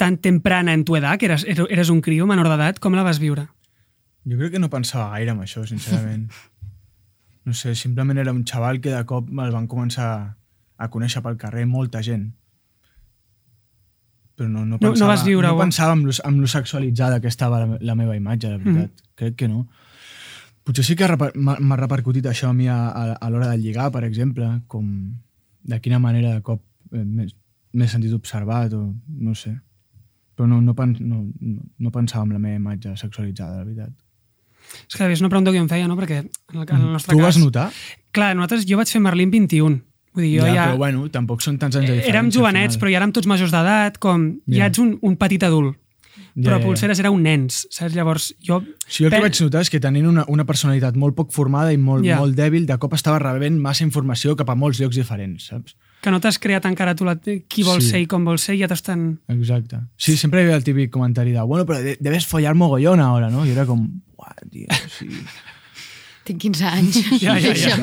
tan 0.00 0.16
temprana 0.16 0.72
en 0.72 0.84
tu 0.88 0.96
edat, 0.96 1.20
que 1.20 1.28
eres, 1.28 1.44
eres 1.44 1.92
un 1.92 2.00
criu 2.00 2.28
menor 2.30 2.48
d'edat, 2.48 2.80
com 2.80 2.96
la 2.96 3.04
vas 3.04 3.20
viure? 3.20 3.50
Jo 4.28 4.38
crec 4.40 4.56
que 4.56 4.62
no 4.62 4.72
pensava 4.72 5.10
gaire 5.16 5.36
en 5.36 5.44
això, 5.44 5.66
sincerament. 5.68 6.30
No 7.40 7.54
sé, 7.56 7.72
simplement 7.74 8.18
era 8.20 8.34
un 8.36 8.42
xaval 8.44 8.82
que 8.84 8.92
de 8.92 9.00
cop 9.08 9.30
el 9.32 9.50
van 9.50 9.64
començar 9.66 10.36
a 10.80 10.88
conèixer 10.92 11.20
pel 11.22 11.36
carrer 11.40 11.66
molta 11.68 12.00
gent. 12.02 12.30
Però 14.36 14.48
no, 14.48 14.64
no, 14.64 14.64
No- 14.64 14.78
no 14.80 14.92
pensava, 14.94 15.12
vas 15.14 15.24
viure-ho. 15.26 15.52
no 15.54 15.60
pensava 15.60 15.92
amb 15.92 16.06
lo, 16.08 16.12
amb 16.24 16.40
lo 16.40 16.46
sexualitzada 16.48 17.20
que 17.20 17.28
estava 17.28 17.60
la, 17.66 17.78
la 17.80 17.94
meva 17.94 18.16
imatge, 18.16 18.48
la 18.50 18.58
veritat. 18.58 18.90
Mm. 18.90 19.14
Crec 19.20 19.36
que 19.36 19.48
no. 19.48 19.66
Potser 20.64 20.84
sí 20.84 20.94
que 20.96 21.08
m'ha 21.36 21.76
repercutit 21.76 22.26
això 22.26 22.48
a 22.50 22.52
mi 22.56 22.68
a, 22.68 22.78
a, 22.88 23.04
a 23.20 23.30
l'hora 23.30 23.48
de 23.50 23.58
lligar, 23.58 23.90
per 23.92 24.04
exemple, 24.04 24.46
com 24.68 24.86
de 25.62 25.80
quina 25.80 25.98
manera 25.98 26.32
de 26.34 26.42
cop 26.42 26.62
eh, 26.92 27.04
m'he 27.04 27.88
sentit 27.88 28.12
observat 28.16 28.72
o 28.76 28.94
no 29.08 29.34
sé. 29.34 29.54
Però 30.36 30.46
no, 30.48 30.60
no, 30.64 30.74
pen, 30.74 30.96
no, 31.00 31.26
no, 31.40 31.60
no 31.78 31.90
pensava 31.92 32.24
en 32.24 32.32
la 32.32 32.38
meva 32.40 32.56
imatge 32.56 32.94
sexualitzada, 32.96 33.58
la 33.60 33.64
veritat. 33.64 33.92
És 34.88 34.96
que 34.96 35.08
és 35.10 35.20
una 35.20 35.28
pregunta 35.28 35.50
que 35.50 35.58
jo 35.58 35.64
em 35.64 35.68
feia, 35.68 35.88
no? 35.90 35.96
perquè 35.98 36.20
en 36.22 36.30
el, 36.60 36.62
en 36.68 36.76
el 36.80 36.92
nostre 36.94 37.12
Tu 37.12 37.18
cas... 37.18 37.26
vas 37.26 37.38
notar? 37.42 37.68
Clar, 38.14 38.32
nosaltres, 38.38 38.64
jo 38.68 38.78
vaig 38.78 38.88
fer 38.92 39.00
Merlín 39.02 39.30
21. 39.34 39.80
Vull 40.14 40.24
dir, 40.26 40.40
jo 40.40 40.46
ja, 40.46 40.54
ja, 40.54 40.64
però 40.70 40.76
bueno, 40.78 41.04
tampoc 41.10 41.40
són 41.44 41.58
tants 41.58 41.76
anys 41.76 41.86
de 41.88 41.94
diferència. 42.00 42.10
érem 42.14 42.30
jovenets, 42.34 42.76
però 42.80 42.90
ja 42.90 42.98
érem 42.98 43.12
tots 43.14 43.26
majors 43.30 43.52
d'edat, 43.54 43.98
com 44.02 44.24
ja 44.48 44.64
Ja. 44.64 44.66
ets 44.66 44.78
un, 44.82 44.98
un 45.02 45.16
petit 45.16 45.42
adult. 45.46 45.76
Ja, 46.34 46.44
però 46.46 46.56
ja, 46.56 46.60
ja. 46.60 46.64
Pulseres 46.66 46.98
era 47.02 47.10
un 47.10 47.22
nens, 47.22 47.66
saps? 47.70 47.94
Llavors, 47.94 48.34
jo... 48.46 48.60
Sí, 48.86 49.04
el 49.04 49.10
que 49.10 49.20
vaig 49.20 49.38
notar 49.42 49.60
és 49.62 49.70
que 49.70 49.80
tenint 49.82 50.06
una, 50.06 50.24
una 50.28 50.44
personalitat 50.46 50.94
molt 50.96 51.14
poc 51.14 51.32
formada 51.34 51.72
i 51.72 51.76
molt, 51.78 52.04
Ja. 52.06 52.18
molt 52.18 52.34
dèbil, 52.38 52.66
de 52.66 52.76
cop 52.78 52.94
estava 52.94 53.18
rebent 53.18 53.58
massa 53.60 53.84
informació 53.84 54.34
cap 54.36 54.48
a 54.50 54.54
molts 54.54 54.80
llocs 54.80 54.96
diferents, 54.96 55.46
saps? 55.50 55.74
Que 56.02 56.10
no 56.10 56.18
t'has 56.18 56.38
creat 56.38 56.64
encara 56.66 56.94
tu 56.96 57.04
la, 57.04 57.16
qui 57.16 57.62
vols 57.62 57.84
Sí. 57.84 57.90
ser 57.90 58.00
i 58.00 58.06
com 58.06 58.24
vols 58.24 58.42
ser, 58.42 58.56
ja 58.58 58.66
t'estan... 58.68 59.18
Exacte. 59.28 59.80
Sí, 59.98 60.16
sempre 60.16 60.40
hi 60.40 60.44
havia 60.44 60.56
el 60.56 60.64
típic 60.64 60.90
comentari 60.90 61.30
de 61.32 61.42
bueno, 61.42 61.66
però 61.66 61.78
de- 61.82 61.98
debes 62.00 62.26
follar 62.26 62.54
mogollón 62.54 63.00
ahora, 63.00 63.28
¿no? 63.30 63.44
I 63.46 63.50
era 63.50 63.66
com, 63.66 63.86
uah, 64.16 64.34
tio, 64.50 64.66
sí. 64.98 65.08
Tinc 66.24 66.40
15 66.40 66.64
anys. 66.66 67.02
Ja, 67.20 67.38
ja, 67.40 67.54
ja. 67.54 67.76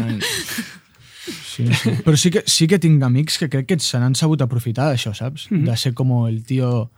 Sí, 1.58 1.66
sí. 1.74 1.92
Però 2.06 2.18
sí 2.18 2.30
que, 2.30 2.44
sí 2.46 2.68
que 2.70 2.78
tinc 2.78 3.02
amics 3.04 3.40
que 3.42 3.50
crec 3.50 3.66
que 3.72 3.80
se 3.82 3.98
n'han 3.98 4.16
sabut 4.16 4.44
aprofitar 4.46 4.92
d'això, 4.92 5.14
saps? 5.18 5.50
Mhm. 5.50 5.66
De 5.66 5.78
ser 5.78 5.94
com 5.98 6.14
el 6.28 6.44
tío, 6.46 6.92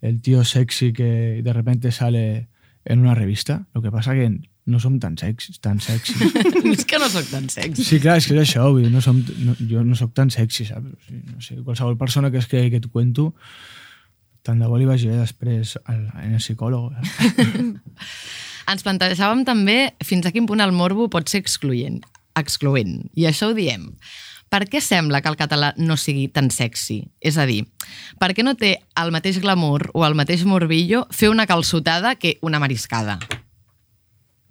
el 0.00 0.22
tío 0.24 0.44
sexy 0.44 0.92
que 0.96 1.42
de 1.44 1.52
repente 1.52 1.92
sale 1.92 2.48
en 2.84 3.00
una 3.00 3.14
revista. 3.14 3.66
Lo 3.74 3.82
que 3.82 3.92
pasa 3.92 4.14
que 4.14 4.30
no 4.68 4.80
som 4.80 4.98
tan 5.00 5.16
sexys, 5.16 5.60
tan 5.60 5.80
sexys. 5.80 6.20
és 6.72 6.84
que 6.84 7.00
no 7.00 7.08
sóc 7.08 7.28
tan 7.30 7.48
sexy. 7.52 7.84
Sí, 7.84 8.00
clar, 8.00 8.18
és 8.20 8.28
que 8.28 8.36
és 8.36 8.44
això, 8.44 8.68
vull 8.72 8.84
dir, 8.84 8.92
no 8.92 9.00
som, 9.04 9.20
no, 9.44 9.56
jo 9.60 9.84
no 9.84 9.96
sóc 9.96 10.12
tan 10.16 10.32
sexy, 10.32 10.68
saps? 10.68 10.88
O 10.88 11.06
sigui, 11.06 11.22
no 11.32 11.44
sé, 11.44 11.56
qualsevol 11.64 11.96
persona 12.00 12.30
que 12.32 12.40
es 12.40 12.48
cregui 12.48 12.74
que 12.74 12.82
et 12.82 12.88
cuento, 12.92 13.30
tant 14.44 14.60
de 14.60 14.68
bo 14.68 14.80
li 14.80 14.88
vagi 14.88 15.08
bé 15.08 15.16
després 15.20 15.76
al, 15.84 16.04
en 16.20 16.36
el 16.36 16.44
psicòleg. 16.44 17.00
Saps? 17.00 18.04
Ens 18.72 18.84
plantejàvem 18.84 19.46
també 19.48 19.78
fins 20.04 20.28
a 20.28 20.32
quin 20.34 20.44
punt 20.48 20.60
el 20.60 20.74
morbo 20.76 21.08
pot 21.08 21.28
ser 21.32 21.40
excloent. 21.40 22.02
Excloent. 22.40 23.10
I 23.14 23.28
això 23.30 23.50
ho 23.50 23.56
diem. 23.56 23.90
Per 24.48 24.62
què 24.64 24.80
sembla 24.80 25.20
que 25.20 25.28
el 25.28 25.36
català 25.36 25.74
no 25.76 25.98
sigui 26.00 26.28
tan 26.32 26.48
sexy? 26.50 27.02
És 27.20 27.36
a 27.36 27.44
dir, 27.48 27.66
per 28.20 28.32
què 28.32 28.44
no 28.44 28.54
té 28.56 28.78
el 28.96 29.12
mateix 29.12 29.40
glamour 29.42 29.90
o 29.92 30.06
el 30.06 30.16
mateix 30.16 30.46
morbillo 30.48 31.04
fer 31.12 31.28
una 31.28 31.46
calçotada 31.46 32.14
que 32.16 32.38
una 32.40 32.60
mariscada? 32.62 33.18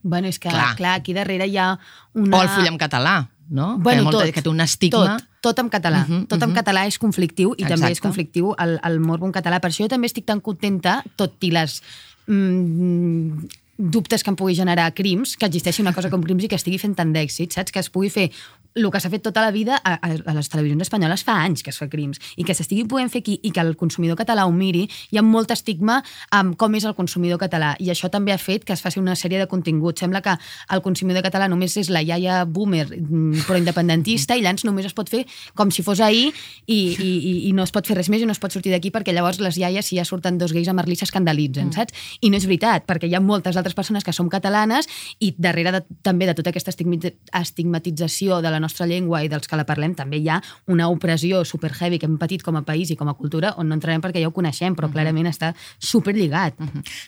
Bueno, 0.04 0.30
és 0.30 0.38
que, 0.40 0.50
Clar. 0.50 0.76
clar, 0.78 0.94
aquí 1.02 1.14
darrere 1.18 1.48
hi 1.50 1.58
ha 1.58 1.80
una... 2.14 2.38
O 2.38 2.44
el 2.44 2.50
full 2.54 2.70
en 2.70 2.78
català, 2.78 3.32
no? 3.50 3.78
Bueno, 3.80 4.04
que, 4.04 4.06
molta, 4.06 4.26
tot, 4.28 4.36
que 4.36 4.46
té 4.46 4.50
un 4.54 4.62
estigma... 4.62 5.18
Tot, 5.18 5.34
tot 5.48 5.60
en 5.64 5.72
català. 5.74 6.04
Uh 6.06 6.12
-huh, 6.12 6.28
tot 6.28 6.42
en 6.44 6.50
mhm. 6.50 6.58
català 6.58 6.86
és 6.88 6.98
conflictiu 7.00 7.54
i 7.58 7.64
també 7.64 7.88
és 7.88 7.98
Exacte. 7.98 8.08
conflictiu 8.08 8.54
el, 8.58 8.80
el 8.84 9.00
morbo 9.00 9.26
en 9.26 9.34
català. 9.34 9.60
Per 9.60 9.72
això 9.72 9.84
jo 9.84 9.90
també 9.90 10.08
estic 10.08 10.26
tan 10.26 10.42
contenta, 10.42 11.04
tot 11.16 11.34
i 11.44 11.52
les 11.52 11.82
mm, 12.28 13.48
dubtes 13.78 14.24
que 14.24 14.32
em 14.34 14.38
pugui 14.38 14.56
generar 14.58 14.90
crims, 14.98 15.36
que 15.38 15.46
existeixi 15.46 15.84
una 15.84 15.94
cosa 15.94 16.10
com 16.10 16.24
crims 16.24 16.46
i 16.46 16.50
que 16.50 16.58
estigui 16.58 16.80
fent 16.82 16.96
tant 16.98 17.14
d'èxit, 17.14 17.54
saps? 17.54 17.72
Que 17.72 17.84
es 17.84 17.92
pugui 17.94 18.10
fer 18.14 18.32
el 18.78 18.92
que 18.94 19.02
s'ha 19.02 19.12
fet 19.12 19.24
tota 19.26 19.42
la 19.44 19.52
vida 19.52 19.80
a, 19.84 19.98
a, 19.98 20.34
les 20.38 20.50
televisions 20.50 20.86
espanyoles 20.86 21.24
fa 21.28 21.40
anys 21.44 21.64
que 21.66 21.74
es 21.74 21.80
fa 21.80 21.90
crims 21.92 22.22
i 22.38 22.46
que 22.48 22.56
s'estigui 22.58 22.86
podent 22.90 23.12
fer 23.14 23.24
aquí 23.24 23.40
i 23.44 23.52
que 23.52 23.64
el 23.64 23.76
consumidor 23.80 24.18
català 24.20 24.46
ho 24.48 24.54
miri, 24.54 24.86
hi 25.12 25.20
ha 25.20 25.26
molt 25.26 25.52
estigma 25.52 26.00
amb 26.32 26.56
com 26.60 26.76
és 26.78 26.86
el 26.88 26.96
consumidor 26.98 27.42
català 27.42 27.74
i 27.84 27.92
això 27.94 28.12
també 28.14 28.34
ha 28.34 28.40
fet 28.42 28.66
que 28.68 28.76
es 28.76 28.84
faci 28.84 29.02
una 29.02 29.16
sèrie 29.18 29.40
de 29.42 29.48
continguts. 29.50 30.02
Sembla 30.02 30.22
que 30.22 30.36
el 30.74 30.84
consumidor 30.86 31.26
català 31.26 31.48
només 31.50 31.76
és 31.78 31.90
la 31.90 32.04
iaia 32.06 32.44
boomer 32.46 32.86
mm, 32.88 33.48
però 33.48 33.58
independentista 33.60 34.38
i 34.38 34.44
llavors 34.46 34.66
només 34.68 34.88
es 34.88 34.96
pot 34.98 35.10
fer 35.10 35.26
com 35.58 35.72
si 35.74 35.84
fos 35.86 36.02
ahir 36.04 36.30
i, 36.66 36.78
i, 36.78 37.12
i, 37.18 37.34
i 37.50 37.54
no 37.58 37.66
es 37.66 37.74
pot 37.74 37.88
fer 37.88 37.98
res 37.98 38.12
més 38.14 38.22
i 38.22 38.30
no 38.30 38.36
es 38.36 38.42
pot 38.42 38.54
sortir 38.54 38.74
d'aquí 38.74 38.92
perquè 38.94 39.16
llavors 39.16 39.42
les 39.44 39.58
iaies, 39.58 39.86
si 39.86 39.98
ja 39.98 40.06
surten 40.06 40.38
dos 40.38 40.54
gais 40.54 40.68
a 40.68 40.76
Merlí, 40.78 40.96
s'escandalitzen, 41.00 41.72
saps? 41.76 41.96
I 42.22 42.32
no 42.32 42.40
és 42.40 42.48
veritat, 42.48 42.86
perquè 42.88 43.10
hi 43.10 43.16
ha 43.18 43.24
moltes 43.24 43.58
altres 43.58 43.76
persones 43.78 44.06
que 44.06 44.14
som 44.14 44.30
catalanes 44.30 44.88
i 45.20 45.34
darrere 45.38 45.74
de, 45.78 45.84
també 46.06 46.28
de 46.30 46.36
tota 46.38 46.52
aquesta 46.54 46.74
estigmatització 46.74 48.42
de 48.44 48.52
la 48.52 48.60
nostra 48.60 48.67
llengua 48.88 49.24
i 49.24 49.30
dels 49.32 49.48
que 49.48 49.58
la 49.60 49.66
parlem 49.66 49.96
també 49.96 50.18
hi 50.18 50.30
ha 50.30 50.42
una 50.68 50.90
opressió 50.90 51.44
super 51.46 51.72
heavy 51.74 52.00
que 52.00 52.06
hem 52.06 52.18
patit 52.18 52.44
com 52.44 52.56
a 52.56 52.64
país 52.66 52.92
i 52.92 52.96
com 52.96 53.10
a 53.10 53.16
cultura 53.18 53.54
on 53.58 53.70
no 53.70 53.78
entrarem 53.78 54.02
perquè 54.02 54.22
ja 54.22 54.28
ho 54.28 54.36
coneixem, 54.36 54.76
però 54.76 54.92
clarament 54.92 55.28
està 55.28 55.54
superlligat. 55.80 56.60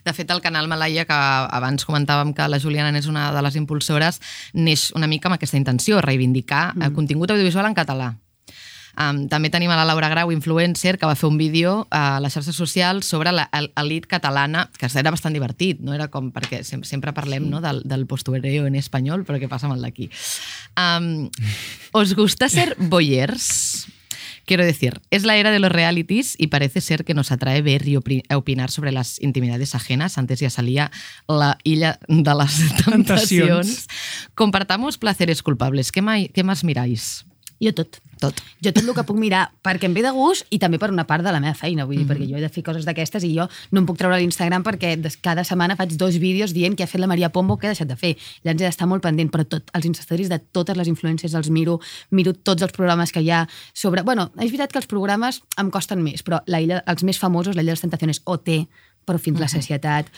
De 0.05 0.13
fet, 0.13 0.29
el 0.31 0.41
canal 0.41 0.67
Malaya, 0.67 1.05
que 1.05 1.19
abans 1.59 1.85
comentàvem 1.85 2.33
que 2.33 2.47
la 2.47 2.59
Juliana 2.59 2.91
n'és 2.91 3.09
una 3.09 3.29
de 3.35 3.43
les 3.45 3.59
impulsores, 3.59 4.21
neix 4.53 4.89
una 4.95 5.07
mica 5.07 5.29
amb 5.29 5.39
aquesta 5.39 5.57
intenció, 5.57 6.01
reivindicar 6.01 6.73
mm. 6.75 6.95
contingut 6.95 7.31
audiovisual 7.31 7.69
en 7.69 7.77
català. 7.77 8.13
Um, 8.97 9.27
també 9.29 9.49
tenim 9.53 9.71
a 9.71 9.77
la 9.77 9.85
Laura 9.85 10.09
Grau, 10.09 10.31
influencer, 10.31 10.97
que 10.97 11.05
va 11.07 11.15
fer 11.15 11.29
un 11.29 11.37
vídeo 11.37 11.87
a 11.91 12.19
les 12.19 12.33
xarxes 12.33 12.55
socials 12.55 13.05
sobre 13.05 13.31
l'elit 13.31 14.07
catalana, 14.09 14.69
que 14.77 14.89
era 14.93 15.11
bastant 15.11 15.33
divertit, 15.33 15.79
no 15.79 15.93
era 15.93 16.09
com 16.09 16.31
perquè 16.33 16.63
sempre, 16.63 16.87
sempre 16.89 17.13
parlem 17.13 17.45
sí. 17.45 17.49
no, 17.53 17.61
del, 17.61 17.83
del 17.85 18.07
postureo 18.07 18.65
en 18.67 18.75
espanyol, 18.75 19.23
però 19.27 19.39
què 19.39 19.47
passa 19.47 19.67
amb 19.69 19.77
el 19.77 19.85
d'aquí? 19.85 20.09
Um, 20.79 21.29
¿Os 21.93 22.15
gusta 22.15 22.49
ser 22.49 22.75
boyers? 22.79 23.87
Quiero 24.45 24.65
decir, 24.65 24.99
es 25.11 25.25
la 25.25 25.37
era 25.37 25.51
de 25.51 25.59
los 25.59 25.71
realities 25.71 26.33
y 26.35 26.47
parece 26.47 26.81
ser 26.81 27.05
que 27.05 27.13
nos 27.13 27.31
atrae 27.31 27.61
ver 27.61 27.87
y 27.87 27.97
opi- 27.97 28.23
opinar 28.35 28.71
sobre 28.71 28.91
las 28.91 29.21
intimidades 29.21 29.75
ajenas. 29.75 30.17
Antes 30.17 30.39
ya 30.39 30.49
salía 30.49 30.89
la 31.27 31.59
illa 31.63 31.99
de 32.07 32.33
las 32.33 32.59
tentaciones. 32.85 33.85
Compartamos 34.33 34.97
placeres 34.97 35.43
culpables. 35.43 35.91
¿Qué, 35.91 36.31
qué 36.33 36.43
más 36.43 36.63
miráis? 36.63 37.25
Jo 37.61 37.73
tot. 37.75 37.99
Tot. 38.19 38.35
Jo 38.59 38.73
tot 38.75 38.83
el 38.83 38.93
que 38.93 39.03
puc 39.07 39.15
mirar, 39.17 39.45
perquè 39.63 39.85
em 39.87 39.93
ve 39.95 40.01
de 40.03 40.11
gust 40.11 40.45
i 40.51 40.59
també 40.59 40.77
per 40.77 40.89
una 40.91 41.05
part 41.07 41.23
de 41.23 41.31
la 41.31 41.39
meva 41.39 41.53
feina, 41.55 41.85
vull 41.85 41.95
dir, 41.97 42.05
perquè 42.07 42.27
jo 42.27 42.35
he 42.35 42.41
de 42.41 42.49
fer 42.49 42.63
coses 42.63 42.83
d'aquestes 42.85 43.23
i 43.23 43.33
jo 43.37 43.45
no 43.71 43.79
em 43.79 43.85
puc 43.87 43.97
treure 43.97 44.17
l'Instagram 44.19 44.63
perquè 44.63 44.97
des- 44.99 45.15
cada 45.17 45.43
setmana 45.43 45.75
faig 45.79 45.95
dos 45.95 46.17
vídeos 46.19 46.51
dient 46.53 46.75
que 46.75 46.83
ha 46.83 46.87
fet 46.87 46.99
la 46.99 47.07
Maria 47.07 47.29
Pombo 47.29 47.57
que 47.57 47.67
he 47.67 47.69
deixat 47.69 47.87
de 47.87 47.95
fer. 47.95 48.17
Llavors 48.43 48.61
he 48.61 48.65
d'estar 48.65 48.87
molt 48.87 49.01
pendent, 49.01 49.31
però 49.31 49.45
tot, 49.47 49.71
els 49.73 49.85
instastories 49.85 50.29
de 50.29 50.39
totes 50.39 50.75
les 50.75 50.87
influències 50.87 51.33
els 51.33 51.49
miro, 51.49 51.79
miro 52.11 52.33
tots 52.33 52.61
els 52.61 52.71
programes 52.71 53.11
que 53.11 53.21
hi 53.21 53.29
ha 53.31 53.47
sobre... 53.73 54.03
Bueno, 54.03 54.31
és 54.37 54.51
veritat 54.51 54.71
que 54.71 54.79
els 54.79 54.87
programes 54.87 55.41
em 55.57 55.71
costen 55.71 56.03
més, 56.03 56.21
però 56.23 56.41
la 56.45 56.59
illa, 56.59 56.83
els 56.85 57.03
més 57.03 57.17
famosos, 57.17 57.55
la 57.55 57.61
Illa 57.61 57.71
de 57.71 57.77
les 57.77 57.81
Tentaciones, 57.81 58.21
OT, 58.25 58.49
però 59.05 59.17
fins 59.17 59.39
la 59.39 59.47
societat, 59.47 60.11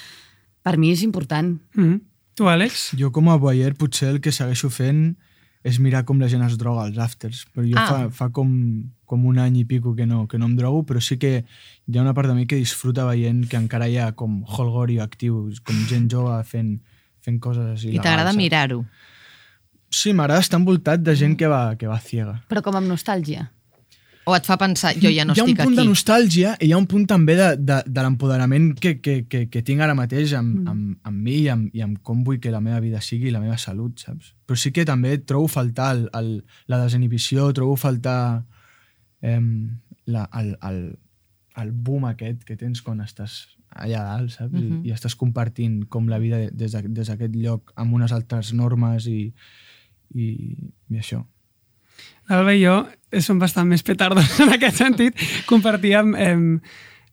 per 0.63 0.77
mi 0.77 0.91
és 0.91 1.01
important. 1.03 1.59
Mm 1.75 1.83
-hmm. 1.83 1.99
Tu, 2.33 2.47
Àlex? 2.49 2.95
Jo 2.97 3.11
com 3.11 3.29
a 3.29 3.35
boyer 3.37 3.75
potser 3.75 4.09
el 4.09 4.21
que 4.21 4.31
segueixo 4.31 4.69
fent 4.69 5.17
és 5.63 5.77
mirar 5.79 6.03
com 6.05 6.19
la 6.19 6.27
gent 6.31 6.41
es 6.45 6.57
droga 6.57 6.83
als 6.87 6.97
afters. 6.97 7.45
Però 7.53 7.65
jo 7.67 7.77
Ah. 7.77 7.85
fa, 7.87 8.09
fa 8.09 8.29
com, 8.33 8.49
com 9.05 9.25
un 9.25 9.37
any 9.39 9.57
i 9.61 9.65
pico 9.65 9.93
que 9.95 10.05
no, 10.05 10.27
que 10.27 10.37
no 10.39 10.45
em 10.47 10.55
drogo, 10.55 10.83
però 10.85 10.99
sí 11.01 11.17
que 11.17 11.45
hi 11.87 11.97
ha 11.97 12.01
una 12.01 12.13
part 12.13 12.27
de 12.29 12.33
mi 12.35 12.47
que 12.47 12.55
disfruta 12.57 13.05
veient 13.05 13.47
que 13.49 13.57
encara 13.57 13.87
hi 13.89 13.97
ha 13.97 14.11
com 14.13 14.43
holgori 14.47 14.99
actiu, 14.99 15.51
com 15.63 15.75
gent 15.87 16.09
jove 16.11 16.43
fent, 16.43 16.79
fent 17.21 17.39
coses 17.39 17.65
així. 17.75 17.93
I 17.95 17.99
t'agrada 17.99 18.33
mirar-ho? 18.33 18.85
Sí, 19.91 20.13
m'agrada 20.13 20.39
estar 20.39 20.57
envoltat 20.59 21.01
de 21.03 21.15
gent 21.15 21.35
que 21.37 21.47
va, 21.51 21.75
que 21.77 21.85
va 21.87 21.99
ciega. 21.99 22.41
Però 22.49 22.61
com 22.63 22.75
amb 22.79 22.87
nostàlgia. 22.87 23.49
O 24.29 24.35
et 24.35 24.45
fa 24.45 24.55
pensar, 24.57 24.93
jo 25.01 25.09
ja 25.09 25.23
no 25.25 25.33
hi 25.33 25.39
ha 25.39 25.43
un 25.43 25.49
estic 25.49 25.63
punt 25.63 25.75
de 25.75 25.81
aquí? 25.81 25.89
nostàlgia 25.89 26.51
i 26.61 26.67
hi 26.67 26.71
ha 26.73 26.77
un 26.77 26.85
punt 26.87 27.07
també 27.09 27.33
de, 27.35 27.47
de, 27.57 27.77
de 27.87 28.01
l'empoderament 28.05 28.67
que, 28.79 28.99
que, 29.01 29.25
que, 29.27 29.47
que 29.49 29.61
tinc 29.65 29.81
ara 29.81 29.95
mateix 29.97 30.33
amb, 30.37 30.59
mm. 30.59 30.67
amb, 30.67 30.97
amb 31.09 31.17
mi 31.25 31.37
i 31.41 31.47
amb, 31.49 31.71
i 31.73 31.81
amb 31.81 31.97
com 32.05 32.23
vull 32.23 32.39
que 32.39 32.51
la 32.53 32.61
meva 32.61 32.79
vida 32.79 33.01
sigui 33.01 33.27
i 33.29 33.31
la 33.33 33.39
meva 33.41 33.57
salut, 33.57 33.97
saps? 33.99 34.35
Però 34.45 34.55
sí 34.55 34.71
que 34.71 34.85
també 34.85 35.17
trobo 35.17 35.47
faltar 35.47 35.95
el, 35.95 36.03
el, 36.13 36.29
la 36.67 36.83
desinhibició, 36.83 37.51
trobo 37.57 37.75
faltar 37.75 38.43
eh, 39.21 39.39
la, 40.05 40.29
el, 40.39 40.53
el, 40.69 40.79
el 41.63 41.71
boom 41.71 42.05
aquest 42.11 42.43
que 42.45 42.55
tens 42.57 42.81
quan 42.85 43.01
estàs 43.01 43.57
allà 43.71 44.03
dalt, 44.05 44.31
saps? 44.37 44.51
Mm 44.53 44.59
Mhm. 44.61 44.71
-hmm. 44.81 44.85
I, 44.85 44.89
I 44.89 44.93
estàs 44.93 45.15
compartint 45.15 45.85
com 45.89 46.07
la 46.09 46.19
vida 46.19 46.37
des 46.51 46.71
de- 46.73 46.87
des 46.89 47.07
d'aquest 47.07 47.35
lloc 47.35 47.71
amb 47.75 47.93
unes 47.93 48.11
altres 48.11 48.53
normes 48.53 49.07
i, 49.07 49.33
i, 50.13 50.25
i 50.89 50.95
això. 50.97 51.25
L'Alba 52.31 52.53
i 52.55 52.61
jo 52.63 52.77
som 53.19 53.41
bastant 53.41 53.67
més 53.67 53.83
petardos 53.83 54.37
en 54.43 54.53
aquest 54.55 54.79
sentit. 54.79 55.19
Compartíem 55.49 56.15
eh, 56.15 56.37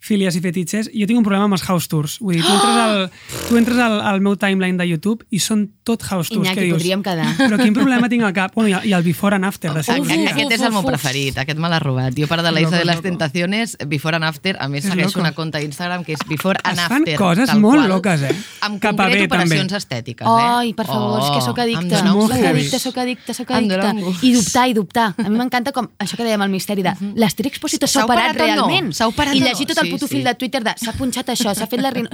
filies 0.01 0.37
i 0.37 0.41
fetitxes. 0.41 0.91
Jo 0.95 1.07
tinc 1.07 1.19
un 1.19 1.25
problema 1.27 1.45
amb 1.49 1.55
els 1.57 1.65
house 1.69 1.89
tours. 1.91 2.19
Vull 2.23 2.37
dir, 2.37 2.43
tu 2.45 2.53
entres 2.53 2.77
al, 2.79 3.11
tu 3.49 3.57
entres 3.59 3.79
al, 3.83 4.01
al 4.01 4.21
meu 4.21 4.37
timeline 4.39 4.79
de 4.79 4.87
YouTube 4.89 5.25
i 5.31 5.39
són 5.43 5.67
tot 5.85 6.03
house 6.09 6.29
tours. 6.31 6.47
Iñaki, 6.47 6.55
que 6.61 6.67
dius, 6.69 6.79
podríem 6.79 7.03
quedar. 7.03 7.27
Però 7.39 7.59
quin 7.59 7.75
problema 7.75 8.09
tinc 8.09 8.23
al 8.25 8.33
cap? 8.37 8.55
Bueno, 8.55 8.69
i, 8.71 8.73
el- 8.79 8.87
I 8.89 8.93
el 8.95 9.03
before 9.03 9.37
and 9.37 9.45
after, 9.45 9.73
de 9.75 9.81
Uf, 9.81 9.89
uf, 9.89 10.11
aquest 10.33 10.53
és 10.53 10.63
el 10.63 10.73
meu 10.73 10.85
preferit, 10.87 11.39
aquest 11.39 11.59
me 11.59 11.69
l'ha 11.69 11.79
robat. 11.83 12.15
Jo 12.17 12.27
per 12.31 12.41
de 12.43 12.53
la 12.53 12.61
Isla 12.61 12.79
de 12.79 12.85
les. 12.85 13.01
Tentaciones, 13.03 13.77
Before 13.87 14.17
and 14.17 14.25
After, 14.25 14.57
a 14.61 14.69
més 14.69 14.85
És 14.85 14.91
segueixo 14.91 15.09
loco. 15.19 15.21
una 15.21 15.33
conta 15.33 15.59
d'Instagram 15.59 16.05
que 16.05 16.13
és 16.13 16.21
Before 16.29 16.59
and 16.65 16.79
Es 16.79 16.85
fan 16.87 17.03
After. 17.03 17.17
coses 17.17 17.55
molt 17.55 17.79
qual, 17.81 17.89
loques, 17.89 18.23
eh? 18.23 18.35
Amb 18.61 18.81
Cap 18.83 18.97
concret 18.97 19.19
bé, 19.19 19.25
operacions 19.27 19.73
també. 19.73 19.77
estètiques, 19.79 20.27
eh? 20.27 20.49
Ai, 20.59 20.73
per 20.75 20.87
favor, 20.87 21.21
és 21.23 21.31
que 21.35 21.41
sóc 21.43 21.59
em 21.59 21.65
addicta. 21.65 21.97
dóna 21.99 22.13
un 22.15 22.19
Molt 22.19 22.33
Soc 22.35 22.45
addicta, 22.47 22.79
soc 22.79 22.99
addicta, 22.99 23.35
soc 23.35 23.51
Em 23.51 23.57
addicta. 23.57 23.93
I 24.23 24.33
dubtar, 24.35 24.69
i 24.69 24.75
dubtar. 24.75 25.15
A 25.17 25.29
mi 25.29 25.39
m'encanta 25.39 25.73
com 25.73 25.89
això 25.99 26.17
que 26.17 26.25
dèiem 26.27 26.43
al 26.43 26.51
misteri 26.51 26.83
de 26.83 26.93
l'Aster 27.15 27.47
Expositor 27.47 27.89
s'ha 27.89 28.05
operat 28.05 28.37
realment. 28.37 28.93
S'ha 28.93 29.07
operat 29.09 29.35
I 29.35 29.39
o 29.39 29.41
no? 29.41 29.47
llegir 29.49 29.67
tot 29.67 29.79
el 29.83 29.88
Sí, 29.89 29.93
puto 29.97 30.07
sí. 30.07 30.17
fil 30.17 30.25
de 30.29 30.35
Twitter 30.39 30.63
de 30.65 30.75
s'ha 30.79 30.93
punxat 30.95 31.33
això, 31.35 31.55
s'ha 31.57 31.67
fet 31.67 31.81
la 31.83 31.91
rino... 31.91 32.09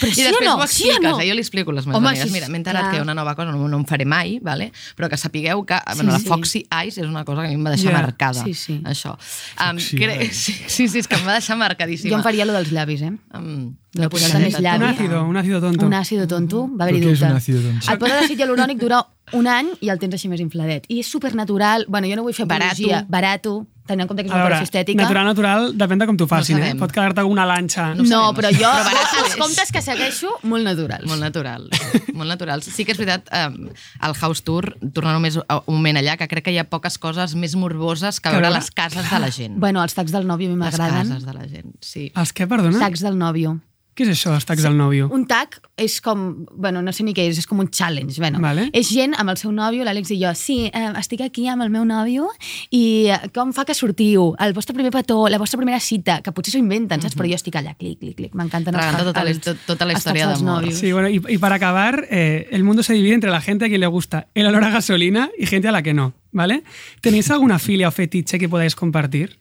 Però 0.00 0.08
I 0.10 0.14
sí 0.14 0.22
o 0.22 0.28
després 0.30 0.48
no? 0.48 0.54
ho 0.56 0.66
Sí 0.68 0.84
o 0.88 0.92
expliques, 0.94 1.02
no? 1.02 1.20
eh? 1.20 1.28
jo 1.28 1.34
li 1.34 1.44
explico 1.44 1.72
les 1.72 1.86
meves 1.86 1.98
Home, 1.98 2.08
amigues. 2.14 2.26
sí, 2.28 2.32
Mira, 2.34 2.48
m'he 2.48 2.58
enterat 2.62 2.82
clar. 2.88 2.94
que 2.96 3.02
una 3.02 3.14
nova 3.14 3.34
cosa 3.36 3.52
no, 3.52 3.68
no 3.68 3.76
em 3.82 3.84
faré 3.86 4.04
mai, 4.06 4.38
vale? 4.42 4.70
però 4.96 5.08
que 5.10 5.16
sapigueu 5.20 5.64
que 5.66 5.76
bueno, 5.96 6.12
la 6.12 6.18
sí. 6.20 6.26
Foxy 6.28 6.64
Eyes 6.70 6.98
és 6.98 7.06
una 7.06 7.24
cosa 7.24 7.42
que 7.42 7.48
a 7.48 7.50
mi 7.50 7.54
em 7.60 7.66
va 7.66 7.70
deixar 7.74 7.92
Ja. 7.92 7.98
marcada. 8.00 8.44
Sí, 8.44 8.54
sí. 8.54 8.80
Això. 8.84 9.16
Um, 9.60 9.76
Foxy 9.78 9.96
cre... 9.98 10.18
Sí, 10.32 10.52
sí, 10.68 10.88
sí, 10.88 10.98
és 10.98 11.08
que 11.08 11.16
em 11.16 11.26
va 11.26 11.34
deixar 11.38 11.56
marcadíssima. 11.58 12.10
Jo 12.12 12.16
em 12.18 12.22
faria 12.24 12.44
lo 12.46 12.52
dels 12.56 12.70
llavis, 12.72 13.02
eh? 13.02 13.12
Um, 13.34 13.74
De 13.92 14.06
posar-te 14.12 14.38
més 14.38 14.54
Un 14.54 14.62
llavi. 14.62 14.84
àcido, 14.84 15.22
un 15.24 15.36
àcido 15.36 15.60
tonto. 15.60 15.86
Un 15.86 15.94
àcido 15.94 16.26
tonto, 16.28 16.68
va 16.76 16.84
haver-hi 16.84 17.00
Però 17.00 17.08
què 17.08 17.12
és 17.14 17.20
dubte. 17.20 17.32
un 17.32 17.38
àcido 17.40 17.62
tonto? 17.64 17.92
Et 17.92 17.98
posa 17.98 18.18
l'àcid 18.20 18.38
hialurònic 18.38 18.78
dura 18.78 19.00
un 19.32 19.46
any 19.48 19.70
i 19.80 19.88
el 19.88 19.98
tens 19.98 20.14
així 20.14 20.28
més 20.28 20.40
infladet. 20.44 20.84
I 20.88 21.00
és 21.00 21.06
supernatural. 21.10 21.86
Bueno, 21.88 22.06
jo 22.06 22.16
no 22.16 22.22
vull 22.22 22.34
fer 22.36 22.46
Barato. 22.46 22.84
Barato. 23.08 23.66
Tenint 23.88 24.04
en 24.04 24.08
compte 24.10 24.22
que 24.22 24.28
és 24.28 24.34
una 24.34 24.42
veure, 24.44 24.54
operació 24.58 24.68
estètica. 24.68 25.00
natural, 25.02 25.24
natural, 25.30 25.70
depèn 25.80 25.98
de 26.02 26.06
com 26.10 26.16
t'ho 26.20 26.26
facin, 26.28 26.58
No 26.60 26.66
eh? 26.66 26.74
Pot 26.76 26.92
quedar-te 26.92 27.22
una 27.24 27.46
lanxa. 27.48 27.94
No, 27.96 28.04
sabem, 28.04 28.36
però 28.36 28.50
jo, 28.52 28.68
Però 28.68 29.22
els 29.24 29.32
és. 29.32 29.36
comptes 29.40 29.72
que 29.72 29.80
segueixo, 29.82 30.34
molt 30.42 30.64
naturals. 30.68 31.06
Molt 31.08 31.20
natural, 31.24 31.68
molt 32.12 32.28
naturals. 32.28 32.68
Sí 32.68 32.84
que 32.84 32.92
és 32.92 32.98
veritat, 33.00 33.28
eh, 33.32 33.72
el 34.06 34.14
House 34.20 34.42
Tour, 34.44 34.74
tornar 34.92 35.14
només 35.16 35.38
un 35.40 35.74
moment 35.74 35.96
allà, 36.02 36.18
que 36.20 36.28
crec 36.28 36.44
que 36.44 36.52
hi 36.52 36.58
ha 36.60 36.64
poques 36.68 36.98
coses 36.98 37.34
més 37.34 37.56
morboses 37.56 38.20
que 38.20 38.28
Que 38.28 38.36
veure 38.36 38.50
les 38.54 38.70
cases 38.70 39.08
de 39.10 39.18
la 39.24 39.30
gent. 39.32 39.56
Bueno, 39.58 39.82
els 39.82 39.94
tacs 39.96 40.12
del 40.12 40.26
nòvio 40.28 40.52
a 40.52 40.54
mi 40.54 40.58
les 40.64 40.78
m'agraden. 40.78 41.08
cases 41.08 41.24
de 41.24 41.32
la 41.32 41.48
gent, 41.48 41.72
sí. 41.80 42.12
Els 42.14 42.34
què, 42.34 42.46
perdona? 42.46 42.78
Tacs 42.78 43.00
del 43.00 43.16
nòvio. 43.18 43.58
Què 43.98 44.04
és 44.06 44.12
això, 44.14 44.30
els 44.36 44.44
tacs 44.46 44.62
del 44.62 44.76
nòvio? 44.78 45.08
Un 45.10 45.24
tag 45.26 45.56
és 45.76 45.96
com, 46.00 46.44
bueno, 46.54 46.78
no 46.86 46.92
sé 46.94 47.02
ni 47.02 47.10
què 47.16 47.24
és, 47.26 47.38
és 47.42 47.46
com 47.50 47.58
un 47.58 47.66
challenge. 47.74 48.20
Bueno, 48.22 48.38
Vale. 48.38 48.68
És 48.72 48.92
gent 48.94 49.16
amb 49.18 49.32
el 49.32 49.36
seu 49.40 49.50
nòvio, 49.50 49.82
l'Àlex 49.82 50.12
i 50.14 50.20
jo, 50.22 50.30
sí, 50.38 50.70
eh, 50.70 50.92
estic 51.00 51.24
aquí 51.26 51.48
amb 51.50 51.64
el 51.66 51.70
meu 51.74 51.82
nòvio 51.84 52.28
i 52.70 53.08
eh, 53.10 53.18
com 53.34 53.50
fa 53.56 53.64
que 53.66 53.74
sortiu? 53.74 54.28
El 54.38 54.54
vostre 54.54 54.72
primer 54.76 54.92
petó, 54.94 55.24
la 55.28 55.38
vostra 55.42 55.58
primera 55.58 55.80
cita, 55.82 56.20
que 56.22 56.30
potser 56.30 56.52
s'ho 56.54 56.62
inventen, 56.62 57.02
saps? 57.02 57.16
Però 57.18 57.26
jo 57.26 57.34
estic 57.34 57.58
allà, 57.58 57.74
clic, 57.74 57.98
clic, 57.98 58.14
clic, 58.20 58.34
m'encanten 58.38 58.74
els, 58.78 59.02
tota 59.02 59.24
la- 59.24 59.30
els- 59.34 59.40
tot- 59.42 59.66
tota 59.66 59.84
la 59.84 59.92
els 59.96 60.00
història 60.04 60.28
tags 60.28 60.38
dels 60.38 60.46
d'amor. 60.46 60.72
Sí, 60.72 60.92
bueno, 60.92 61.08
y, 61.08 61.20
y 61.34 61.38
para 61.38 61.56
acabar, 61.56 62.06
eh, 62.10 62.46
el 62.52 62.62
mundo 62.62 62.82
se 62.84 62.94
divide 62.94 63.14
entre 63.14 63.30
la 63.30 63.40
gente 63.40 63.64
a 63.64 63.68
quien 63.68 63.80
le 63.80 63.88
gusta 63.88 64.28
el 64.34 64.46
olor 64.46 64.62
a 64.62 64.70
gasolina 64.70 65.30
y 65.36 65.46
gente 65.46 65.66
a 65.66 65.72
la 65.72 65.82
que 65.82 65.92
no, 65.92 66.14
¿vale? 66.30 66.62
¿Tenéis 67.00 67.30
alguna 67.32 67.58
filia 67.58 67.88
o 67.88 67.90
fetiche 67.90 68.38
que 68.38 68.48
podáis 68.48 68.76
compartir? 68.76 69.38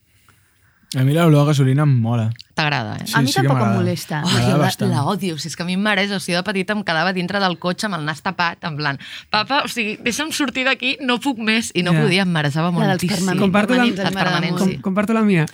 A 0.95 1.03
mi 1.03 1.11
l'olor 1.11 1.41
a 1.43 1.45
gasolina 1.49 1.83
em 1.83 1.91
mola. 1.99 2.29
T'agrada, 2.55 2.93
eh? 2.95 3.07
Sí, 3.07 3.13
a 3.13 3.19
mi 3.21 3.27
sí 3.27 3.35
tampoc 3.41 3.59
em 3.59 3.73
molesta. 3.75 4.21
Oh, 4.23 4.31
la, 4.57 4.69
la 4.87 5.01
odio, 5.11 5.35
si 5.37 5.49
és 5.49 5.55
que 5.59 5.65
a 5.65 5.65
mi 5.67 5.75
em 5.75 5.81
mereix, 5.83 6.13
o 6.15 6.19
sigui, 6.23 6.37
de 6.37 6.43
petita 6.47 6.71
em 6.77 6.83
quedava 6.87 7.11
dintre 7.13 7.41
del 7.43 7.57
cotxe 7.59 7.89
amb 7.89 7.97
el 7.99 8.05
nas 8.07 8.21
tapat, 8.23 8.63
en 8.63 8.77
plan, 8.79 8.99
papa, 9.29 9.59
o 9.65 9.67
sigui, 9.67 9.97
deixa'm 10.01 10.31
sortir 10.31 10.63
d'aquí, 10.63 10.93
no 11.03 11.19
puc 11.19 11.37
més, 11.43 11.73
i 11.75 11.83
no 11.83 11.91
Ja. 11.91 12.05
podia, 12.05 12.21
em 12.23 12.31
marejava 12.31 12.71
La 12.71 12.95
dels 12.95 13.03
moltíssim. 13.03 13.37
Comparto 13.37 13.75
la, 13.75 13.83
permanents, 13.83 13.99
a 13.99 14.03
mi 14.03 14.05
Les 14.07 14.15
m'agrada 14.15 14.23
permanents, 14.23 14.59
molt. 14.61 14.71
sí. 14.71 14.75
com, 14.77 14.81
comparto 14.87 15.13
la 15.13 15.21
mía. 15.27 15.45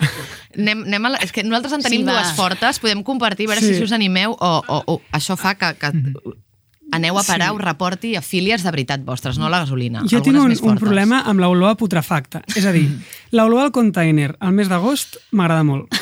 Anem, 0.56 0.84
anem 0.86 1.04
a 1.04 1.08
la, 1.16 1.18
és 1.26 1.32
que 1.34 1.42
nosaltres 1.42 1.72
en 1.80 1.82
tenim 1.82 2.06
Sí, 2.06 2.10
dues 2.12 2.32
fortes, 2.38 2.78
podem 2.78 3.02
compartir, 3.02 3.46
a 3.50 3.54
veure 3.56 3.66
Sí. 3.66 3.74
si, 3.74 3.82
us 3.82 3.92
animeu, 3.92 4.36
o, 4.38 4.62
o, 4.68 4.82
o 4.86 5.00
això 5.10 5.36
fa 5.36 5.56
que, 5.56 5.74
que 5.74 5.90
aneu 6.92 7.18
a 7.18 7.22
parar, 7.24 7.48
Sí. 7.50 7.56
us 7.56 7.60
reporti 7.62 8.16
a 8.16 8.22
fílies 8.22 8.62
de 8.62 8.70
veritat 8.70 9.04
vostres, 9.04 9.38
no 9.38 9.46
a 9.46 9.50
la 9.50 9.60
gasolina. 9.60 10.02
Jo 10.10 10.20
tinc 10.22 10.36
un, 10.38 10.48
més 10.48 10.60
un 10.62 10.76
problema 10.78 11.22
amb 11.26 11.40
l'olor 11.40 11.70
a 11.70 11.74
putrefacte. 11.74 12.42
És 12.54 12.64
a 12.66 12.72
dir, 12.72 12.88
l'olor 13.32 13.64
al 13.64 13.72
container 13.72 14.36
al 14.40 14.52
mes 14.52 14.68
d'agost 14.68 15.16
m'agrada 15.32 15.64
molt. 15.64 15.92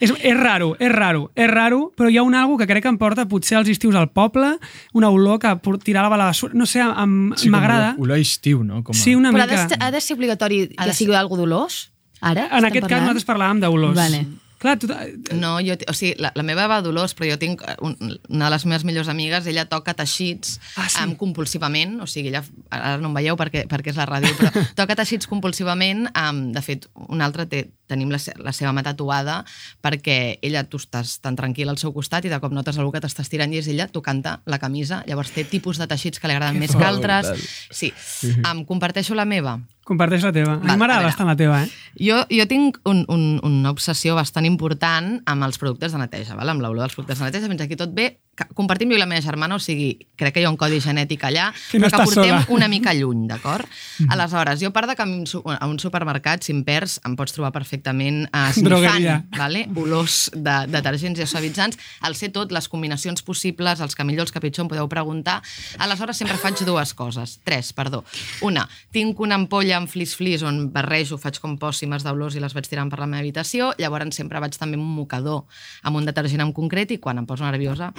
És, 0.00 0.10
és 0.20 0.36
raro, 0.36 0.74
és 0.80 0.90
raro, 0.90 1.30
és 1.34 1.48
raro, 1.48 1.92
però 1.96 2.10
hi 2.10 2.16
ha 2.18 2.22
un 2.26 2.34
algo 2.34 2.56
que 2.58 2.66
crec 2.66 2.82
que 2.82 2.88
em 2.90 2.98
porta 2.98 3.24
potser 3.30 3.56
als 3.56 3.68
estius 3.70 3.94
al 3.94 4.10
poble, 4.10 4.58
una 4.92 5.08
olor 5.08 5.38
que 5.38 5.54
por- 5.62 5.78
tirava 5.78 6.14
a 6.14 6.18
la 6.18 6.24
basura, 6.26 6.52
no 6.54 6.66
sé, 6.66 6.80
em- 6.80 7.32
Sí, 7.36 7.46
com 7.48 7.52
m'agrada. 7.52 7.94
olor- 7.96 8.16
a 8.16 8.20
estiu, 8.20 8.64
no? 8.64 8.82
Com 8.82 8.92
a... 8.94 8.98
Sí, 8.98 9.14
una 9.14 9.30
Però 9.32 9.44
ha 9.44 9.46
mica... 9.46 9.66
de, 9.68 9.76
ha 9.80 9.90
de 9.90 10.00
ser 10.00 10.16
obligatori 10.16 10.74
Ha 10.76 10.86
que 10.86 10.92
sigui 10.94 11.14
algo 11.14 11.36
dolós? 11.36 11.92
Ara? 12.20 12.48
En 12.50 12.64
aquest 12.64 12.80
cas 12.86 12.90
parlant? 12.90 13.02
nosaltres 13.06 13.26
parlàvem 13.26 13.60
d'olors. 13.60 13.96
Vale. 13.96 14.26
Clar, 14.64 14.78
tu, 14.80 14.88
No, 15.36 15.58
jo, 15.60 15.76
o 15.76 15.92
sigui, 15.92 16.14
la, 16.16 16.30
la 16.32 16.42
meva 16.46 16.64
va 16.70 16.78
a 16.80 16.84
Dolors, 16.84 17.12
però 17.12 17.28
jo 17.28 17.36
tinc 17.36 17.60
eh, 17.68 17.74
un, 17.84 17.92
una 18.32 18.46
de 18.46 18.52
les 18.54 18.64
meves 18.64 18.86
millors 18.88 19.10
amigues, 19.12 19.44
ella 19.50 19.66
toca 19.68 19.92
teixits 19.98 20.54
Ah, 20.80 20.86
sí? 20.88 21.02
um, 21.04 21.12
compulsivament, 21.20 21.98
o 22.00 22.06
sigui, 22.08 22.30
ella, 22.32 22.40
ara 22.72 22.96
no 23.02 23.10
em 23.10 23.18
veieu 23.18 23.36
perquè, 23.36 23.66
perquè 23.68 23.92
és 23.92 24.00
la 24.00 24.06
ràdio, 24.08 24.32
però 24.38 24.64
toca 24.80 24.96
teixits 24.96 25.28
compulsivament, 25.28 26.06
um, 26.16 26.40
de 26.56 26.62
fet, 26.64 26.88
una 27.10 27.28
altra 27.28 27.44
té, 27.44 27.66
tenim 27.92 28.08
la, 28.08 28.16
la 28.40 28.54
seva 28.56 28.72
mà 28.72 28.80
tatuada 28.86 29.42
perquè 29.84 30.38
ella, 30.40 30.64
tu 30.64 30.80
estàs 30.80 31.18
tan 31.20 31.36
tranquil 31.36 31.68
al 31.68 31.76
seu 31.76 31.92
costat 31.92 32.24
i 32.24 32.32
de 32.32 32.40
cop 32.40 32.56
notes 32.56 32.80
algú 32.80 32.94
que 32.96 33.04
t'està 33.04 33.20
estirant 33.26 33.52
i 33.52 33.60
és 33.60 33.68
ella 33.68 33.90
tocant-te 33.92 34.38
la 34.48 34.58
camisa, 34.62 35.02
llavors 35.04 35.34
té 35.36 35.44
tipus 35.44 35.76
de 35.76 35.90
teixits 35.92 36.16
que 36.22 36.32
li 36.32 36.38
agraden 36.38 36.56
més 36.56 36.72
que 36.72 36.88
altres. 36.88 37.28
Sí, 37.68 37.92
um, 38.40 38.64
comparteixo 38.64 39.12
la 39.12 39.28
meva. 39.28 39.58
Comparteix 39.88 40.24
la 40.26 40.32
teva. 40.34 40.58
A 40.58 40.64
mi 40.64 40.76
m'agrada 40.80 41.04
bastant 41.06 41.28
la 41.28 41.36
teva, 41.38 41.62
eh? 41.64 41.70
Jo, 42.00 42.22
jo 42.32 42.46
tinc 42.50 42.80
un, 42.88 43.04
un, 43.12 43.24
una 43.44 43.72
obsessió 43.74 44.16
bastant 44.18 44.48
important 44.48 45.18
amb 45.30 45.46
els 45.46 45.60
productes 45.60 45.94
de 45.94 46.00
neteja, 46.00 46.36
val? 46.38 46.50
amb 46.52 46.64
l'olor 46.64 46.86
dels 46.86 46.96
productes 46.96 47.20
de 47.20 47.28
neteja, 47.28 47.50
fins 47.52 47.64
aquí 47.66 47.78
tot 47.80 47.94
bé. 47.96 48.14
Compartim 48.54 48.90
i 48.92 48.98
la 48.98 49.06
meva 49.06 49.22
germana, 49.22 49.56
o 49.56 49.62
sigui, 49.62 49.92
crec 50.18 50.34
que 50.34 50.42
hi 50.42 50.44
ha 50.46 50.50
un 50.50 50.56
codi 50.58 50.80
genètic 50.82 51.22
allà, 51.26 51.48
Que 51.70 51.78
no 51.78 51.86
però 51.88 52.00
que 52.00 52.04
portem 52.10 52.30
sola. 52.30 52.46
una 52.54 52.68
mica 52.68 52.92
lluny, 52.94 53.26
d'acord? 53.30 53.66
Aleshores, 54.10 54.60
jo 54.60 54.68
a 54.68 54.74
part 54.74 54.88
de 54.90 54.96
que 54.96 55.02
a 55.02 55.66
un, 55.66 55.78
supermercat, 55.78 56.42
si 56.42 56.52
em 56.52 56.62
perds, 56.66 57.00
em 57.06 57.14
pots 57.16 57.32
trobar 57.32 57.52
perfectament 57.54 58.24
a 58.32 58.50
Drogueria. 58.56 59.20
snifant, 59.22 59.38
vale? 59.38 59.64
olors 59.76 60.30
de, 60.34 60.56
de 60.66 60.74
detergents 60.78 61.20
i 61.20 61.26
suavitzants, 61.26 61.78
el 62.06 62.14
sé 62.18 62.28
tot, 62.34 62.52
les 62.52 62.68
combinacions 62.68 63.22
possibles, 63.22 63.80
els 63.80 63.94
que 63.94 64.04
millor, 64.04 64.26
els 64.28 64.32
que 64.34 64.42
pitjor, 64.42 64.64
em 64.66 64.72
podeu 64.74 64.88
preguntar. 64.88 65.40
Aleshores, 65.78 66.16
sempre 66.18 66.38
faig 66.38 66.64
dues 66.66 66.94
coses, 66.94 67.38
tres, 67.44 67.72
perdó. 67.72 68.04
Una, 68.42 68.66
tinc 68.92 69.20
una 69.20 69.38
ampolla 69.38 69.78
amb 69.78 69.90
flis-flis 69.90 70.42
on 70.42 70.68
barrejo, 70.74 71.18
faig 71.18 71.38
com 71.42 71.58
pòssimes 71.58 72.02
d'olors 72.04 72.34
i 72.36 72.42
les 72.42 72.54
vaig 72.54 72.66
tirant 72.68 72.90
per 72.90 72.98
la 73.02 73.06
meva 73.10 73.22
habitació, 73.22 73.72
llavors 73.78 74.14
sempre 74.14 74.40
vaig 74.42 74.56
també 74.58 74.76
amb 74.76 74.84
un 74.84 74.94
mocador 74.98 75.44
amb 75.84 75.96
un 75.96 76.04
detergent 76.04 76.42
en 76.44 76.52
concret 76.52 76.90
i 76.92 76.98
quan 76.98 77.18
em 77.18 77.26
poso 77.26 77.44
nerviosa 77.46 77.92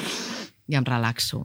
ja 0.68 0.80
em 0.82 0.86
relaxo. 0.88 1.43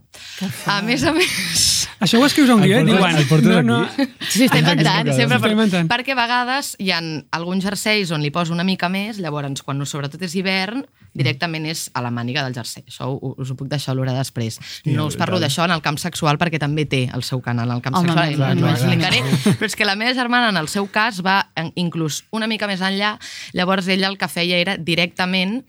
A 0.66 0.81
més 0.83 1.05
a 1.05 1.12
més... 1.12 1.66
Això 2.01 2.16
ho 2.16 2.25
escrius 2.25 2.49
a 2.49 2.55
un 2.57 2.62
guió 2.64 2.79
i 2.81 2.95
portes- 3.29 3.43
diuen... 3.45 3.66
no, 3.66 3.81
no, 3.81 3.85
aquí? 3.85 4.07
Sí, 4.31 4.47
està 4.47 4.62
inventant. 4.62 5.11
Sempre 5.12 5.39
per, 5.43 5.51
inventant. 5.53 5.91
perquè 5.91 6.14
a 6.14 6.16
vegades 6.16 6.73
hi 6.81 6.89
ha 6.95 7.01
alguns 7.37 7.66
jerseis 7.66 8.12
on 8.16 8.25
li 8.25 8.31
poso 8.33 8.55
una 8.57 8.64
mica 8.64 8.89
més, 8.89 9.18
llavors 9.21 9.61
quan 9.66 9.77
no, 9.77 9.85
sobretot 9.85 10.23
és 10.25 10.37
hivern, 10.41 10.87
directament 11.12 11.66
és 11.68 11.89
a 11.93 12.01
la 12.01 12.12
màniga 12.14 12.47
del 12.47 12.57
jersei. 12.57 12.87
Això 12.89 13.11
us 13.12 13.53
ho 13.53 13.59
puc 13.59 13.68
deixar 13.68 13.93
olora 13.93 14.14
després. 14.16 14.57
No 14.89 15.05
us 15.11 15.18
parlo 15.21 15.41
d'això 15.43 15.66
en 15.68 15.75
el 15.77 15.85
camp 15.85 16.01
sexual 16.01 16.41
perquè 16.41 16.62
també 16.62 16.87
té 16.89 17.03
el 17.12 17.27
seu 17.27 17.43
canal 17.45 17.68
en 17.68 17.77
el 17.77 17.85
camp 17.85 18.01
Home, 18.01 18.09
sexual 18.09 18.33
i 18.33 18.41
clar, 18.41 18.55
no, 18.57 18.64
no 18.64 18.73
clar, 18.73 18.79
explicaré. 18.79 19.57
Però 19.61 19.68
és 19.68 19.77
que 19.77 19.89
la 19.89 19.99
meva 20.01 20.16
germana, 20.16 20.49
en 20.55 20.62
el 20.62 20.73
seu 20.73 20.89
cas, 20.89 21.21
va 21.27 21.43
inclús 21.75 22.23
una 22.33 22.49
mica 22.49 22.71
més 22.71 22.81
enllà. 22.81 23.18
Llavors 23.53 23.93
ella 23.93 24.09
el 24.09 24.16
que 24.16 24.31
feia 24.33 24.57
era 24.62 24.79
directament 24.81 25.61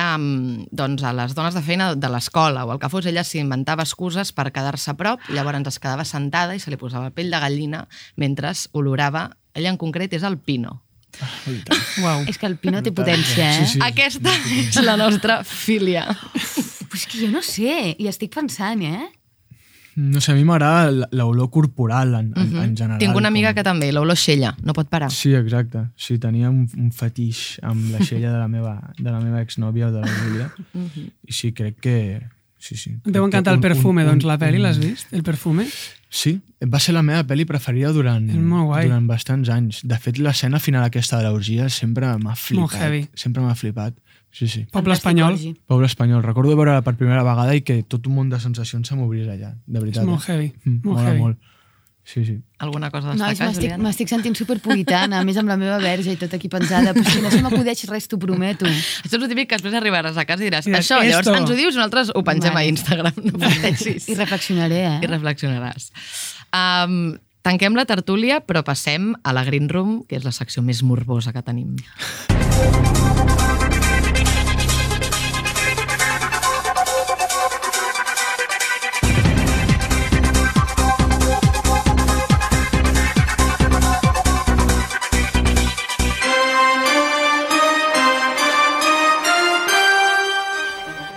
um, 0.00 0.64
doncs 0.70 1.04
a 1.04 1.12
les 1.16 1.34
dones 1.36 1.54
de 1.56 1.62
feina 1.64 1.92
de 1.94 2.10
l'escola 2.10 2.64
o 2.64 2.72
el 2.74 2.80
que 2.82 2.90
fos, 2.92 3.06
ella 3.06 3.24
s'inventava 3.26 3.86
excuses 3.86 4.32
per 4.32 4.50
quedar-se 4.52 4.92
a 4.92 4.98
prop, 4.98 5.22
llavors 5.30 5.68
es 5.70 5.78
quedava 5.78 6.04
sentada 6.08 6.54
i 6.56 6.62
se 6.62 6.72
li 6.72 6.80
posava 6.80 7.12
pell 7.14 7.30
de 7.32 7.40
gallina 7.40 7.84
mentre 8.16 8.52
olorava, 8.72 9.30
ella 9.54 9.70
en 9.70 9.78
concret 9.80 10.12
és 10.12 10.24
el 10.26 10.38
pino. 10.38 10.80
Uau. 12.02 12.24
És 12.26 12.38
que 12.38 12.48
el 12.48 12.56
Pino 12.58 12.80
té 12.82 12.90
potència, 12.94 13.46
eh? 13.46 13.66
Sí, 13.66 13.76
sí. 13.76 13.82
Aquesta 13.86 14.32
és 14.50 14.78
la 14.82 14.96
nostra 14.98 15.42
filia. 15.46 16.08
Però 16.10 16.98
és 16.98 17.04
que 17.06 17.20
jo 17.20 17.28
no 17.30 17.42
sé, 17.44 17.94
i 17.98 18.08
estic 18.10 18.34
pensant, 18.34 18.82
eh? 18.82 19.06
No 19.96 20.20
sé, 20.20 20.32
a 20.32 20.34
mi 20.34 20.44
m'agrada 20.44 21.08
l'olor 21.12 21.50
corporal 21.50 22.14
en, 22.18 22.32
en, 22.36 22.54
en 22.62 22.76
general. 22.76 22.98
Tinc 22.98 23.14
una 23.16 23.28
amiga 23.28 23.50
com... 23.52 23.56
que 23.60 23.64
també, 23.66 23.92
l'olor 23.94 24.16
xella, 24.18 24.54
no 24.62 24.72
pot 24.74 24.88
parar. 24.90 25.10
Sí, 25.14 25.34
exacte. 25.38 25.84
Sí, 25.96 26.18
tenia 26.18 26.50
un, 26.50 26.64
un 26.76 26.90
fetix 26.92 27.60
amb 27.62 27.92
la 27.94 28.00
xella 28.08 28.32
de 28.32 28.38
la 28.38 28.48
meva, 28.48 28.76
de 28.98 29.10
la 29.10 29.20
meva 29.20 29.42
exnòvia 29.44 29.88
o 29.88 29.92
de 29.94 30.00
la 30.02 30.14
Júlia. 30.20 30.48
I 31.28 31.32
sí, 31.32 31.52
crec 31.52 31.78
que... 31.80 31.98
Sí, 32.64 32.78
sí. 32.80 32.94
Et 33.04 33.12
deu 33.12 33.26
encantar 33.26 33.52
el 33.52 33.58
un- 33.58 33.62
perfume, 33.66 34.02
un- 34.06 34.14
doncs 34.14 34.24
la 34.24 34.38
pel·li, 34.40 34.56
un- 34.56 34.62
l'has 34.64 34.78
vist? 34.80 35.10
El 35.12 35.22
perfume? 35.22 35.66
Sí, 36.14 36.38
va 36.64 36.78
ser 36.80 36.94
la 36.94 37.02
meva 37.04 37.20
pel·li 37.28 37.44
preferida 37.44 37.90
durant, 37.92 38.24
molt 38.24 38.78
durant 38.86 39.04
bastants 39.10 39.50
anys. 39.52 39.82
De 39.84 39.98
fet, 40.00 40.16
l'escena 40.22 40.56
final 40.62 40.86
aquesta 40.86 41.18
de 41.20 41.26
l'orgia 41.28 41.66
sempre 41.68 42.08
m'ha 42.22 42.32
flipat. 42.38 42.78
heavy. 42.80 43.02
Sempre 43.20 43.42
m'ha 43.44 43.52
flipat. 43.58 43.98
Sí, 44.34 44.48
sí. 44.50 44.64
Poble 44.74 44.94
espanyol. 44.98 45.36
Poble 45.70 45.86
espanyol. 45.86 46.24
Recordo 46.26 46.56
veure-la 46.58 46.82
per 46.82 46.96
primera 46.98 47.22
vegada 47.22 47.54
i 47.54 47.60
que 47.62 47.84
tot 47.86 48.08
un 48.10 48.16
món 48.18 48.30
de 48.32 48.40
sensacions 48.42 48.88
se 48.90 48.96
m'obrís 48.98 49.28
allà. 49.30 49.52
De 49.64 49.78
veritat. 49.78 50.02
És 50.02 50.08
molt 50.10 50.24
eh? 50.26 50.32
heavy, 50.32 50.48
Mm, 50.64 50.80
molt 50.82 50.96
mola 50.98 51.08
heavy. 51.12 51.20
molt. 51.22 51.38
Sí, 52.04 52.20
sí. 52.26 52.34
Alguna 52.58 52.90
cosa 52.90 53.14
Nois, 53.14 53.20
destacar, 53.30 53.46
m'estic 53.48 53.62
Juliana? 53.62 53.82
m'estic 53.86 54.08
sentint 54.10 54.34
superpuritana, 54.36 55.20
a 55.20 55.24
més 55.24 55.38
amb 55.40 55.48
la 55.48 55.56
meva 55.56 55.78
verge 55.80 56.12
i 56.12 56.16
tot 56.20 56.34
aquí 56.36 56.50
pensada, 56.52 56.92
però 56.92 57.06
que 57.14 57.22
no 57.22 57.30
se 57.30 57.40
m'acudeix 57.40 57.86
res, 57.88 58.08
t'ho 58.10 58.18
prometo. 58.18 58.66
Això 58.66 59.06
és 59.16 59.22
el 59.22 59.28
típic 59.30 59.48
que 59.48 59.56
després 59.56 59.72
arribaràs 59.78 60.18
a 60.20 60.26
casa 60.28 60.42
i 60.44 60.50
diràs, 60.50 60.66
això, 60.68 60.98
llavors 61.00 61.26
esto. 61.30 61.34
ens 61.38 61.48
ho 61.50 61.54
dius 61.56 61.72
i 61.72 61.78
nosaltres 61.78 62.10
ho 62.14 62.22
pengem 62.26 62.52
Vale. 62.52 62.66
a 62.66 62.68
Instagram, 62.74 63.14
no 63.24 63.38
pateixis. 63.38 64.08
I 64.10 64.18
reflexionaré, 64.20 64.82
eh? 64.84 64.98
I 65.00 65.06
reflexionaràs. 65.14 65.88
Um, 66.52 67.16
tanquem 67.40 67.74
la 67.74 67.86
tertúlia, 67.86 68.42
però 68.44 68.62
passem 68.64 69.14
a 69.24 69.32
la 69.32 69.44
Green 69.48 69.70
Room, 69.72 70.02
que 70.04 70.16
és 70.20 70.24
la 70.28 70.32
secció 70.32 70.60
més 70.62 70.82
morbosa 70.82 71.32
que 71.32 71.40
tenim. 71.40 71.76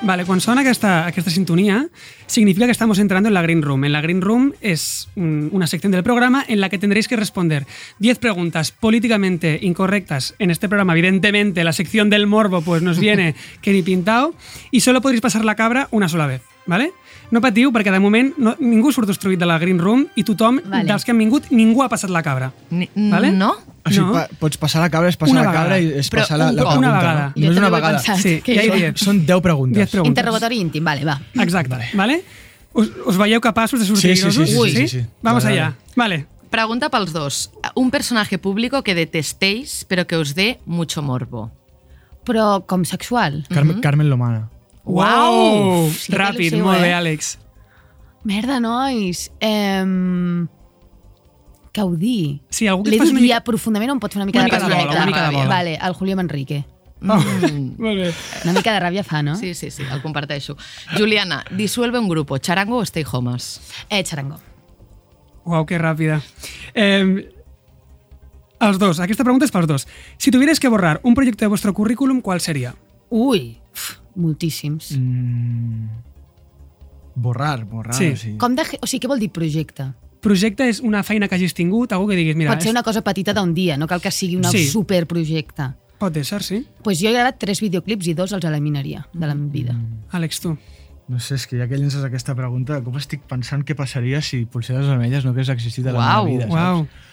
Vale, 0.08 0.24
cuando 0.24 0.40
suena 0.40 0.62
aquesta, 0.62 1.06
aquesta 1.06 1.30
sintonía, 1.30 1.90
significa 2.28 2.66
que 2.66 2.72
estamos 2.72 2.98
entrando 2.98 3.28
en 3.28 3.34
la 3.34 3.42
Green 3.42 3.62
Room. 3.62 3.84
En 3.84 3.92
la 3.92 4.00
Green 4.00 4.22
Room 4.22 4.54
es 4.62 5.10
un- 5.18 5.50
una 5.52 5.68
sección 5.68 5.92
del 5.92 6.02
programa 6.02 6.46
en 6.48 6.62
la 6.62 6.70
que 6.70 6.78
tendréis 6.78 7.10
que 7.10 7.18
responder 7.18 7.68
10 8.00 8.18
preguntas 8.18 8.72
políticamente 8.72 9.60
incorrectas. 9.62 10.34
En 10.40 10.50
este 10.50 10.70
programa, 10.70 10.94
evidentemente, 10.94 11.62
la 11.66 11.74
sección 11.74 12.10
del 12.10 12.26
morbo 12.26 12.62
pues 12.62 12.82
nos 12.82 13.00
viene 13.00 13.36
que 13.62 13.74
ni 13.74 13.82
pintado 13.82 14.34
y 14.72 14.80
solo 14.80 15.02
podréis 15.02 15.20
pasar 15.20 15.44
la 15.44 15.56
cabra 15.56 15.90
una 15.92 16.08
sola 16.08 16.26
vez, 16.26 16.42
¿vale? 16.68 16.92
No 17.32 17.42
patiu, 17.42 17.72
perquè 17.76 17.92
de 17.92 18.00
moment 18.00 18.30
no, 18.38 18.54
ningú 18.60 18.92
surt 18.96 19.08
destruït 19.10 19.40
de 19.40 19.46
la 19.50 19.58
Green 19.60 19.80
Room 19.80 20.06
i 20.16 20.24
tothom, 20.24 20.62
Vale. 20.64 20.86
dels 20.88 21.04
que 21.04 21.12
han 21.12 21.18
vingut, 21.18 21.50
ningú 21.52 21.82
ha 21.84 21.90
passat 21.90 22.10
la 22.10 22.22
cabra. 22.24 22.52
Ni, 22.70 22.90
Vale? 22.96 23.32
No? 23.32 23.56
O 23.84 23.90
sigui, 23.90 24.06
No. 24.06 24.14
pa, 24.14 24.28
pots 24.40 24.58
passar 24.58 24.82
la 24.82 24.90
cabra, 24.90 25.10
és 25.10 25.18
passar 25.18 25.34
Una 25.34 25.44
la 25.44 25.52
cabra 25.52 25.76
vegada. 25.76 25.96
i 25.96 26.00
és 26.00 26.10
Però 26.12 26.22
passar 26.22 26.38
la, 26.38 26.50
un 26.50 26.56
la 26.56 26.62
pregunta. 26.64 26.80
Una 26.80 26.98
vegada. 26.98 27.34
No, 27.36 27.52
és 27.52 27.58
una 27.58 27.70
vegada. 27.70 28.00
Sí, 28.18 28.42
que 28.42 28.56
ja 28.56 28.64
hi 28.64 28.70
havia. 28.72 28.94
Són 28.96 29.26
10 29.26 29.42
preguntes. 29.42 29.78
10 29.78 29.92
preguntes. 29.92 30.10
Interrogatori 30.12 30.60
íntim, 30.60 30.84
vale, 30.84 31.04
va. 31.06 31.20
Exacte, 31.36 31.76
¿vale? 31.94 32.24
¿Us, 32.74 32.92
us 33.08 33.18
veieu 33.18 33.40
capaços 33.42 33.80
de 33.80 33.86
sortir 33.88 34.16
Sí, 34.16 34.24
sí, 34.24 34.32
sí, 34.32 34.46
sí, 34.46 34.54
sí, 34.54 34.72
sí, 34.76 34.88
sí. 34.88 35.06
Vamos 35.22 35.44
Vale, 35.44 35.60
allá. 35.62 35.76
Vale. 35.96 36.28
Pregunta 36.50 36.90
pels 36.90 37.12
dos. 37.12 37.50
Un 37.76 37.92
personaje 37.92 38.38
público 38.38 38.84
que 38.84 38.94
detestéis, 38.96 39.84
pero 39.88 40.06
que 40.08 40.16
os 40.16 40.36
dé 40.36 40.60
mucho 40.66 41.02
morbo. 41.02 41.52
Però 42.24 42.66
com 42.68 42.84
sexual. 42.86 43.46
Carmen, 43.50 43.80
Carmen 43.82 44.10
Lomana. 44.10 44.50
Wow! 44.88 45.90
Sí, 45.92 46.12
Ràpid, 46.16 46.54
il·lusió, 46.54 46.64
molt 46.64 46.80
eh? 46.80 46.86
bé, 46.88 46.94
Àlex. 46.96 47.34
Merda, 48.28 48.60
nois. 48.64 49.28
Ehm... 49.40 50.48
Que 51.72 51.84
ho? 51.84 51.92
Sí, 52.50 52.66
algú 52.66 52.82
que 52.84 52.90
L'he 52.96 53.14
mica- 53.14 53.44
profundament 53.46 53.92
o 53.92 53.94
em 53.94 54.00
pot 54.02 54.12
fer 54.12 54.18
una 54.18 54.26
mica 54.26 54.40
Una 54.40 54.48
de 54.48 54.52
mica 54.56 54.66
de 54.66 54.74
bola, 54.74 54.96
una 54.96 55.06
mica 55.06 55.28
de 55.28 55.36
bola. 55.36 55.48
Vale, 55.48 55.76
el 55.78 55.94
Julio 55.94 56.16
Manrique. 56.16 56.66
Oh, 57.04 57.06
molt 57.78 58.00
bé. 58.02 58.14
Una 58.44 58.54
mica 58.54 58.74
de 58.74 58.80
ràbia 58.82 59.04
fa, 59.06 59.22
no? 59.22 59.36
Sí, 59.38 59.54
sí, 59.54 59.70
sí, 59.70 59.84
el 59.86 60.02
comparteixo. 60.02 60.58
Juliana, 60.98 61.44
disuelve 61.52 62.00
un 62.00 62.10
grupo, 62.10 62.40
charango 62.40 62.78
o 62.78 62.86
stay 62.86 63.06
homes? 63.12 63.62
Eh, 63.90 64.04
xarango. 64.04 64.40
Uau, 65.46 65.66
que 65.70 65.78
ràpida. 65.78 66.18
Eh, 66.74 67.30
els 68.60 68.80
dos, 68.82 69.00
aquesta 69.00 69.24
pregunta 69.24 69.46
és 69.46 69.54
pels 69.54 69.68
dos. 69.70 69.86
Si 70.18 70.32
tuvierais 70.34 70.60
que 70.60 70.68
borrar 70.74 71.00
un 71.04 71.14
proyecto 71.14 71.46
de 71.46 71.54
vuestro 71.54 71.74
currículum, 71.74 72.22
¿cuál 72.22 72.42
sería? 72.42 72.74
Ui, 73.10 73.62
uf, 73.72 74.00
moltíssims. 74.18 74.92
Mm, 74.98 75.88
borrar, 77.16 77.66
borrar. 77.66 77.96
Sí. 77.96 78.12
O 78.14 78.18
sigui. 78.18 78.38
Com 78.38 78.56
de... 78.58 78.66
O 78.82 78.88
sigui, 78.90 79.04
què 79.06 79.10
vol 79.12 79.20
dir 79.22 79.32
projecte? 79.34 79.92
Projecte 80.22 80.66
és 80.68 80.80
una 80.84 81.04
feina 81.06 81.28
que 81.30 81.38
hagis 81.38 81.54
tingut, 81.56 81.94
algú 81.94 82.10
que 82.10 82.18
diguis, 82.18 82.36
mira, 82.36 82.52
Pot 82.52 82.62
ser 82.66 82.72
és- 82.72 82.76
una 82.76 82.84
cosa 82.84 83.04
petita 83.06 83.34
d'un 83.38 83.54
dia, 83.54 83.78
no 83.78 83.88
cal 83.88 84.02
que 84.02 84.12
sigui 84.12 84.36
un 84.36 84.44
Sí. 84.50 84.66
superprojecte. 84.68 85.74
pot 85.98 86.14
ser, 86.24 86.44
sí. 86.44 86.66
pues 86.84 87.00
jo 87.00 87.10
he 87.10 87.14
gravat 87.14 87.40
tres 87.40 87.60
videoclips 87.60 88.06
i 88.08 88.14
dos 88.14 88.32
els 88.32 88.44
eliminaria 88.46 89.08
de 89.14 89.26
la 89.28 89.34
meva 89.34 89.52
vida. 89.52 89.76
Àlex, 90.12 90.40
tu. 90.42 90.56
No 91.08 91.20
sé, 91.20 91.36
és 91.36 91.48
que 91.48 91.58
ja 91.58 91.68
que 91.68 91.78
llences 91.78 92.04
aquesta 92.04 92.36
pregunta, 92.36 92.84
com 92.84 92.96
estic 92.98 93.22
pensant 93.26 93.64
què 93.66 93.74
passaria 93.76 94.22
si 94.22 94.46
Pulseres 94.46 94.86
Vermelles 94.86 95.24
no 95.26 95.32
hagués 95.32 95.50
existit 95.50 95.88
a 95.88 95.94
la 95.94 95.98
Uau, 96.00 96.26
meva 96.26 96.38
vida, 96.38 96.48
Uau. 96.54 96.84
saps? 96.86 96.92
O 96.92 97.07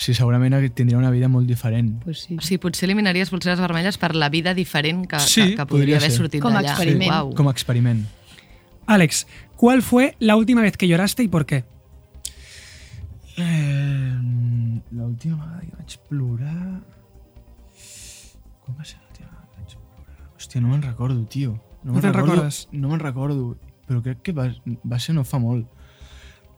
sí, 0.00 0.14
segurament 0.16 0.54
tindria 0.74 0.96
una 0.98 1.10
vida 1.12 1.28
molt 1.28 1.46
diferent. 1.46 1.98
Pues 2.04 2.22
sí. 2.24 2.38
O 2.38 2.40
sigui, 2.40 2.56
potser 2.62 2.86
eliminaries 2.88 3.28
pulseres 3.30 3.60
vermelles 3.60 3.98
per 4.00 4.14
la 4.16 4.30
vida 4.32 4.54
diferent 4.56 5.04
que, 5.06 5.18
Sí, 5.20 5.42
que, 5.42 5.56
que 5.56 5.66
podria 5.66 5.66
podria 5.66 5.96
haver 6.00 6.10
ser. 6.10 6.18
sortit 6.22 6.40
Com 6.42 6.54
a 6.56 6.62
d'allà. 6.62 6.72
experiment. 6.72 7.10
Uau. 7.12 7.34
Com 7.36 7.48
a 7.48 7.52
experiment. 7.52 8.06
Alex, 8.86 9.26
¿cuál 9.56 9.82
fue 9.82 10.16
la 10.18 10.36
última 10.36 10.62
vez 10.62 10.76
que 10.76 10.88
lloraste 10.88 11.22
y 11.22 11.28
por 11.28 11.44
qué? 11.46 11.64
Eh, 13.36 14.16
l'última 14.90 15.36
vegada 15.36 15.60
que 15.60 15.76
vaig 15.76 15.98
plorar... 16.08 16.80
Com 18.64 18.74
va 18.76 18.84
ser 18.84 18.98
l'última 19.00 19.28
vegada 19.30 19.46
que 19.54 19.60
vaig 19.62 19.76
plorar? 19.76 20.26
Hòstia, 20.36 20.60
no 20.64 20.68
me'n 20.72 20.82
recordo, 20.82 21.24
tio. 21.26 21.54
No 21.84 21.92
me'n 21.94 22.02
te'n 22.02 22.12
recordo- 22.14 22.34
recordes? 22.40 22.68
No 22.72 22.88
me'n 22.90 23.00
recordo, 23.00 23.56
però 23.86 24.02
crec 24.04 24.22
que 24.26 24.32
va, 24.36 24.48
va 24.84 24.98
ser 24.98 25.14
no 25.14 25.24
fa 25.24 25.38
molt. 25.40 25.68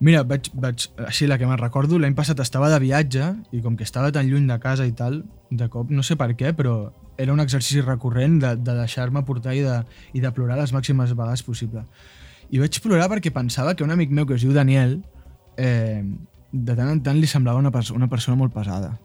Mira, 0.03 0.25
vaig, 0.27 0.49
vaig, 0.59 0.89
així 1.07 1.29
la 1.31 1.37
que 1.39 1.47
me'n 1.47 1.61
recordo, 1.61 1.99
l'any 2.03 2.17
passat 2.19 2.41
estava 2.43 2.67
de 2.73 2.81
viatge 2.83 3.29
i 3.55 3.61
com 3.63 3.77
que 3.79 3.87
estava 3.87 4.11
tan 4.15 4.27
lluny 4.27 4.49
de 4.49 4.57
casa 4.59 4.87
i 4.89 4.91
tal, 4.99 5.21
de 5.51 5.69
cop, 5.71 5.93
no 5.95 6.03
sé 6.03 6.17
per 6.19 6.33
què, 6.35 6.51
però 6.59 6.91
era 7.23 7.31
un 7.31 7.43
exercici 7.45 7.85
recurrent 7.85 8.41
de, 8.43 8.57
de 8.59 8.75
deixar-me 8.81 9.23
portar 9.29 9.55
i 9.55 9.63
de, 9.63 9.77
i 10.19 10.25
de 10.25 10.33
plorar 10.35 10.59
les 10.59 10.75
màximes 10.75 11.15
vegades 11.15 11.45
possible. 11.47 11.85
I 12.51 12.59
vaig 12.59 12.81
plorar 12.83 13.07
perquè 13.13 13.31
pensava 13.31 13.77
que 13.79 13.87
un 13.87 13.95
amic 13.95 14.11
meu 14.11 14.27
que 14.27 14.35
es 14.35 14.43
diu 14.43 14.51
Daniel 14.57 14.99
eh, 15.57 16.03
de 16.51 16.75
tant 16.75 16.91
en 16.91 17.05
tant 17.07 17.23
li 17.23 17.31
semblava 17.31 17.63
una, 17.63 17.71
perso 17.71 17.95
una 17.95 18.11
persona 18.11 18.37
molt 18.37 18.53
pesada. 18.53 18.97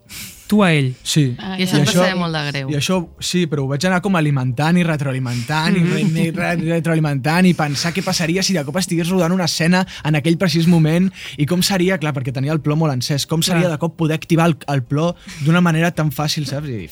Tu 0.48 0.62
a 0.64 0.70
ell. 0.72 0.94
Sí. 1.04 1.34
Ah, 1.38 1.58
I 1.60 1.64
això 1.66 1.76
I 1.76 1.82
et 1.82 1.88
això- 1.90 2.00
passava 2.00 2.16
molt 2.16 2.32
de 2.34 2.42
greu. 2.50 2.70
I 2.72 2.76
això, 2.78 2.96
sí, 3.20 3.42
però 3.46 3.66
ho 3.66 3.68
vaig 3.68 3.84
anar 3.84 4.00
com 4.00 4.16
alimentant 4.16 4.78
i 4.80 4.82
retroalimentant 4.86 5.76
i 5.76 5.82
re 5.84 6.04
re 6.32 6.54
re 6.56 6.70
retroalimentant 6.72 7.44
i 7.44 7.52
pensar 7.52 7.92
què 7.92 8.00
passaria 8.02 8.42
si 8.42 8.54
de 8.56 8.64
cop 8.64 8.78
estigués 8.80 9.10
rodant 9.12 9.32
una 9.36 9.44
escena 9.44 9.82
en 10.08 10.16
aquell 10.16 10.38
precís 10.40 10.66
moment 10.66 11.10
i 11.36 11.44
com 11.44 11.60
seria, 11.62 11.98
clar, 12.00 12.14
perquè 12.16 12.32
tenia 12.32 12.52
el 12.56 12.62
plor 12.64 12.78
molt 12.80 12.94
encès, 12.96 13.26
com 13.28 13.42
seria 13.44 13.66
Clar. 13.68 13.72
de 13.76 13.78
cop 13.78 13.96
poder 14.00 14.16
activar 14.16 14.46
el, 14.48 14.56
el 14.72 14.82
plor 14.84 15.16
d'una 15.44 15.60
manera 15.60 15.90
tan 15.92 16.08
fàcil, 16.10 16.46
saps? 16.48 16.66
I, 16.66 16.88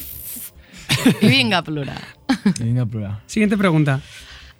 I 1.24 1.26
vinga 1.32 1.58
a 1.58 1.64
plorar. 1.64 1.96
i 2.60 2.62
vinga 2.62 2.82
a 2.82 2.86
plorar. 2.86 3.14
Siguiente 3.26 3.56
pregunta. 3.56 4.02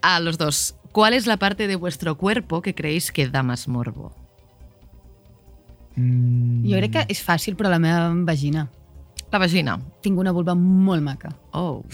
A 0.01 0.21
los 0.21 0.39
dos. 0.39 0.75
¿Cuál 0.93 1.13
es 1.13 1.27
la 1.27 1.37
parte 1.37 1.67
de 1.69 1.77
vuestro 1.77 2.17
cuerpo 2.17 2.63
que 2.63 2.75
creéis 2.75 3.13
que 3.13 3.29
da 3.29 3.43
más 3.43 3.69
morbo? 3.69 4.15
Mm, 5.97 6.65
Jo 6.69 6.77
crec 6.81 6.93
que 6.93 7.05
és 7.13 7.21
fàcil, 7.25 7.57
però 7.57 7.69
la 7.73 7.79
meva 7.79 8.09
vagina. 8.25 8.67
La 9.33 9.39
vagina. 9.43 9.77
Tinc 10.03 10.19
una 10.19 10.33
vulva 10.33 10.55
molt 10.55 11.03
maca. 11.03 11.33
Oh. 11.53 11.85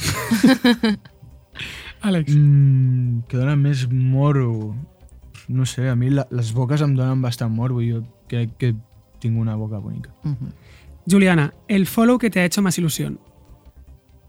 Alex. 2.02 2.34
Mm, 2.34 3.22
que 3.28 3.38
dona 3.38 3.56
més 3.56 3.86
morbo. 3.90 4.74
No 5.48 5.66
sé, 5.66 5.88
a 5.88 5.96
mi 5.96 6.10
la, 6.10 6.26
les 6.30 6.52
boques 6.54 6.82
em 6.82 6.94
donen 6.96 7.22
bastant 7.22 7.52
morbo 7.54 7.82
i 7.82 7.92
jo 7.92 8.02
crec 8.30 8.56
que 8.58 8.72
tinc 9.22 9.38
una 9.38 9.56
boca 9.56 9.78
bonica. 9.78 10.12
Mhm. 10.24 10.52
Juliana, 11.10 11.52
el 11.66 11.86
follow 11.86 12.18
que 12.18 12.30
te 12.30 12.40
ha 12.40 12.44
hecho 12.44 12.62
más 12.62 12.78
ilusión. 12.78 13.18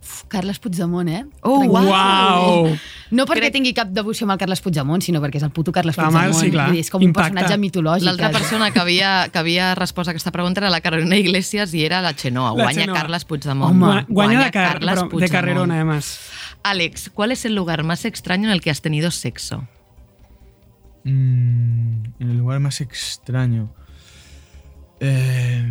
Uf, 0.04 0.24
Carles 0.28 0.60
Puigdemont, 0.60 1.08
eh? 1.08 1.26
Oh, 1.41 1.60
Tranquil. 1.62 1.88
Uau! 1.89 2.78
No 3.12 3.24
perquè 3.26 3.45
Crec- 3.47 3.54
tingui 3.56 3.72
cap 3.74 3.88
devoció 3.95 4.26
amb 4.26 4.34
el 4.34 4.38
Carles 4.41 4.60
Puigdemont, 4.60 5.01
sinó 5.01 5.22
perquè 5.24 5.38
és 5.39 5.43
el 5.47 5.51
puto 5.56 5.72
Carles 5.72 5.95
Clar, 5.95 6.10
Puigdemont. 6.12 6.36
sí, 6.36 6.51
clar. 6.51 6.76
És 6.76 6.89
com 6.91 7.01
Impacta. 7.01 7.30
un 7.30 7.36
personatge 7.36 7.58
mitològic. 7.62 8.04
L'altra 8.04 8.30
persona 8.32 8.72
que 8.72 8.80
havia, 8.82 9.30
que 9.32 9.39
havia 9.39 9.74
respost 9.76 10.10
a 10.10 10.12
aquesta 10.12 10.32
pregunta 10.32 10.60
era 10.60 10.70
la 10.70 10.82
Carolina 10.82 11.16
Iglesias 11.16 11.74
i 11.74 11.86
era 11.86 12.01
la 12.01 12.14
Xenoa. 12.14 12.49
La 12.56 12.64
Guanya 12.64 12.82
Xenoa. 12.82 12.97
Carles 12.97 13.24
Puigdemont. 13.26 13.72
Home, 13.72 13.86
Gua- 13.86 14.06
Guanya 14.10 14.43
de, 14.43 14.51
car 14.51 14.74
Carles 14.74 14.89
pero 14.95 15.01
de 15.04 15.10
Puigdemont. 15.10 15.32
carrerona, 15.32 15.76
además. 15.76 16.20
Alex, 16.64 17.10
¿cuál 17.14 17.32
es 17.32 17.45
el 17.45 17.56
lugar 17.56 17.84
más 17.84 18.04
extraño 18.06 18.47
en 18.49 18.51
el 18.54 18.62
que 18.62 18.72
has 18.72 18.82
tenido 18.82 19.10
sexo? 19.12 19.68
Mm, 21.06 22.04
en 22.20 22.30
el 22.30 22.38
lugar 22.38 22.60
más 22.60 22.82
extraño. 22.82 23.74
Eh, 24.99 25.66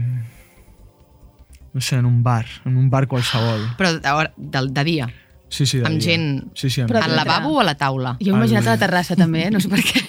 no 1.72 1.80
sé, 1.80 1.96
en 1.96 2.06
un 2.06 2.22
bar. 2.22 2.46
En 2.64 2.76
un 2.76 2.90
bar 2.90 3.06
qualsevol. 3.08 3.66
Però 3.78 3.92
de, 3.98 4.30
de, 4.36 4.66
de 4.70 4.84
dia. 4.84 5.08
Sí, 5.48 5.66
sí, 5.66 5.78
de 5.78 5.86
Amb 5.86 5.98
dia. 5.98 6.12
gent- 6.14 6.50
Sí, 6.54 6.70
sí, 6.70 6.80
amb 6.80 6.94
Al 6.96 7.14
lavabo 7.16 7.54
o 7.56 7.60
a 7.60 7.64
la 7.64 7.74
taula? 7.76 8.16
Jo 8.20 8.32
m'he 8.32 8.38
imaginat 8.44 8.66
a 8.66 8.70
la 8.76 8.78
terrassa 8.80 9.16
també, 9.16 9.46
eh? 9.46 9.50
no 9.50 9.60
sé 9.60 9.68
per 9.68 9.80
què. 9.84 10.00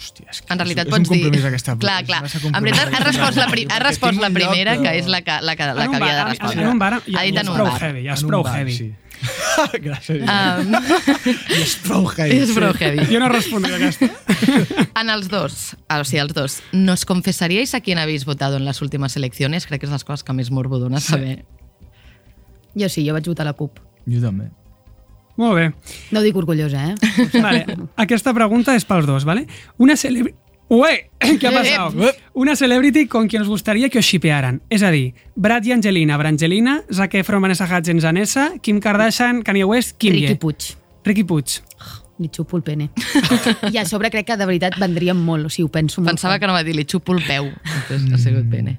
Hòstia, 0.00 0.26
és 0.32 0.40
que 0.42 0.52
En 0.52 0.58
realitat 0.58 0.86
és, 0.88 0.90
pots 0.90 1.02
és 1.02 1.08
un 1.08 1.14
compromís 1.14 1.40
dir... 1.42 1.48
aquesta 1.50 1.76
clar, 1.78 1.98
clar. 2.08 2.22
En 2.50 2.64
veritat, 2.64 2.94
has 2.96 3.04
respost 3.06 3.36
la, 3.38 3.46
pri... 3.52 3.66
has 3.70 3.82
respost 3.84 4.20
la 4.22 4.30
primera, 4.34 4.74
però- 4.74 4.82
que 4.88 4.96
és 4.98 5.06
la 5.06 5.20
que, 5.22 5.36
la 5.46 5.54
que, 5.56 5.68
la 5.78 5.86
que 5.88 5.96
havia 6.00 6.16
de 6.16 6.24
respondre. 6.30 6.62
En 6.64 6.68
un 6.74 6.78
bar 6.82 6.92
ja, 7.06 7.20
ha 7.20 7.22
dit 7.28 7.34
ja 7.38 7.40
en 7.40 7.46
és 7.46 7.52
un 7.52 7.54
prou 7.60 7.68
bar. 7.70 7.78
heavy, 7.84 8.02
ja 8.08 8.16
és 8.18 8.24
prou 8.32 8.46
heavy. 8.50 8.74
Sí. 8.76 8.90
Gràcies. 9.86 10.22
Um, 10.24 10.74
I 11.52 11.60
és 11.60 11.74
prou 11.84 12.06
heavy. 12.08 12.38
és 12.38 12.52
prou 12.56 12.72
heavy. 12.76 13.04
Jo 13.10 13.20
no 13.22 13.28
respondré 13.32 13.74
a 13.74 13.80
aquesta. 13.80 14.08
En 15.00 15.08
els 15.12 15.28
dos, 15.32 15.74
o 15.88 16.04
sigui, 16.04 16.20
els 16.20 16.34
dos, 16.36 16.58
¿nos 16.72 17.06
confesaríais 17.08 17.74
a 17.74 17.80
quién 17.80 17.98
habéis 17.98 18.24
votado 18.24 18.56
en 18.56 18.64
las 18.64 18.82
últimas 18.82 19.16
elecciones? 19.16 19.66
Crec 19.66 19.80
que 19.80 19.88
és 19.88 19.92
les 19.92 20.04
coses 20.04 20.24
que 20.24 20.34
més 20.36 20.50
morbo 20.52 20.78
dona 20.82 21.00
saber. 21.00 21.44
Jo 22.76 22.88
sí, 22.92 23.06
jo 23.06 23.14
vaig 23.16 23.26
votar 23.28 23.46
a 23.46 23.52
la 23.52 23.56
CUP. 23.56 23.80
Jo 24.10 24.20
també. 24.20 24.50
Molt 25.40 25.56
bé. 25.56 25.66
No 26.12 26.20
ho 26.20 26.22
dic 26.26 26.36
orgullosa, 26.36 26.90
eh? 26.92 27.30
Vale, 27.40 27.64
aquesta 27.96 28.34
pregunta 28.36 28.74
és 28.76 28.84
pels 28.84 29.08
dos, 29.08 29.24
¿vale? 29.24 29.46
Una 29.78 29.96
celebrity... 29.96 30.36
Ué, 30.70 31.10
¿qué 31.40 31.48
ha 31.48 31.52
pasado? 31.52 31.92
Una 32.32 32.54
celebrity 32.54 33.06
con 33.06 33.26
quien 33.26 33.42
os 33.42 33.48
gustaría 33.48 33.88
que 33.90 33.98
os 33.98 34.06
shipearan. 34.06 34.62
És 34.70 34.84
a 34.86 34.92
dir, 34.94 35.14
Brad 35.34 35.66
i 35.66 35.72
Angelina, 35.74 36.16
Brangelina, 36.16 36.84
Zac 36.94 37.16
Efron, 37.18 37.42
Vanessa 37.42 37.66
Hudgens, 37.66 38.04
Anessa, 38.06 38.52
Kim 38.62 38.78
Kardashian, 38.78 39.42
Kanye 39.42 39.64
West, 39.64 39.98
Kim 39.98 40.14
Ye. 40.14 40.36
Puig. 40.36 40.76
Ricky 41.04 41.24
Puig. 41.24 41.58
Li 42.20 42.28
xupo 42.28 42.56
el 42.56 42.62
pene. 42.62 42.90
I 43.72 43.80
a 43.80 43.84
sobre 43.88 44.12
crec 44.12 44.28
que 44.28 44.36
de 44.36 44.46
veritat 44.46 44.78
vendríem 44.78 45.18
molt, 45.18 45.48
o 45.48 45.50
sigui, 45.50 45.66
ho 45.66 45.72
penso 45.74 46.04
molt. 46.04 46.12
Pensava 46.12 46.38
que 46.38 46.46
no 46.46 46.54
va 46.54 46.62
dir, 46.62 46.76
li 46.76 46.86
xupo 46.86 47.16
el 47.16 47.24
peu. 47.26 47.50
Entonces, 47.50 48.12
ha 48.14 48.22
sigut 48.22 48.46
pene. 48.52 48.78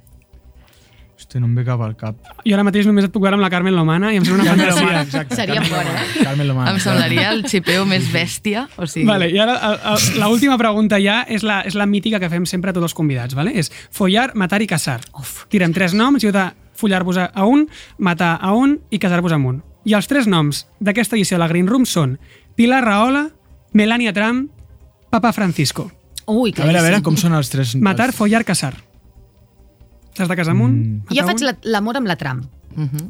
Hòstia, 1.32 1.40
no 1.40 1.48
em 1.48 1.56
ve 1.56 1.64
cap 1.64 1.80
al 1.80 1.94
cap. 1.96 2.16
Jo 2.44 2.56
ara 2.58 2.64
mateix 2.68 2.84
només 2.90 3.06
et 3.08 3.12
puc 3.14 3.24
veure 3.24 3.38
amb 3.38 3.44
la 3.46 3.50
Carmen 3.50 3.72
Lomana 3.72 4.10
i 4.12 4.18
em 4.20 4.26
sembla 4.28 4.44
una 4.44 4.52
fantasia. 4.60 5.02
Exacte. 5.02 5.36
Seria 5.40 5.62
Carmen 5.62 5.70
fora, 5.72 5.86
Lomana. 5.94 6.24
Carmen 6.26 6.48
Lomana. 6.50 6.72
Em 6.74 6.80
semblaria 6.84 7.30
el 7.32 7.46
xipeo 7.48 7.86
més 7.88 8.10
bèstia. 8.12 8.66
O 8.76 8.88
sigui, 8.88 9.06
Vale, 9.08 9.30
i 9.32 9.40
ara 9.40 9.56
el- 9.70 9.80
el- 9.94 10.20
la 10.20 10.28
última 10.28 10.58
pregunta 10.60 11.00
ja 11.00 11.22
és 11.30 11.44
la, 11.48 11.62
és 11.62 11.76
la 11.80 11.86
mítica 11.88 12.20
que 12.20 12.28
fem 12.30 12.44
sempre 12.46 12.72
a 12.72 12.74
tots 12.76 12.90
els 12.90 12.94
convidats, 12.98 13.34
vale? 13.38 13.54
és 13.56 13.72
follar, 13.92 14.34
matar 14.36 14.60
i 14.62 14.68
casar. 14.68 15.00
Uf. 15.18 15.46
Tirem 15.48 15.72
tres 15.72 15.94
noms 15.96 16.24
i 16.24 16.28
heu 16.28 16.34
de 16.36 16.50
follar-vos 16.76 17.18
a 17.24 17.46
un, 17.48 17.68
matar 17.98 18.38
a 18.42 18.52
un 18.52 18.80
i 18.92 19.00
casar-vos 19.00 19.32
amb 19.32 19.48
un. 19.54 19.64
I 19.88 19.96
els 19.96 20.08
tres 20.12 20.28
noms 20.28 20.66
d'aquesta 20.84 21.16
edició 21.16 21.38
de 21.38 21.46
la 21.46 21.48
Green 21.48 21.68
Room 21.68 21.86
són 21.88 22.18
Pilar 22.60 22.84
Rahola, 22.84 23.30
Melania 23.74 24.12
Trump, 24.14 24.50
Papa 25.10 25.32
Francisco. 25.32 25.92
Ui, 26.28 26.52
A 26.58 26.64
veure, 26.66 26.78
a 26.80 26.82
veure, 26.84 27.02
com 27.02 27.16
són 27.18 27.34
els 27.34 27.50
tres... 27.50 27.76
Matar, 27.76 28.12
follar, 28.14 28.44
casar. 28.46 28.76
T'has 30.18 30.28
de 30.28 30.36
casar 30.36 30.56
amb 30.56 30.66
un? 30.68 30.74
Mm. 30.74 31.16
Jo 31.16 31.28
faig 31.28 31.46
l'amor 31.72 32.00
amb 32.00 32.10
la 32.10 32.18
Tram. 32.20 32.44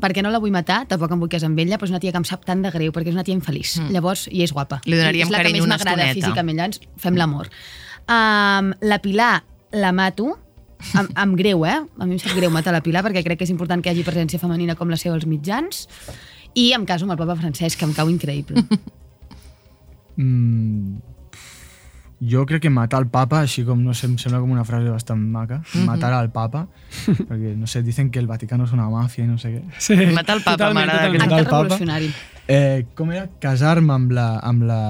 Perquè 0.02 0.24
no 0.26 0.32
la 0.34 0.40
vull 0.42 0.54
matar, 0.54 0.84
tampoc 0.90 1.12
em 1.14 1.22
vull 1.22 1.30
casar 1.30 1.50
amb 1.52 1.60
ella, 1.62 1.78
però 1.78 1.90
és 1.90 1.94
una 1.94 2.02
tia 2.02 2.14
que 2.14 2.18
em 2.22 2.26
sap 2.26 2.46
tant 2.48 2.64
de 2.64 2.72
greu, 2.74 2.94
perquè 2.96 3.12
és 3.12 3.18
una 3.18 3.26
tia 3.28 3.38
infeliç. 3.38 3.76
Mm. 3.78 3.94
Llavors, 3.94 4.28
i 4.32 4.42
és 4.46 4.54
guapa. 4.56 4.82
Li 4.90 4.98
donaríem 4.98 5.30
és 5.30 5.34
la 5.34 5.44
que 5.44 5.54
més 5.54 5.66
una 5.66 5.78
m'agrada 5.78 6.08
físicament, 6.18 6.58
llavors 6.58 6.82
fem 7.02 7.20
l'amor. 7.20 7.52
Um, 8.10 8.72
la 8.82 8.98
Pilar 9.04 9.44
la 9.78 9.92
mato, 9.96 10.34
amb, 10.98 11.14
amb 11.24 11.38
greu, 11.40 11.66
eh? 11.70 11.78
A 11.78 12.08
mi 12.08 12.18
em 12.18 12.22
sap 12.22 12.34
greu 12.38 12.52
matar 12.54 12.74
la 12.76 12.82
Pilar 12.86 13.06
perquè 13.06 13.24
crec 13.28 13.42
que 13.42 13.48
és 13.48 13.54
important 13.54 13.84
que 13.84 13.92
hi 13.92 13.96
hagi 13.96 14.08
presència 14.08 14.42
femenina 14.42 14.76
com 14.80 14.90
la 14.90 15.00
seva 15.00 15.16
als 15.20 15.30
mitjans. 15.30 15.86
I 16.58 16.72
em 16.76 16.86
caso 16.90 17.06
amb 17.06 17.16
el 17.16 17.22
papa 17.22 17.38
Francesc, 17.40 17.80
que 17.80 17.88
em 17.88 17.96
cau 17.98 18.12
increïble. 18.12 18.66
Mm, 20.22 21.00
jo 22.22 22.46
crec 22.46 22.62
que 22.62 22.70
matar 22.70 23.00
al 23.02 23.08
papa, 23.10 23.40
així 23.42 23.64
com, 23.66 23.80
no 23.82 23.96
sé, 23.98 24.06
em 24.06 24.18
sembla 24.22 24.40
com 24.44 24.52
una 24.54 24.64
frase 24.66 24.92
bastant 24.94 25.22
maca, 25.34 25.62
matar 25.88 26.14
al 26.14 26.30
papa, 26.32 26.68
perquè, 27.08 27.56
no 27.58 27.66
sé, 27.68 27.82
dicen 27.82 28.12
que 28.14 28.22
el 28.22 28.28
Vaticano 28.30 28.68
és 28.70 28.74
una 28.78 28.90
màfia 28.94 29.26
i 29.26 29.28
no 29.28 29.40
sé 29.42 29.56
què. 29.56 29.62
Sí, 29.82 29.98
Matar 30.14 30.38
el 30.38 30.44
papa, 30.46 30.70
m'agrada 30.76 31.08
Acte 31.10 31.24
el 31.26 31.46
papa. 31.46 31.64
revolucionari. 31.64 32.12
Eh, 32.48 32.86
com 32.98 33.12
era? 33.12 33.28
Casar-me 33.42 33.94
amb 33.94 34.12
la... 34.14 34.28
Amb 34.44 34.68
la... 34.70 34.82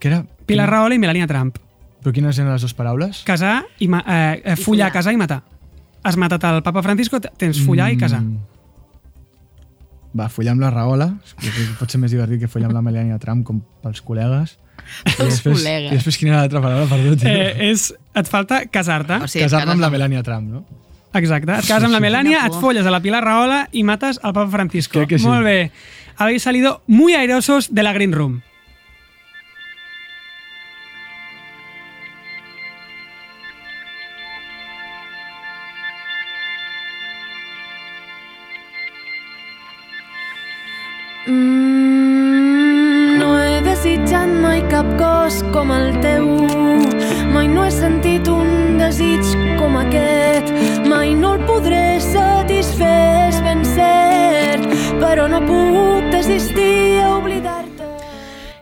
Què 0.00 0.12
era? 0.12 0.22
Pilar 0.46 0.68
Rahola 0.70 0.96
i 0.96 1.02
Melania 1.02 1.28
Trump. 1.28 1.58
Però 2.00 2.14
quines 2.16 2.38
eren 2.38 2.52
les 2.52 2.64
dues 2.64 2.74
paraules? 2.76 3.24
Casar 3.28 3.58
i... 3.78 3.88
Ma 3.90 4.00
eh, 4.06 4.14
eh, 4.14 4.56
follar, 4.56 4.62
follar. 4.64 4.92
casar 4.94 5.12
i 5.12 5.20
matar. 5.20 5.42
Has 6.06 6.16
matat 6.16 6.46
el 6.48 6.62
papa 6.64 6.80
Francisco, 6.86 7.20
tens 7.20 7.60
follar 7.66 7.90
i 7.92 7.98
casar. 8.00 8.22
Mm. 8.24 8.46
Va, 10.16 10.30
follar 10.32 10.56
amb 10.56 10.64
la 10.64 10.70
Rahola, 10.72 11.10
que 11.36 11.50
crec 11.50 11.68
que 11.68 11.76
pot 11.78 11.92
ser 11.92 12.00
més 12.02 12.10
divertit 12.14 12.40
que 12.40 12.48
follar 12.50 12.70
amb 12.70 12.78
la 12.78 12.82
Melania 12.82 13.18
Trump, 13.22 13.44
com 13.46 13.60
pels 13.84 14.00
col·legues. 14.06 14.56
Després, 15.04 15.40
col·legues. 15.44 15.92
I 15.92 15.98
després 15.98 16.18
quina 16.20 16.34
era 16.34 16.42
l'altra 16.44 16.62
paraula? 16.64 16.88
Perdó, 16.90 17.16
tio. 17.20 17.30
Eh, 17.30 17.70
és, 17.70 17.88
et 18.20 18.30
falta 18.30 18.64
casar-te. 18.72 19.22
O 19.24 19.30
sigui, 19.30 19.46
Casar-me 19.46 19.76
amb 19.76 19.84
la 19.84 19.90
Melania 19.92 20.22
Trump, 20.26 20.50
no? 20.50 20.64
Exacte. 21.18 21.56
Et 21.58 21.66
cases 21.66 21.88
amb 21.88 21.96
la 21.96 22.02
Melania, 22.02 22.44
et 22.46 22.60
folles 22.62 22.86
a 22.86 22.92
la 22.92 23.00
Pilar 23.02 23.24
Rahola 23.24 23.64
i 23.72 23.82
mates 23.82 24.20
al 24.22 24.34
papa 24.36 24.50
Francisco. 24.52 25.02
Sí. 25.08 25.24
Molt 25.26 25.44
bé. 25.44 25.58
Habéis 26.20 26.42
salido 26.42 26.82
muy 26.86 27.14
airosos 27.14 27.74
de 27.74 27.82
la 27.82 27.92
Green 27.92 28.12
Room. 28.12 28.42
Mm, 41.26 41.69
desitjat 43.90 44.28
cap 44.70 44.86
cos 44.98 45.40
com 45.52 45.70
el 45.74 45.90
teu. 46.02 46.26
Mai 47.34 47.48
no 47.48 47.64
he 47.64 47.70
sentit 47.74 48.28
un 48.28 48.78
desig 48.78 49.24
com 49.58 49.76
no 51.14 51.34
el 51.34 51.42
podré 51.46 51.98
satisfer, 52.00 53.30
és 53.30 53.40
ben 53.42 53.64
cert, 53.64 54.68
però 55.02 55.26
no 55.30 55.42
puc 55.42 56.10
desistir 56.14 57.02
a 57.02 57.16
oblidar-te. 57.18 57.90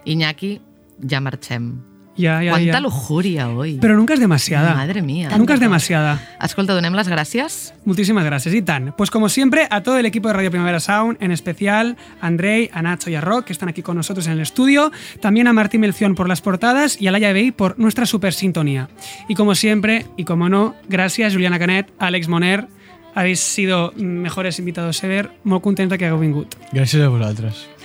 Iñaki, 0.04 0.58
ja 1.04 1.20
marxem. 1.20 1.87
Ya, 2.18 2.42
ya, 2.42 2.50
Quanta 2.50 2.72
ya. 2.72 2.80
lujuria 2.80 3.48
hoy. 3.48 3.78
Pero 3.80 3.96
nunca 3.96 4.14
es 4.14 4.20
demasiada. 4.20 4.74
Madre 4.74 5.02
mía. 5.02 5.30
Nunca 5.38 5.54
es 5.54 5.60
demasiada. 5.60 6.20
Escolta, 6.42 6.74
donem 6.74 6.94
les 6.94 7.08
gràcies. 7.08 7.72
Muchísimas 7.84 8.24
gracias, 8.24 8.54
y 8.54 8.60
tan. 8.60 8.92
Pues 8.96 9.10
como 9.10 9.28
siempre, 9.28 9.68
a 9.70 9.82
todo 9.82 9.98
el 9.98 10.06
equipo 10.06 10.26
de 10.28 10.34
Radio 10.34 10.50
Primavera 10.50 10.80
Sound, 10.80 11.16
en 11.20 11.30
especial 11.30 11.96
a 12.20 12.26
Andrei, 12.26 12.70
a 12.72 12.82
Nacho 12.82 13.08
y 13.08 13.14
a 13.14 13.20
Rock, 13.20 13.46
que 13.46 13.52
están 13.52 13.68
aquí 13.68 13.82
con 13.82 13.96
nosotros 13.96 14.26
en 14.26 14.32
el 14.32 14.40
estudio, 14.40 14.90
también 15.20 15.46
a 15.46 15.52
Martín 15.52 15.80
Melción 15.80 16.16
por 16.16 16.28
las 16.28 16.40
portadas 16.40 17.00
y 17.00 17.06
a 17.06 17.12
Laia 17.12 17.32
Bey 17.32 17.52
por 17.52 17.78
nuestra 17.78 18.04
super 18.04 18.34
sintonía. 18.34 18.88
Y 19.28 19.34
como 19.36 19.54
siempre, 19.54 20.06
y 20.16 20.24
como 20.24 20.48
no, 20.48 20.74
gracias 20.88 21.32
Juliana 21.32 21.58
Canet, 21.58 21.92
Alex 22.00 22.28
Moner, 22.28 22.66
habéis 23.14 23.40
sido 23.40 23.92
mejores 23.96 24.58
invitados 24.58 25.02
ever, 25.04 25.30
molt 25.44 25.62
contenta 25.62 25.98
que 25.98 26.06
hagueu 26.06 26.20
vingut. 26.20 26.54
Gràcies 26.72 27.02
a 27.02 27.08
convidar 27.08 27.77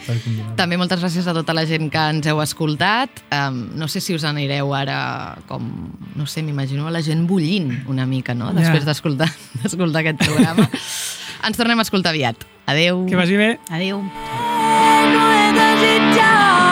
També 0.60 0.78
moltes 0.80 1.02
gràcies 1.02 1.28
a 1.28 1.36
tota 1.36 1.56
la 1.56 1.66
gent 1.70 1.90
que 1.94 2.06
ens 2.14 2.28
heu 2.30 2.42
escoltat. 2.44 3.24
Um, 3.34 3.66
no 3.80 3.88
sé 3.92 4.02
si 4.04 4.16
us 4.18 4.26
anireu 4.28 4.74
ara 4.76 5.38
com, 5.50 5.70
no 6.16 6.28
sé, 6.28 6.44
m'imagino 6.46 6.90
la 6.94 7.04
gent 7.06 7.28
bullint 7.30 7.84
una 7.92 8.08
mica, 8.10 8.36
no? 8.38 8.52
Després 8.56 8.88
d'escoltar 8.88 9.30
d'escoltar 9.64 10.04
aquest 10.04 10.24
programa. 10.26 10.68
ens 11.48 11.60
tornem 11.60 11.80
a 11.80 11.88
escoltar 11.88 12.14
aviat. 12.16 12.48
Adeu. 12.66 13.06
Que 13.10 13.20
vagi 13.20 13.40
bé. 13.40 13.56
Adéu. 13.70 14.04
No 15.14 15.24
he 15.36 15.48
desitjat 15.60 16.63